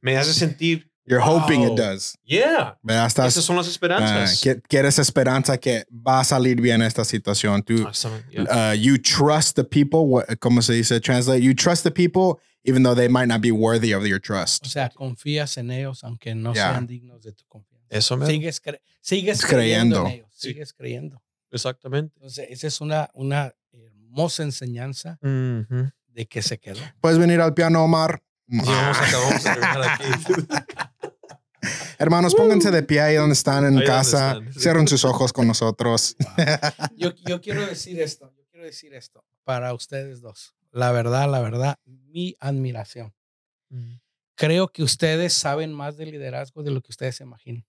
me 0.01 0.17
hace 0.17 0.33
sentir. 0.33 0.89
You're 1.07 1.21
hoping 1.21 1.61
it 1.61 1.75
does. 1.75 2.17
Yeah. 2.25 2.79
Esas 2.83 3.45
son 3.45 3.55
las 3.55 3.67
esperanzas. 3.67 4.43
Uh, 4.43 4.59
quieres 4.67 4.97
esperanza 4.97 5.59
que 5.59 5.85
va 5.91 6.21
a 6.21 6.23
salir 6.23 6.59
bien 6.59 6.81
esta 6.81 7.05
situación. 7.05 7.61
Tú, 7.61 7.85
uh, 7.85 8.73
you 8.73 8.97
trust 8.97 9.55
the 9.55 9.63
people, 9.63 10.23
como 10.39 10.61
se 10.61 10.73
dice, 10.73 10.99
translate, 10.99 11.43
you 11.43 11.53
trust 11.53 11.83
the 11.83 11.91
people 11.91 12.39
even 12.63 12.81
though 12.81 12.95
they 12.95 13.07
might 13.07 13.27
not 13.27 13.41
be 13.41 13.51
worthy 13.51 13.93
of 13.93 14.03
your 14.07 14.19
trust. 14.19 14.65
O 14.65 14.69
sea, 14.69 14.89
confías 14.89 15.57
en 15.57 15.69
ellos 15.69 16.03
aunque 16.03 16.33
no 16.33 16.53
sean 16.53 16.87
dignos 16.87 17.21
de 17.21 17.33
tu 17.33 17.45
confianza. 17.47 17.85
Eso 17.89 18.17
me 18.17 18.25
Sigues, 18.25 18.59
sigues 19.01 19.45
creyendo. 19.45 20.07
en 20.07 20.13
ellos, 20.13 20.29
sigues 20.33 20.73
creyendo. 20.73 21.21
Exactamente. 21.51 22.13
Entonces, 22.15 22.47
esa 22.49 22.67
es 22.67 22.81
una, 22.81 23.09
una 23.13 23.53
hermosa 23.71 24.43
enseñanza 24.43 25.19
de 26.15 26.25
que 26.25 26.41
se 26.41 26.57
quedó. 26.57 26.79
Puedes 27.01 27.19
venir 27.19 27.39
al 27.41 27.53
piano, 27.53 27.83
Omar. 27.83 28.23
vamos, 28.47 29.45
a, 29.45 29.93
aquí. 29.93 30.03
Hermanos, 31.99 32.33
pónganse 32.33 32.71
de 32.71 32.81
pie 32.81 33.01
ahí 33.01 33.15
donde 33.15 33.33
están 33.33 33.65
en 33.65 33.85
casa. 33.85 34.39
Cierren 34.57 34.87
sus 34.87 35.05
ojos 35.05 35.31
con 35.31 35.47
nosotros. 35.47 36.15
Yo, 36.97 37.13
yo 37.27 37.41
quiero 37.41 37.65
decir 37.65 38.01
esto. 38.01 38.33
Yo 38.35 38.43
quiero 38.49 38.65
decir 38.65 38.93
esto 38.93 39.23
para 39.43 39.73
ustedes 39.73 40.21
dos 40.21 40.55
la 40.75 40.91
verdad, 40.91 41.31
la 41.31 41.39
verdad, 41.39 41.79
mi 41.85 42.35
admiración. 42.41 43.13
Mm. 43.69 43.95
Creo 44.35 44.67
que 44.67 44.83
ustedes 44.83 45.31
saben 45.31 45.71
más 45.71 45.95
de 45.95 46.05
liderazgo 46.05 46.63
de 46.63 46.71
lo 46.71 46.81
que 46.81 46.91
ustedes 46.91 47.15
se 47.15 47.23
imaginan. 47.23 47.65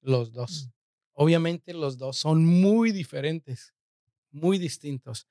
Los 0.00 0.32
dos. 0.32 0.66
Mm. 0.66 0.70
Obviamente 1.12 1.74
los 1.74 1.96
dos 1.96 2.16
son 2.16 2.44
muy 2.44 2.90
diferentes, 2.90 3.72
muy 4.32 4.58
distintos, 4.58 5.28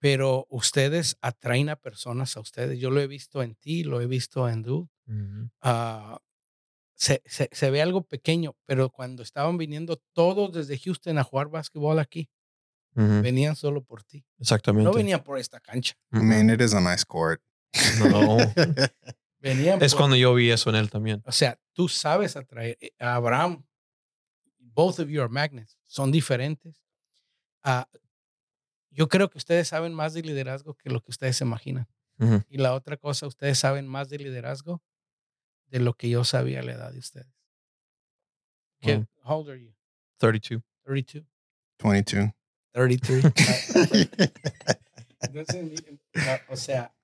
pero 0.00 0.46
ustedes 0.50 1.16
atraen 1.20 1.68
a 1.68 1.76
personas 1.76 2.36
a 2.36 2.40
ustedes. 2.40 2.80
Yo 2.80 2.90
lo 2.90 3.00
he 3.00 3.06
visto 3.06 3.42
en 3.42 3.54
ti, 3.54 3.84
lo 3.84 4.00
he 4.00 4.06
visto 4.06 4.48
en 4.48 4.62
Du. 4.62 4.88
Ah, 5.60 6.20
se, 6.94 7.22
se, 7.24 7.70
ve 7.70 7.80
algo 7.80 8.02
pequeño, 8.02 8.56
pero 8.66 8.90
cuando 8.90 9.22
estaban 9.22 9.56
viniendo 9.56 9.96
todos 10.12 10.52
desde 10.52 10.78
Houston 10.78 11.18
a 11.18 11.24
jugar 11.24 11.48
básquetbol 11.48 11.98
aquí, 11.98 12.28
Venían 12.94 13.56
solo 13.56 13.82
por 13.82 14.02
ti. 14.02 14.24
Exactamente. 14.38 14.84
No 14.84 14.92
venían 14.92 15.22
por 15.22 15.38
esta 15.38 15.60
cancha. 15.60 15.94
I 16.12 16.18
mean, 16.18 16.50
it 16.50 16.60
is 16.60 16.74
a 16.74 16.80
nice 16.80 17.04
court. 17.04 17.40
No. 17.98 18.36
venían 19.38 19.82
es 19.82 19.94
cuando 19.94 20.16
yo 20.16 20.34
vi 20.34 20.50
eso 20.50 20.70
en 20.70 20.76
él 20.76 20.90
también. 20.90 21.22
O 21.24 21.32
sea, 21.32 21.58
tú 21.72 21.88
sabes 21.88 22.36
atraer. 22.36 22.76
Eh, 22.80 22.90
a 22.98 23.14
Abraham, 23.14 23.64
both 24.58 24.98
of 24.98 25.08
you 25.08 25.20
are 25.20 25.28
magnets. 25.28 25.78
Son 25.86 26.10
diferentes. 26.10 26.84
Uh, 27.64 27.84
yo 28.90 29.08
creo 29.08 29.30
que 29.30 29.38
ustedes 29.38 29.68
saben 29.68 29.94
más 29.94 30.14
de 30.14 30.22
liderazgo 30.22 30.74
que 30.74 30.90
lo 30.90 31.00
que 31.00 31.10
ustedes 31.10 31.36
se 31.36 31.44
imaginan. 31.44 31.88
Y 32.50 32.58
la 32.58 32.74
otra 32.74 32.98
cosa, 32.98 33.26
ustedes 33.26 33.58
saben 33.58 33.86
más 33.86 34.10
de 34.10 34.18
liderazgo 34.18 34.82
de 35.68 35.80
lo 35.80 35.94
que 35.94 36.10
yo 36.10 36.22
sabía 36.22 36.60
a 36.60 36.62
la 36.62 36.72
edad 36.72 36.92
de 36.92 36.98
ustedes. 36.98 37.32
¿Qué, 38.78 39.06
how 39.24 39.38
old 39.38 39.48
are 39.48 39.58
you? 39.58 39.72
32. 40.18 40.62
32. 40.84 41.26
22. 41.82 42.30
33. 42.72 43.32
o 46.48 46.56
sea, 46.56 46.94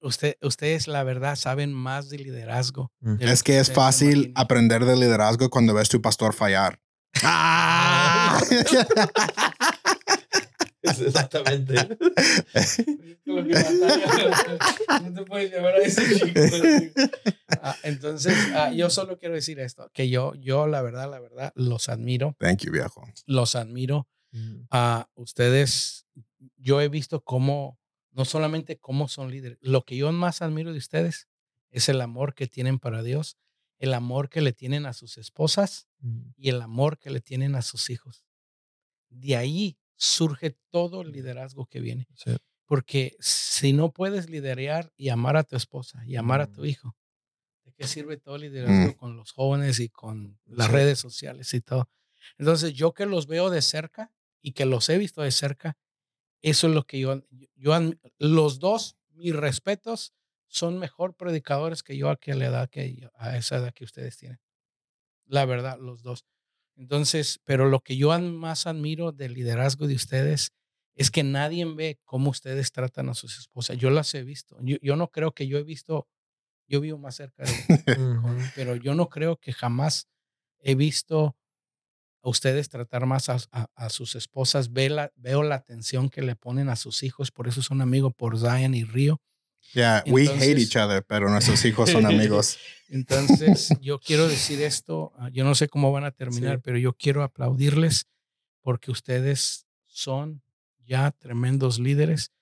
usted, 0.00 0.36
ustedes 0.42 0.86
la 0.86 1.02
verdad 1.02 1.34
saben 1.34 1.72
más 1.72 2.08
de 2.08 2.18
liderazgo. 2.18 2.92
es 3.18 3.42
que, 3.42 3.58
es 3.58 3.72
fácil 3.72 4.30
aprender 4.36 4.84
de 4.84 4.96
liderazgo 4.96 5.50
cuando 5.50 5.74
ves 5.74 5.88
tu 5.88 6.00
pastor 6.00 6.34
fallar. 6.34 6.80
¡Ah! 7.22 8.40
Exactamente. 11.06 11.74
entonces, 17.84 18.34
ah, 18.54 18.72
yo 18.72 18.90
solo 18.90 19.18
quiero 19.18 19.34
decir 19.34 19.60
esto, 19.60 19.90
que 19.92 20.08
yo, 20.08 20.34
yo 20.34 20.66
la 20.66 20.82
verdad, 20.82 21.10
la 21.10 21.20
verdad, 21.20 21.52
los 21.54 21.88
admiro. 21.88 22.36
Thank 22.38 22.64
you, 22.64 22.72
viejo. 22.72 23.04
Los 23.26 23.54
admiro 23.54 24.08
a 24.70 25.10
ustedes, 25.14 26.06
yo 26.56 26.80
he 26.80 26.88
visto 26.88 27.22
cómo, 27.22 27.78
no 28.12 28.24
solamente 28.24 28.78
cómo 28.78 29.06
son 29.06 29.30
líderes, 29.30 29.58
lo 29.60 29.84
que 29.84 29.96
yo 29.96 30.10
más 30.10 30.40
admiro 30.40 30.72
de 30.72 30.78
ustedes 30.78 31.28
es 31.70 31.90
el 31.90 32.00
amor 32.00 32.34
que 32.34 32.46
tienen 32.46 32.78
para 32.78 33.02
Dios, 33.02 33.36
el 33.78 33.92
amor 33.94 34.30
que 34.30 34.40
le 34.40 34.52
tienen 34.52 34.86
a 34.86 34.94
sus 34.94 35.18
esposas 35.18 35.88
y 36.36 36.48
el 36.48 36.62
amor 36.62 36.98
que 36.98 37.10
le 37.10 37.20
tienen 37.20 37.54
a 37.54 37.62
sus 37.62 37.90
hijos. 37.90 38.24
De 39.10 39.36
ahí 39.36 39.76
surge 40.02 40.56
todo 40.70 41.02
el 41.02 41.12
liderazgo 41.12 41.66
que 41.66 41.80
viene. 41.80 42.08
Porque 42.66 43.16
si 43.20 43.72
no 43.72 43.92
puedes 43.92 44.28
liderar 44.28 44.92
y 44.96 45.10
amar 45.10 45.36
a 45.36 45.44
tu 45.44 45.56
esposa 45.56 46.02
y 46.06 46.16
amar 46.16 46.40
a 46.40 46.50
tu 46.50 46.62
mm. 46.62 46.66
hijo, 46.66 46.96
¿de 47.64 47.72
qué 47.72 47.86
sirve 47.86 48.16
todo 48.16 48.36
el 48.36 48.42
liderazgo 48.42 48.92
mm. 48.92 48.96
con 48.96 49.16
los 49.16 49.30
jóvenes 49.30 49.78
y 49.78 49.88
con 49.88 50.40
las 50.46 50.70
redes 50.70 50.98
sociales 50.98 51.54
y 51.54 51.60
todo? 51.60 51.88
Entonces, 52.38 52.72
yo 52.72 52.94
que 52.94 53.06
los 53.06 53.26
veo 53.26 53.50
de 53.50 53.62
cerca, 53.62 54.12
y 54.42 54.52
que 54.52 54.66
los 54.66 54.88
he 54.88 54.98
visto 54.98 55.22
de 55.22 55.30
cerca, 55.30 55.78
eso 56.42 56.66
es 56.66 56.74
lo 56.74 56.84
que 56.84 56.98
yo, 56.98 57.22
yo 57.54 57.78
los 58.18 58.58
dos, 58.58 58.96
mis 59.10 59.36
respetos, 59.36 60.12
son 60.48 60.78
mejor 60.78 61.14
predicadores 61.14 61.84
que 61.84 61.96
yo 61.96 62.10
a 62.10 62.16
que 62.16 62.34
la 62.34 62.46
edad 62.46 62.68
que 62.68 63.08
a 63.14 63.36
esa 63.36 63.58
edad 63.58 63.72
que 63.72 63.84
ustedes 63.84 64.16
tienen. 64.16 64.40
La 65.26 65.44
verdad, 65.44 65.78
los 65.78 66.02
dos. 66.02 66.26
Entonces, 66.82 67.40
pero 67.44 67.68
lo 67.68 67.78
que 67.78 67.96
yo 67.96 68.18
más 68.18 68.66
admiro 68.66 69.12
del 69.12 69.34
liderazgo 69.34 69.86
de 69.86 69.94
ustedes 69.94 70.50
es 70.96 71.12
que 71.12 71.22
nadie 71.22 71.64
ve 71.64 72.00
cómo 72.04 72.30
ustedes 72.30 72.72
tratan 72.72 73.08
a 73.08 73.14
sus 73.14 73.38
esposas. 73.38 73.78
Yo 73.78 73.90
las 73.90 74.12
he 74.14 74.24
visto. 74.24 74.58
Yo, 74.62 74.78
yo 74.82 74.96
no 74.96 75.12
creo 75.12 75.32
que 75.32 75.46
yo 75.46 75.58
he 75.58 75.62
visto, 75.62 76.08
yo 76.66 76.80
vivo 76.80 76.98
más 76.98 77.14
cerca 77.14 77.44
de 77.44 77.52
pero 78.56 78.74
yo 78.74 78.96
no 78.96 79.08
creo 79.08 79.36
que 79.36 79.52
jamás 79.52 80.08
he 80.58 80.74
visto 80.74 81.36
a 82.20 82.28
ustedes 82.28 82.68
tratar 82.68 83.06
más 83.06 83.28
a, 83.28 83.88
sus 83.88 84.16
esposas. 84.16 84.72
Ve 84.72 84.90
la, 84.90 85.12
veo 85.14 85.44
la 85.44 85.54
atención 85.54 86.10
que 86.10 86.22
le 86.22 86.34
ponen 86.34 86.68
a 86.68 86.74
sus 86.74 87.04
hijos, 87.04 87.30
por 87.30 87.46
eso 87.46 87.62
son 87.62 87.80
amigos 87.80 88.12
por 88.16 88.36
Zion 88.36 88.74
y 88.74 88.82
Río. 88.82 89.20
Yeah, 89.74 90.02
we 90.06 90.26
hate 90.26 90.58
each 90.58 90.76
other, 90.76 91.02
pero 91.02 91.30
nuestros 91.30 91.64
hijos 91.64 91.90
son 91.90 92.06
amigos. 92.06 92.58
Entonces, 92.88 93.70
yo 93.80 93.98
quiero 93.98 94.28
decir 94.28 94.60
esto, 94.60 95.12
ah, 95.16 95.30
yo 95.30 95.44
no 95.44 95.54
sé 95.54 95.68
cómo 95.68 95.92
van 95.92 96.04
a 96.04 96.10
terminar, 96.10 96.60
pero 96.60 96.76
yo 96.76 96.92
quiero 96.92 97.22
aplaudirles 97.22 98.06
porque 98.60 98.90
ustedes 98.90 99.66
son 99.86 100.42
ya 100.84 101.10
tremendos 101.10 101.78
líderes, 101.78 102.32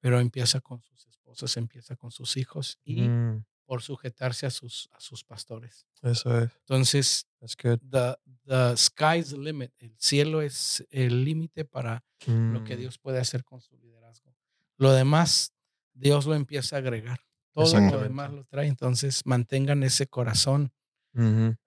pero 0.00 0.18
empieza 0.18 0.60
con 0.60 0.82
sus 0.82 1.06
esposas, 1.06 1.56
empieza 1.56 1.94
con 1.96 2.10
sus 2.10 2.36
hijos 2.36 2.78
y 2.82 3.02
mm. 3.02 3.44
por 3.66 3.82
sujetarse 3.82 4.46
a 4.46 4.50
sus, 4.50 4.88
a 4.92 5.00
sus 5.00 5.22
pastores. 5.22 5.86
Eso 6.02 6.38
es. 6.38 6.50
Entonces, 6.60 7.26
That's 7.40 7.56
good. 7.56 7.80
The, 7.90 8.16
the 8.44 8.76
sky's 8.76 9.30
the 9.30 9.38
limit. 9.38 9.72
El 9.78 9.94
cielo 9.98 10.42
es 10.42 10.84
el 10.90 11.24
límite 11.24 11.64
para 11.64 12.04
lo 12.26 12.64
que 12.64 12.76
Mm, 12.76 12.80
Dios 12.80 12.98
puede 12.98 13.18
hacer 13.18 13.44
con 13.44 13.62
su 13.62 13.78
liderazgo. 13.78 14.34
Lo 14.76 14.92
demás, 14.92 15.54
Dios 16.00 16.26
lo 16.26 16.34
empieza 16.34 16.76
a 16.76 16.78
agregar. 16.78 17.20
Todo 17.52 17.78
lo 17.78 18.00
demás 18.00 18.32
lo 18.32 18.44
trae. 18.44 18.66
Entonces, 18.66 19.22
mantengan 19.26 19.82
ese 19.82 20.06
corazón 20.06 20.72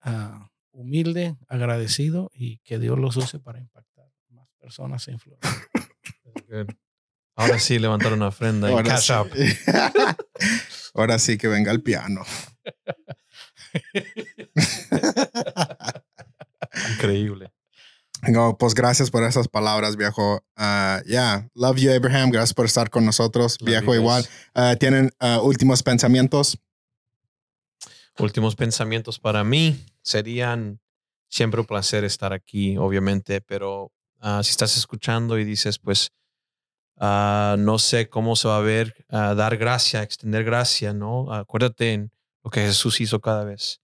ah, 0.02 0.50
humilde, 0.72 1.38
agradecido 1.48 2.32
y 2.34 2.58
que 2.60 2.80
Dios 2.80 2.98
los 2.98 3.16
use 3.16 3.40
para 3.40 3.60
impactar 3.60 4.08
más 4.30 4.50
personas 4.60 5.08
e 5.08 5.12
influenciar. 5.12 5.54
Ahora 7.36 7.60
sí 7.60 7.80
levantar 7.80 8.14
una 8.14 8.28
ofrenda 8.28 8.70
en 8.70 8.74
Ahora 8.76 8.90
Cash 8.90 9.08
sí. 9.08 9.14
App. 9.14 9.32
Ahora 10.94 11.20
sí 11.20 11.38
que 11.38 11.48
venga 11.48 11.72
el 11.72 11.82
piano. 11.82 12.24
Increíble. 16.94 17.53
No, 18.30 18.58
pues 18.58 18.74
gracias 18.74 19.12
por 19.12 19.24
esas 19.24 19.48
palabras, 19.48 19.98
viejo. 19.98 20.44
Ah, 20.56 21.02
yeah, 21.06 21.50
love 21.56 21.78
you, 21.78 21.92
Abraham. 21.92 22.32
Gracias 22.32 22.54
por 22.54 22.66
estar 22.66 22.90
con 22.90 23.06
nosotros, 23.06 23.58
Love 23.60 23.70
viejo. 23.70 23.96
Igual. 23.96 24.26
Ah, 24.54 24.76
¿Tienen 24.80 25.12
ah, 25.20 25.42
últimos 25.42 25.84
pensamientos? 25.84 26.58
Últimos 28.20 28.56
pensamientos 28.56 29.20
para 29.20 29.44
mí 29.44 29.84
serían 30.02 30.80
siempre 31.28 31.60
un 31.60 31.66
placer 31.66 32.04
estar 32.04 32.32
aquí, 32.32 32.78
obviamente, 32.78 33.42
pero 33.42 33.92
si 34.42 34.52
estás 34.52 34.78
escuchando 34.78 35.38
y 35.38 35.44
dices, 35.44 35.80
pues, 35.80 36.12
no 37.00 37.80
sé 37.80 38.08
cómo 38.10 38.36
se 38.36 38.48
va 38.48 38.58
a 38.58 38.62
ver, 38.62 39.06
dar 39.10 39.58
gracia, 39.58 40.04
extender 40.04 40.44
gracia, 40.44 40.94
¿no? 40.94 41.34
Acuérdate 41.34 41.94
en 41.94 42.12
lo 42.44 42.52
que 42.52 42.62
Jesús 42.62 43.02
hizo 43.02 43.20
cada 43.20 43.44
vez. 43.44 43.82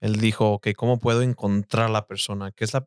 Él 0.00 0.16
dijo, 0.16 0.52
ok, 0.52 0.68
¿cómo 0.76 0.98
puedo 1.00 1.22
encontrar 1.22 1.90
la 1.90 2.06
persona? 2.06 2.52
¿Qué 2.52 2.64
es 2.64 2.72
la, 2.72 2.86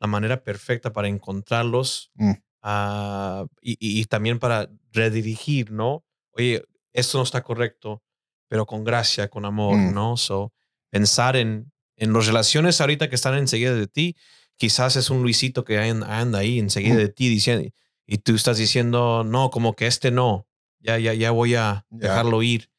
la 0.00 0.06
manera 0.06 0.42
perfecta 0.42 0.92
para 0.92 1.08
encontrarlos? 1.08 2.10
Mm. 2.14 2.32
Ah, 2.62 3.46
y, 3.62 3.72
y- 3.72 4.00
y 4.00 4.04
también 4.06 4.38
para 4.38 4.68
redirigir, 4.92 5.70
¿no? 5.70 6.04
Oye, 6.32 6.64
esto 6.92 7.18
no 7.18 7.24
está 7.24 7.42
correcto, 7.42 8.02
pero 8.48 8.66
con 8.66 8.84
gracia, 8.84 9.28
con 9.28 9.44
amor, 9.44 9.76
Mm. 9.76 9.94
¿no? 9.94 10.16
So, 10.16 10.52
pensar 10.90 11.36
en, 11.36 11.72
en 11.96 12.12
las 12.12 12.26
relaciones 12.26 12.80
ahorita 12.80 13.08
que 13.08 13.14
están 13.14 13.34
enseguida 13.34 13.74
de 13.74 13.86
ti, 13.86 14.16
quizás 14.56 14.96
es 14.96 15.08
un 15.10 15.22
Luisito 15.22 15.64
que 15.64 15.78
an- 15.78 16.02
anda 16.02 16.40
ahí 16.40 16.58
enseguida 16.58 16.94
Mm. 16.94 16.98
de 16.98 17.08
ti 17.08 17.28
diciendo, 17.28 17.68
y 18.06 18.18
tú 18.18 18.34
estás 18.34 18.58
diciendo, 18.58 19.22
no, 19.24 19.50
como 19.50 19.74
que 19.74 19.86
este 19.86 20.10
no, 20.10 20.46
ya, 20.80 20.98
ya, 20.98 21.14
ya 21.14 21.30
voy 21.30 21.54
a 21.54 21.86
dejarlo 21.90 22.42
ir, 22.42 22.70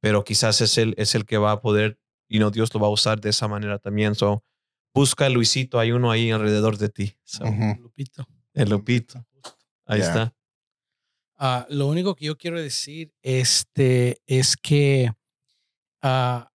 pero 0.00 0.24
quizás 0.24 0.60
es 0.60 0.78
el, 0.78 0.94
es 0.96 1.14
el 1.14 1.24
que 1.26 1.36
va 1.38 1.52
a 1.52 1.60
poder, 1.60 1.98
y 2.28 2.38
no, 2.38 2.50
Dios 2.50 2.72
lo 2.74 2.80
va 2.80 2.86
a 2.86 2.90
usar 2.90 3.20
de 3.20 3.30
esa 3.30 3.46
manera 3.48 3.78
también. 3.78 4.14
So, 4.14 4.42
busca 4.94 5.26
el 5.26 5.34
Luisito, 5.34 5.78
hay 5.78 5.92
uno 5.92 6.10
ahí 6.10 6.30
alrededor 6.30 6.78
de 6.78 6.88
ti. 6.88 7.16
So. 7.24 7.44
Lupito. 7.80 8.26
El 8.54 8.70
Lupito, 8.70 9.26
ahí 9.86 10.00
está. 10.00 10.34
Ah, 11.36 11.66
lo 11.70 11.86
único 11.86 12.14
que 12.14 12.26
yo 12.26 12.36
quiero 12.36 12.60
decir 12.60 13.14
este, 13.22 14.20
es 14.26 14.56
que 14.56 15.10
ah, 16.02 16.52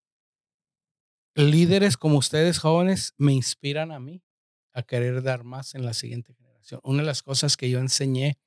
líderes 1.33 1.97
como 1.97 2.17
ustedes 2.17 2.59
jóvenes 2.59 3.13
me 3.17 3.33
inspiran 3.33 3.91
a 3.91 3.99
mí 3.99 4.21
a 4.73 4.83
querer 4.83 5.23
dar 5.23 5.43
más 5.43 5.73
en 5.73 5.85
la 5.85 5.93
siguiente 5.93 6.33
generación. 6.33 6.81
Una 6.83 7.01
de 7.01 7.07
las 7.07 7.23
cosas 7.23 7.57
que 7.57 7.69
yo 7.69 7.79
enseñé 7.79 8.37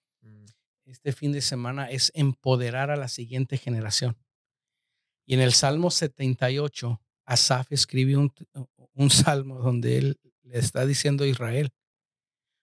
este 0.90 1.12
fin 1.12 1.32
de 1.32 1.40
semana 1.40 1.90
es 1.90 2.10
empoderar 2.14 2.90
a 2.90 2.96
la 2.96 3.08
siguiente 3.08 3.58
generación. 3.58 4.16
Y 5.26 5.34
en 5.34 5.40
el 5.40 5.52
Salmo 5.52 5.90
78, 5.90 7.00
Asaf 7.26 7.72
escribió 7.72 8.20
un, 8.20 8.32
un 8.98 9.10
salmo 9.10 9.58
donde 9.60 9.96
él 9.98 10.20
le 10.42 10.58
está 10.58 10.84
diciendo 10.86 11.24
a 11.24 11.26
Israel, 11.28 11.70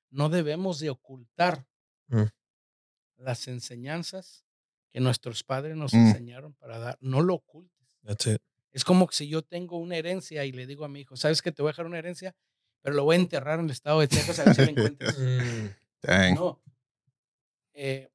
no 0.10 0.30
debemos 0.30 0.80
de 0.80 0.90
ocultar 0.90 1.66
Mm. 2.08 2.24
las 3.18 3.48
enseñanzas 3.48 4.46
que 4.92 5.00
nuestros 5.00 5.44
padres 5.44 5.76
nos 5.76 5.94
Mm. 5.94 6.08
enseñaron 6.08 6.54
para 6.54 6.78
dar. 6.78 6.98
No 7.02 7.22
lo 7.22 7.36
ocultes. 7.36 7.88
That's 8.04 8.28
it. 8.28 8.38
Es 8.72 8.84
como 8.84 9.08
si 9.12 9.28
yo 9.28 9.42
tengo 9.42 9.78
una 9.78 9.96
herencia 9.98 10.46
y 10.46 10.52
le 10.52 10.68
digo 10.68 10.86
a 10.86 10.90
mi 10.90 11.00
hijo, 11.02 11.16
¿sabes 11.16 11.42
que 11.42 11.52
te 11.52 11.62
voy 11.62 11.70
a 11.70 11.72
dejar 11.72 11.86
una 11.86 11.98
herencia? 11.98 12.36
Pero 12.82 12.96
lo 12.96 13.04
voy 13.06 13.16
a 13.16 13.20
enterrar 13.20 13.60
en 13.60 13.66
el 13.66 13.72
estado 13.72 14.02
de 14.02 14.08
Texas 14.08 14.38
a 14.40 14.44
ver 14.46 14.56
si 14.56 14.62
la 14.66 14.70
encuentras. 14.72 15.18
Dang. 16.04 16.36
No. 16.36 16.62
Eh, 17.74 18.10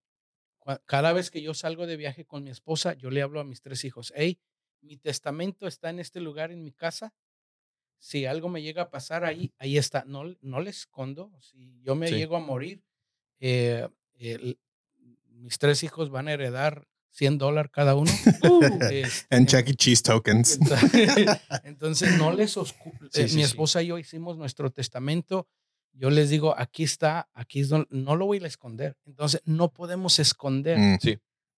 cada 0.87 1.13
vez 1.13 1.31
que 1.31 1.43
yo 1.43 1.55
salgo 1.55 1.87
de 1.87 1.97
viaje 1.97 2.25
con 2.25 2.45
mi 2.45 2.51
esposa, 2.51 2.95
yo 2.95 3.11
le 3.11 3.23
hablo 3.23 3.41
a 3.41 3.45
mis 3.45 3.61
tres 3.63 3.85
hijos, 3.85 4.13
hey, 4.15 4.39
mi 4.83 4.97
testamento 4.97 5.67
está 5.67 5.91
en 5.91 5.99
este 5.99 6.21
lugar 6.21 6.53
en 6.53 6.63
mi 6.63 6.73
casa. 6.73 7.13
Si 8.03 8.25
algo 8.25 8.49
me 8.49 8.63
llega 8.63 8.83
a 8.83 8.91
pasar 8.91 9.25
ahí, 9.25 9.53
ahí 9.59 9.77
está. 9.77 10.05
No, 10.07 10.25
no 10.41 10.61
le 10.61 10.71
escondo. 10.71 11.31
Si 11.41 11.81
yo 11.83 11.95
me 11.95 12.09
Sí. 12.09 12.15
llego 12.17 12.35
a 12.37 12.41
morir, 12.41 12.83
eh, 13.39 13.87
mis 15.29 15.59
tres 15.59 15.83
hijos 15.83 16.11
van 16.11 16.29
a 16.29 16.33
heredar 16.33 16.87
100 17.11 17.39
dólares 17.39 17.71
cada 17.73 17.95
uno. 17.95 18.11
Este, 18.91 19.27
And 19.31 19.47
Chuck 19.49 19.69
E. 19.69 19.75
Cheese 19.75 20.03
tokens. 20.03 20.59
entonces, 21.65 22.17
no 22.19 22.33
les 22.33 22.57
oscu- 22.57 22.93
Sí, 23.11 23.23
eh, 23.23 23.29
sí, 23.29 23.37
mi 23.37 23.43
sí. 23.43 23.49
esposa 23.49 23.83
y 23.83 23.89
yo 23.89 23.99
hicimos 23.99 24.37
nuestro 24.37 24.71
testamento. 24.71 25.47
Yo 25.93 26.09
les 26.11 26.31
digo, 26.31 26.55
aquí 26.57 26.85
está, 26.85 27.29
aquí 27.35 27.61
es 27.61 27.69
donde, 27.69 27.89
no 27.91 28.17
lo 28.17 28.27
voy 28.27 28.43
a 28.43 28.47
esconder. 28.47 28.97
Entonces, 29.07 29.43
no 29.45 29.73
podemos 29.73 30.19
esconder 30.21 30.79
Mm, 30.79 30.99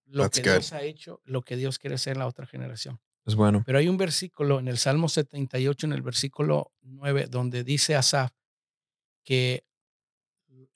lo 0.07 0.23
that's 0.23 0.39
que 0.39 0.49
good. 0.49 0.55
Dios 0.57 0.73
ha 0.73 0.81
hecho, 0.81 1.21
lo 1.23 1.41
que 1.43 1.55
Dios 1.55 1.77
quiere 1.79 1.95
hacer 1.95 2.13
en 2.13 2.19
la 2.19 2.27
otra 2.27 2.45
generación. 2.47 2.99
Es 3.25 3.35
bueno. 3.35 3.63
Pero 3.65 3.77
hay 3.77 3.87
un 3.87 3.97
versículo 3.97 4.59
en 4.59 4.67
el 4.67 4.77
Salmo 4.77 5.07
78, 5.09 5.85
en 5.87 5.93
el 5.93 6.01
versículo 6.01 6.71
9, 6.81 7.27
donde 7.27 7.63
dice 7.63 7.95
Asaf 7.95 8.31
que 9.23 9.65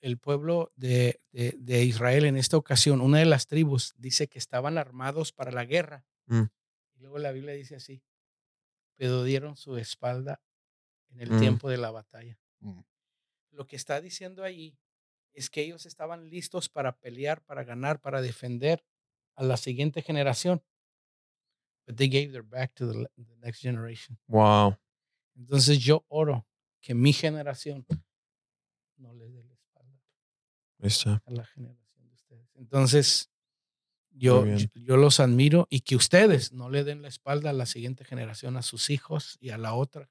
el 0.00 0.16
pueblo 0.18 0.72
de, 0.76 1.20
de- 1.32 1.54
de 1.58 1.84
Israel 1.84 2.24
en 2.24 2.36
esta 2.36 2.56
ocasión, 2.56 3.00
una 3.00 3.18
de 3.18 3.26
las 3.26 3.46
tribus, 3.46 3.94
dice 3.98 4.28
que 4.28 4.38
estaban 4.38 4.78
armados 4.78 5.32
para 5.32 5.50
la 5.52 5.64
guerra. 5.64 6.06
Mm. 6.26 6.44
Y 6.94 7.00
luego 7.00 7.18
la 7.18 7.32
Biblia 7.32 7.52
dice 7.54 7.76
así, 7.76 8.02
pero 8.96 9.24
dieron 9.24 9.56
su 9.56 9.76
espalda 9.76 10.40
en 11.10 11.20
el 11.20 11.30
Mm. 11.32 11.40
tiempo 11.40 11.68
de 11.68 11.76
la 11.78 11.90
batalla. 11.90 12.38
Mm. 12.60 12.80
Lo 13.50 13.66
que 13.66 13.76
está 13.76 14.00
diciendo 14.00 14.42
ahí 14.44 14.78
es 15.34 15.50
que 15.50 15.62
ellos 15.62 15.84
estaban 15.84 16.30
listos 16.30 16.68
para 16.68 16.96
pelear, 16.96 17.42
para 17.42 17.64
ganar, 17.64 18.00
para 18.00 18.22
defender 18.22 18.84
a 19.34 19.42
la 19.44 19.56
siguiente 19.56 20.00
generación. 20.02 20.62
But 21.88 21.96
they 21.96 22.08
gave 22.10 22.32
their 22.32 22.42
back 22.42 22.74
to 22.74 22.86
the, 22.86 23.08
the 23.16 23.36
next 23.40 23.62
generation. 23.62 24.18
Wow. 24.28 24.76
Entonces 25.34 25.78
yo 25.78 26.04
oro 26.08 26.46
que 26.82 26.94
mi 26.94 27.14
generación 27.14 27.86
no 28.98 29.14
le 29.14 29.30
dé 29.30 29.42
la 29.42 29.54
espalda 29.54 31.22
a 31.24 31.30
la 31.30 31.46
generación 31.46 32.08
de 32.08 32.14
ustedes. 32.14 32.50
Entonces 32.56 33.30
yo, 34.10 34.44
yo 34.44 34.66
yo 34.74 34.96
los 34.98 35.18
admiro 35.18 35.66
y 35.70 35.80
que 35.80 35.96
ustedes 35.96 36.52
no 36.52 36.68
le 36.68 36.84
den 36.84 37.00
la 37.00 37.08
espalda 37.08 37.50
a 37.50 37.52
la 37.54 37.64
siguiente 37.64 38.04
generación, 38.04 38.58
a 38.58 38.62
sus 38.62 38.90
hijos 38.90 39.38
y 39.40 39.48
a 39.48 39.56
la 39.56 39.72
otra, 39.72 40.10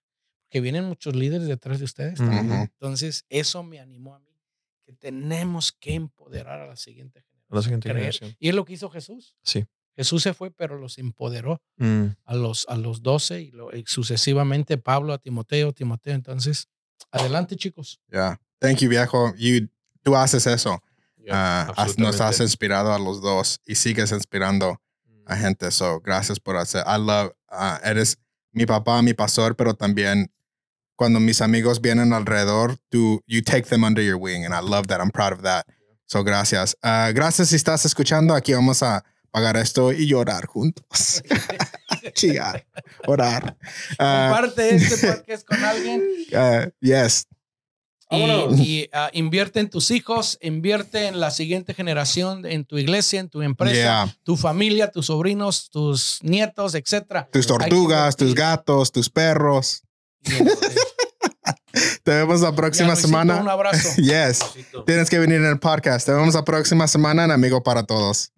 que 0.50 0.62
vienen 0.62 0.86
muchos 0.86 1.16
líderes 1.16 1.48
detrás 1.48 1.78
de 1.78 1.86
ustedes. 1.86 2.18
también. 2.18 2.52
Entonces 2.52 3.24
eso 3.30 3.62
me 3.62 3.80
animó 3.80 4.16
a 4.16 4.20
mí, 4.20 4.36
que 4.84 4.94
tenemos 4.94 5.72
que 5.74 5.94
empoderar 5.94 6.60
a 6.60 6.66
la 6.66 6.76
siguiente 6.76 7.22
generación. 7.22 7.48
A 7.50 7.56
la 7.56 7.62
siguiente 7.62 7.90
creer. 7.90 8.14
generación. 8.14 8.36
Y 8.40 8.50
es 8.50 8.56
lo 8.56 8.66
que 8.66 8.74
hizo 8.74 8.90
Jesús. 8.90 9.36
Sí. 9.44 9.64
Jesús 9.98 10.24
se 10.24 10.34
fue, 10.34 10.52
pero 10.52 10.78
los 10.78 10.98
empoderó 11.00 11.60
Mm, 11.78 12.06
a 12.24 12.36
los, 12.36 12.66
a 12.70 12.78
los 12.78 13.02
12 13.02 13.42
y, 13.42 13.52
lo- 13.52 13.76
y 13.76 13.84
sucesivamente 13.88 14.78
Pablo 14.78 15.12
a 15.12 15.18
Timoteo, 15.18 15.74
Timoteo. 15.74 16.14
Entonces, 16.14 16.70
adelante 17.12 17.56
chicos. 17.58 18.00
Yeah. 18.12 18.40
Thank 18.60 18.78
you, 18.80 18.90
viejo. 18.90 19.34
You, 19.38 19.68
tú 20.04 20.16
haces 20.16 20.48
eso. 20.48 20.80
yeah, 21.18 21.68
Ah, 21.68 21.74
has- 21.76 21.98
nos 21.98 22.22
has 22.22 22.40
inspirado 22.40 22.94
a 22.94 23.00
los 23.00 23.22
dos 23.22 23.60
y 23.66 23.76
sigues 23.76 24.12
inspirando 24.12 24.80
a 25.26 25.36
gente. 25.36 25.72
So, 25.72 26.00
gracias 26.00 26.40
por 26.40 26.56
hacer. 26.58 26.84
I 26.88 26.98
love, 27.00 27.32
ah, 27.50 27.80
eres 27.84 28.18
mi 28.54 28.66
papá, 28.66 29.02
mi 29.02 29.14
pastor, 29.14 29.56
pero 29.56 29.74
también 29.74 30.32
cuando 30.96 31.20
mis 31.20 31.42
amigos 31.42 31.80
vienen 31.82 32.14
alrededor, 32.14 32.78
tú, 32.90 33.22
you 33.28 33.42
take 33.44 33.64
them 33.64 33.84
under 33.84 34.04
your 34.04 34.16
wing. 34.18 34.46
And 34.46 34.54
I 34.54 34.62
love 34.68 34.88
that. 34.88 35.00
I'm 35.02 35.12
proud 35.12 35.34
of 35.34 35.42
that. 35.44 35.66
So, 36.06 36.24
gracias. 36.24 36.76
Ah, 36.82 37.12
gracias 37.14 37.50
si 37.50 37.56
estás 37.58 37.86
escuchando. 37.86 38.34
Aquí 38.34 38.54
vamos 38.54 38.82
a 38.82 39.04
pagar 39.38 39.56
esto 39.58 39.92
y 39.92 40.08
llorar 40.08 40.48
juntos. 40.48 41.22
Chillar, 42.16 42.66
orar. 43.06 43.56
Ah, 44.00 44.30
Comparte 44.32 44.76
este 44.76 45.14
podcast 45.14 45.48
con 45.48 45.64
alguien 45.64 46.02
ah, 46.36 46.68
yes. 46.80 47.28
y, 48.10 48.90
ah, 48.94 49.12
invierte 49.14 49.60
en 49.60 49.70
tus 49.70 49.92
hijos, 49.92 50.40
invierte 50.42 51.06
en 51.06 51.20
la 51.20 51.30
siguiente 51.30 51.76
generación, 51.76 52.48
en 52.48 52.66
tu 52.66 52.80
iglesia, 52.80 53.20
en 53.20 53.30
tu 53.30 53.44
empresa, 53.44 53.76
Yeah. 53.76 54.18
tu 54.24 54.38
familia, 54.38 54.90
tus 54.90 55.06
sobrinos, 55.06 55.70
tus 55.70 56.18
nietos, 56.24 56.74
etcétera. 56.74 57.30
Tus 57.32 57.46
tortugas, 57.46 58.16
tus 58.16 58.34
gatos, 58.34 58.92
tus 58.92 59.08
perros. 59.08 59.84
Te 62.04 62.12
vemos 62.12 62.42
la 62.42 62.56
próxima 62.56 62.88
Luisito, 62.90 63.08
semana. 63.10 63.40
Un 63.40 63.50
abrazo. 63.50 64.02
Yes. 64.02 64.40
Tienes 64.88 65.12
que 65.12 65.20
venir 65.20 65.38
en 65.38 65.46
el 65.46 65.60
podcast. 65.60 66.08
Te 66.08 66.14
vemos 66.14 66.34
la 66.34 66.44
próxima 66.44 66.88
semana 66.88 67.26
en 67.26 67.32
Amigo 67.32 67.62
para 67.62 67.84
Todos. 67.84 68.32